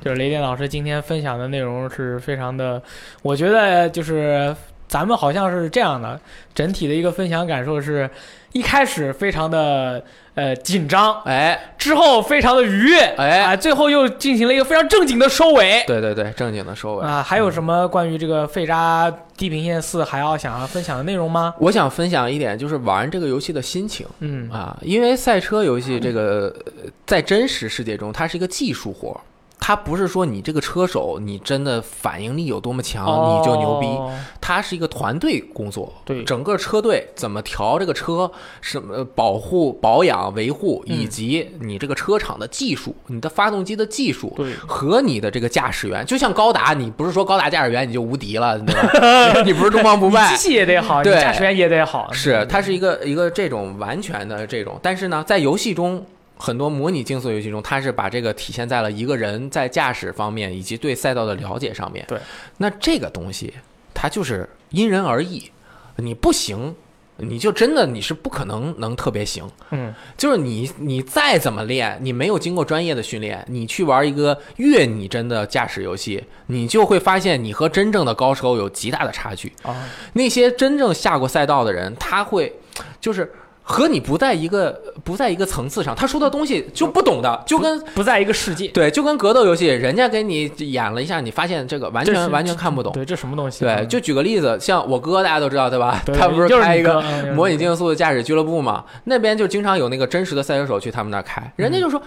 [0.00, 2.82] 就是雷电老师今天分享的内容是非常的，
[3.22, 4.54] 我觉得就是
[4.86, 6.20] 咱们好像是这样的，
[6.54, 8.08] 整体的一个分享感受是，
[8.56, 10.02] 一开始非常的
[10.34, 15.84] 呃紧张，哎，之后非常的愉悦，哎啊，最后又进行了一个非常正经的收尾。
[15.86, 17.04] 对对对，正经的收尾。
[17.06, 21.54] 啊，还有什么关于这个废渣地平线四还要想要分享的内容吗？
[21.58, 24.06] 我想分享一点，就是玩这个游戏的心情。
[24.20, 29.20] 嗯啊，因为赛车游戏这个呃在真实世界中，它是一个技术活儿，
[29.58, 35.92] 它不是说你这个车手你真的反应力有多么强、你就牛逼，哦它是一个团队工作。
[36.04, 36.22] 对。
[36.22, 38.30] 整个车队怎么调这个车，
[38.60, 40.96] 什么保护、保养、维护，嗯。
[40.96, 44.32] 以及你这个车厂的技术、你的发动机的技术。
[44.36, 44.54] 对。
[44.68, 49.42] 和你的这个驾驶员，就像高达，你不是说高达驾驶员你就无敌了，对吧？
[49.44, 51.14] 你不是东方不败，机器也得好，对。
[51.14, 62.04] 驾驶员也得好，是，它是一个一个这种完全的这种，但是呢，在游戏中，很多模拟竞速游戏中，它是把这个体现在了一个人在驾驶方面以及对赛道的了解上面。
[62.06, 62.18] 对，
[62.58, 63.52] 那这个东西
[63.94, 65.50] 它就是因人而异，
[65.96, 66.74] 你不行，
[67.16, 69.48] 你就真的你是不可能能特别行。
[69.70, 79.50] 嗯，就是你你再怎么练，你没有经过专业的训练，你去玩一个越拟真的驾驶游戏，你就会发现你和真正的高手有极大的差距。
[79.62, 82.54] 啊，那些真正下过赛道的人，他会
[83.00, 83.32] 就是
[83.68, 92.92] 和你不在一个不在一个层次上，他说的东西就不懂的，就跟不在一个世界，对，就跟格斗游戏，人家给你演了一下，你发现这个完全完全看不懂。
[92.92, 93.64] 对，这什么东西？
[93.64, 96.00] 对，嗯就举个例子，像我哥大家都知道对吧？
[96.06, 97.02] 对他不是就是开一个
[97.34, 98.84] 模拟竞速的驾驶俱乐部嘛？
[99.02, 102.00] 那边就经常有那个真实的赛车手去他们那儿开，人家就说：“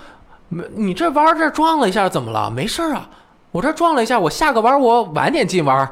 [0.48, 2.50] 没你这弯这撞了一下怎么了？
[2.50, 3.10] 没事儿啊，
[3.52, 5.90] 我这撞了一下，我下个弯我晚点进弯儿。”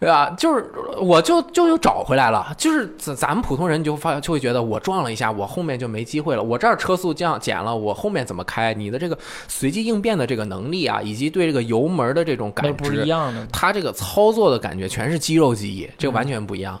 [0.00, 0.30] 对吧？
[0.30, 0.64] 就是
[0.98, 6.42] 我就就又找回来了，就是咱咱们普通人就发就会觉得我撞了一下，我后面就没机会了。
[6.42, 8.72] 我这儿车速降减了，我后面怎么开？
[8.72, 13.46] 你的这个随机应变的这个能力啊，以及对这个油门的这种感知不一，样的。
[13.52, 16.80] 它这个操作的感觉全是肌肉记忆，这个完全不一样。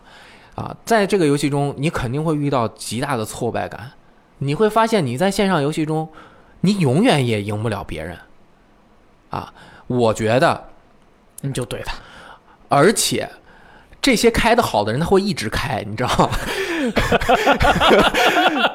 [0.54, 3.92] 啊，在这个游戏中，你肯定会遇到极大的挫败感，
[4.38, 6.08] 你会发现你在线上游戏中，
[6.62, 8.16] 你永远也赢不了别人。
[9.28, 9.52] 啊，
[9.86, 10.68] 我觉得，
[11.42, 11.96] 你就怼他，
[12.70, 13.28] 而且
[14.00, 16.30] 这些开的好的人，他会一直开，你知道吗？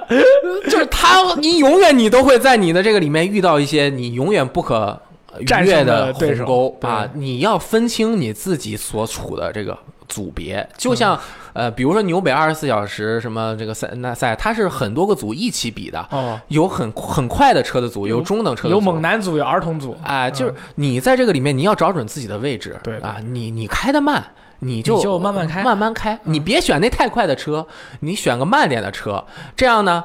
[0.69, 5.01] 就是他，你永远你都会在你的这个里面遇到一些你永远不可
[5.39, 7.09] 逾越的鸿沟啊！
[7.13, 9.75] 你要分清你自己所处的这个
[10.07, 11.19] 组别，就像、
[11.53, 22.97] 呃，比如说纽北二十四小时什么这个赛那赛，它是很多个组一起比的，哦，有很很快的车的组，有有中等车的组，有猛男组，有儿童组，哎，就是你在这个里面，你要找准自己的位置，对。
[22.99, 24.23] 啊，你你开的慢，
[24.59, 25.63] 你就你就慢慢开。
[25.63, 27.65] 慢慢开，你别选那太快的车，
[28.01, 29.23] 你选个慢点的车，
[29.55, 30.03] 这样呢。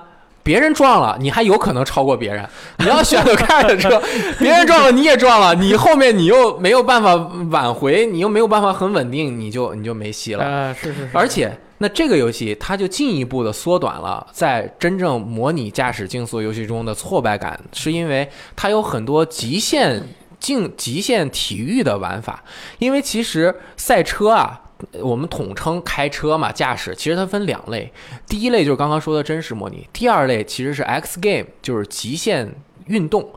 [0.50, 2.44] 别人撞了，你还有可能超过别人。
[2.78, 4.02] 你要选择开的车，
[4.40, 7.14] 别人撞了你也撞了，你后面你又没有办法
[7.52, 10.44] 挽回，你又没有办法很稳定，你就你就没戏了。
[10.44, 20.02] 啊，是是是，而且，那这个游戏它就进一步的缩短了在真正模拟驾驶竞速游戏中的挫败感，是因为它有很多极限
[20.40, 22.42] 竞极限体育的玩法。
[22.80, 24.60] 因为其实赛车啊，
[25.00, 27.92] 我们统称开车嘛，驾驶其实它分两类，
[28.26, 32.52] 第一类就是刚刚说的真实模拟，第二类其实是 X Game，就是极限
[32.86, 33.28] 运动。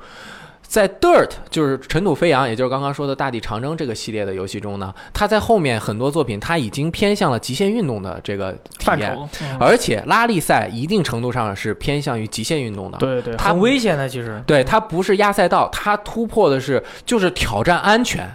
[0.65, 9.15] 在 Dirt 就是尘土飞扬，也就是刚刚说的大地长征这个系列的游戏中呢，它在后面很多作品它已经偏向了极限运动的这个体验，
[9.59, 12.97] 而且拉力赛一定程度上是偏向于极限运动的。
[12.97, 18.27] 对对，它很危险的，其实，对，它不是压赛道，它突破的是就是挑战安全，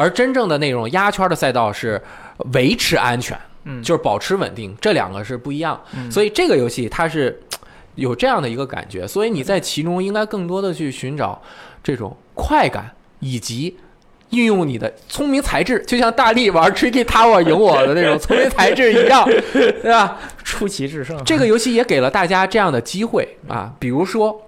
[0.00, 2.00] 而真正的那种压圈的赛道是
[2.52, 5.78] 维持安全，嗯，就是保持稳定，这两个是不一样。
[5.94, 7.38] 嗯所以这个游戏它是
[7.94, 11.40] 有这样的一个感觉，所以你在其中应该更多的去寻找
[11.82, 13.76] 这种快感以及。
[14.30, 20.16] 运用你的聪明才智，就像大力玩 Tricky Tower 赢我的那种聪明才智一样， 对吧？
[20.44, 24.40] 出奇制胜，这个游戏也给了大家这样的机会啊，比如说。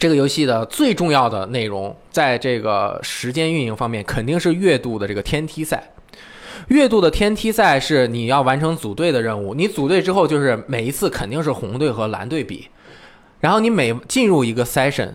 [0.00, 5.92] 这个游戏的最重要的内容，在这个时间运营方面，肯定是月度的这个天梯赛。
[6.68, 12.68] 月度的天梯赛是你要完成组队的任务，你组队之后就是每一次肯定是红队和蓝队比，
[13.40, 15.10] 然后你每进入一个 session，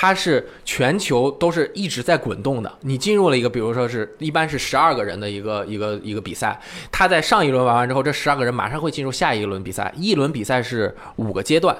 [0.00, 2.72] 它是全球都是一直在滚动的。
[2.82, 6.56] 你进入了一个，比如说是一般是十二个人的一个一个一个比赛，
[6.92, 9.92] 他在上一轮玩完之后，这十二个人马上会进入下一轮比赛。
[9.96, 11.76] 一轮比赛是五个阶段，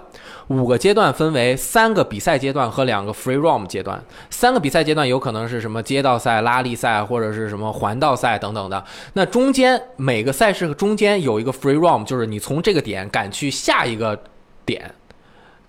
[0.49, 4.03] 五个阶段分为三个比赛阶段和两个 free roam 阶段。
[4.31, 8.85] 三个比赛阶段有可能是什么街道赛、拉力赛或者是什么环道赛等等的。
[9.12, 14.20] 那中间每个赛事中间有一个 free roam，就是你从这个点赶去下一个
[14.66, 14.93] 点。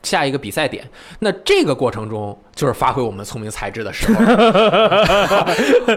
[0.03, 0.83] 下一个比赛点，
[1.19, 4.19] 那这个过程中就是发挥我们聪明才智的时候。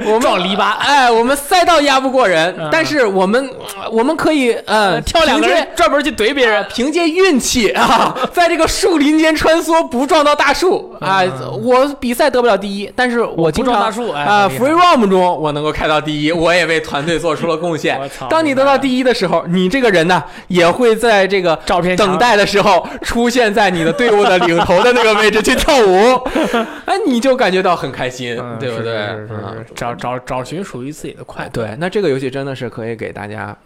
[0.05, 2.69] 我们撞篱笆哎，我们赛道压不过人，嗯。
[2.73, 3.51] 但是我们
[3.91, 10.93] 我们可以呃挑两个人专门去怼别人，凭借运气啊，在这个树林间穿梭，不撞到大树。
[11.01, 11.20] 啊！
[11.62, 18.01] 我比赛得不了第一，但是我经常不撞大树哎啊，free roam 中我能够开到第一，我也为团队做出了贡献。
[18.31, 26.14] 当你得到第一的时候，你这个人呢，也会在这个照片等待的时候出现在你的队伍的领头的那个位置去跳舞，
[26.86, 28.93] 哎，你就感觉到很开心，嗯对不对？
[29.06, 29.74] 是是是嗯是。
[29.74, 33.56] 找找找寻属于自己的快乐，对，那这个游戏真的是可以给大家，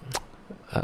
[0.73, 0.83] 呃，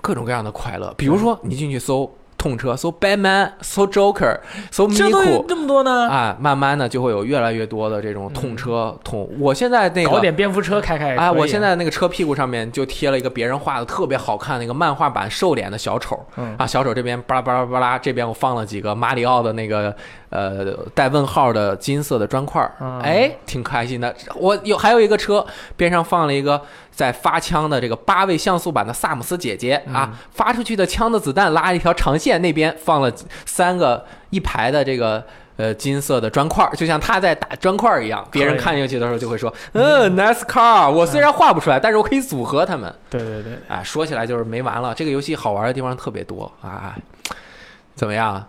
[0.00, 0.92] 各种各样的快乐。
[0.96, 2.10] 比如说，你进去搜
[2.44, 6.10] 痛车，so Batman，so Joker，so 这都有 Miku 这么多呢？
[6.10, 9.26] 啊，慢慢的就会有越来越多的这种痛车痛。
[9.40, 10.10] 我现在那个。
[10.10, 19.96] 搞点蝙蝠车开开也哎，我现在那个车屁股上面就贴了一个别人画的特别好看的一个漫画版瘦脸的小丑，嗯啊，小丑这边巴拉巴拉巴拉，这边我放了几个马里奥的那个
[20.34, 24.14] 呃带问号的金色的砖块儿，嗯哎，挺开心的。
[24.34, 25.46] 我有还有一个车
[25.76, 33.10] 边上放了一个在发枪的这个八位像素版的萨姆斯姐姐啊，嗯发出去的枪的子弹拉一条长线，那边放了
[33.46, 35.24] 三个一排的这个。
[35.56, 42.92] 呃，金色的砖块儿，就像他在打砖块儿一样，别人看进去的时候就会说：“嗯，nice car。”我虽然画不出来，但是我可以组合他们。
[43.08, 44.92] 对对对，啊，说起来就是没完了。
[44.92, 46.96] 这个游戏好玩的地方特别多啊，
[47.94, 48.44] 怎么样？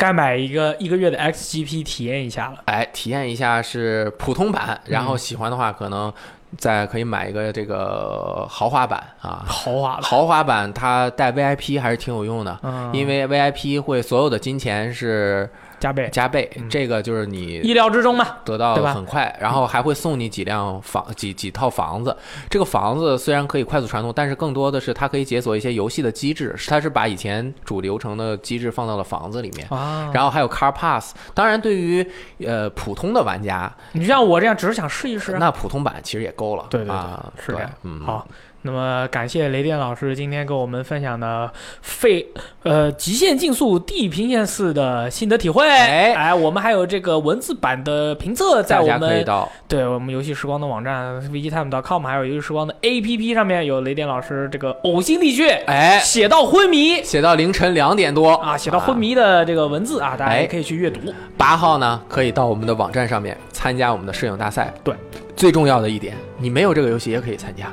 [0.00, 2.62] 该买一个一个月的 XGP 体验一下了。
[2.64, 6.10] 哎，体验一下是普通版，然嗯后喜欢的话可能
[6.56, 9.44] 再可以买一个这个豪华版啊。
[9.46, 15.48] 豪华了，豪华版它带 VIP 还是挺有用的，嗯，因为 VIP 会所有的金钱是
[15.80, 18.26] 加倍，加倍，嗯这个就是你意料之中嘛。
[18.44, 22.14] 得到很快，然后还会送你几辆房几几套房子。
[22.48, 29.66] 这个房子虽然可以快速传送，但是更多的是它可以解锁一些游戏的机制，它是把以前主流程的机制放到了房子里面。
[29.70, 32.06] 啊，然后还有 Car Pass，当然对于
[32.44, 35.38] 呃普通的玩家，你就像我这样，只是想试一试啊。
[35.40, 36.66] 那普通版其实也够了。
[36.68, 38.26] 对对对啊，对是这样嗯，好，
[38.62, 41.50] 那么感谢雷电老师今天跟我们分享的
[41.82, 42.26] 废
[42.62, 45.66] 呃极限竞速地平线四的心得体会。
[45.66, 49.26] 哎哎，我们还有这个文字版的评测，在我们
[49.66, 59.00] 对我们游戏时光的网站 vgtime.com，还有游戏时光的 APP 上面有雷电老师这个呕心沥血、哎写到昏迷写到凌晨两点多啊，写到昏。
[59.00, 61.00] 迷的这个文字啊，大家哎也可以去阅读。
[61.38, 64.70] 八号呢，可以到我们的网站上面参加我们的摄影大赛。
[64.84, 64.94] 对，
[65.34, 67.72] 最重要的一点，你没有这个游戏也可以参加。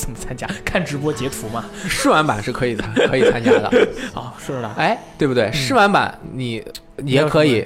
[0.00, 0.46] 怎么参加？
[0.64, 1.64] 看直播截图嘛？
[1.88, 3.68] 试玩版是可以参 可以参加的，
[4.14, 5.50] 啊， 是的，哎，对不对？
[5.52, 6.64] 试玩版你
[6.96, 7.64] 你也可以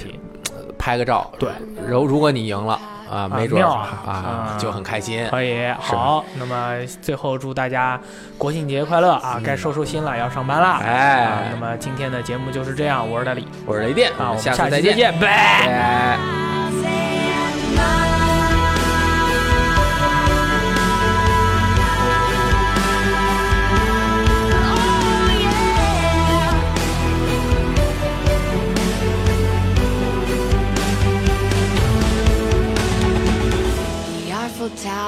[0.78, 1.48] 拍个照，对，
[1.86, 2.78] 然后如果你赢了
[3.11, 5.24] 啊，没准啊啊啊就很开心。
[5.31, 8.01] 可以，好，那么最后祝大家
[8.36, 9.40] 国庆节快乐啊！
[9.44, 10.70] 该收收心了，要上班啦。
[10.70, 14.94] 啊，哎那，么今天的节目就是这样，我是大力我是雷电，啊，我们下下次再见。
[14.94, 15.66] 期再见，拜。
[15.66, 16.64] 拜。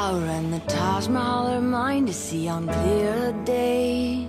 [0.06, 4.28] Tower and the Taj Mahal are mine to see on clear days.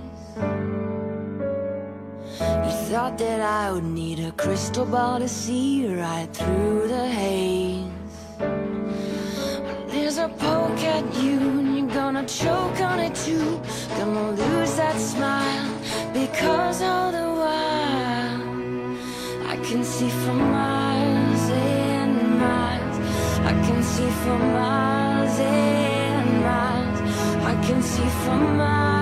[2.66, 8.16] You thought that I would need a crystal ball to see right through the haze.
[8.40, 13.62] Well, there's a poke at you, and you're gonna choke on it too.
[14.00, 15.70] Gonna lose that smile
[16.12, 18.42] because all the while
[19.54, 20.97] I can see and miles.
[23.48, 27.00] I can see for miles and miles.
[27.46, 28.97] I can see for miles.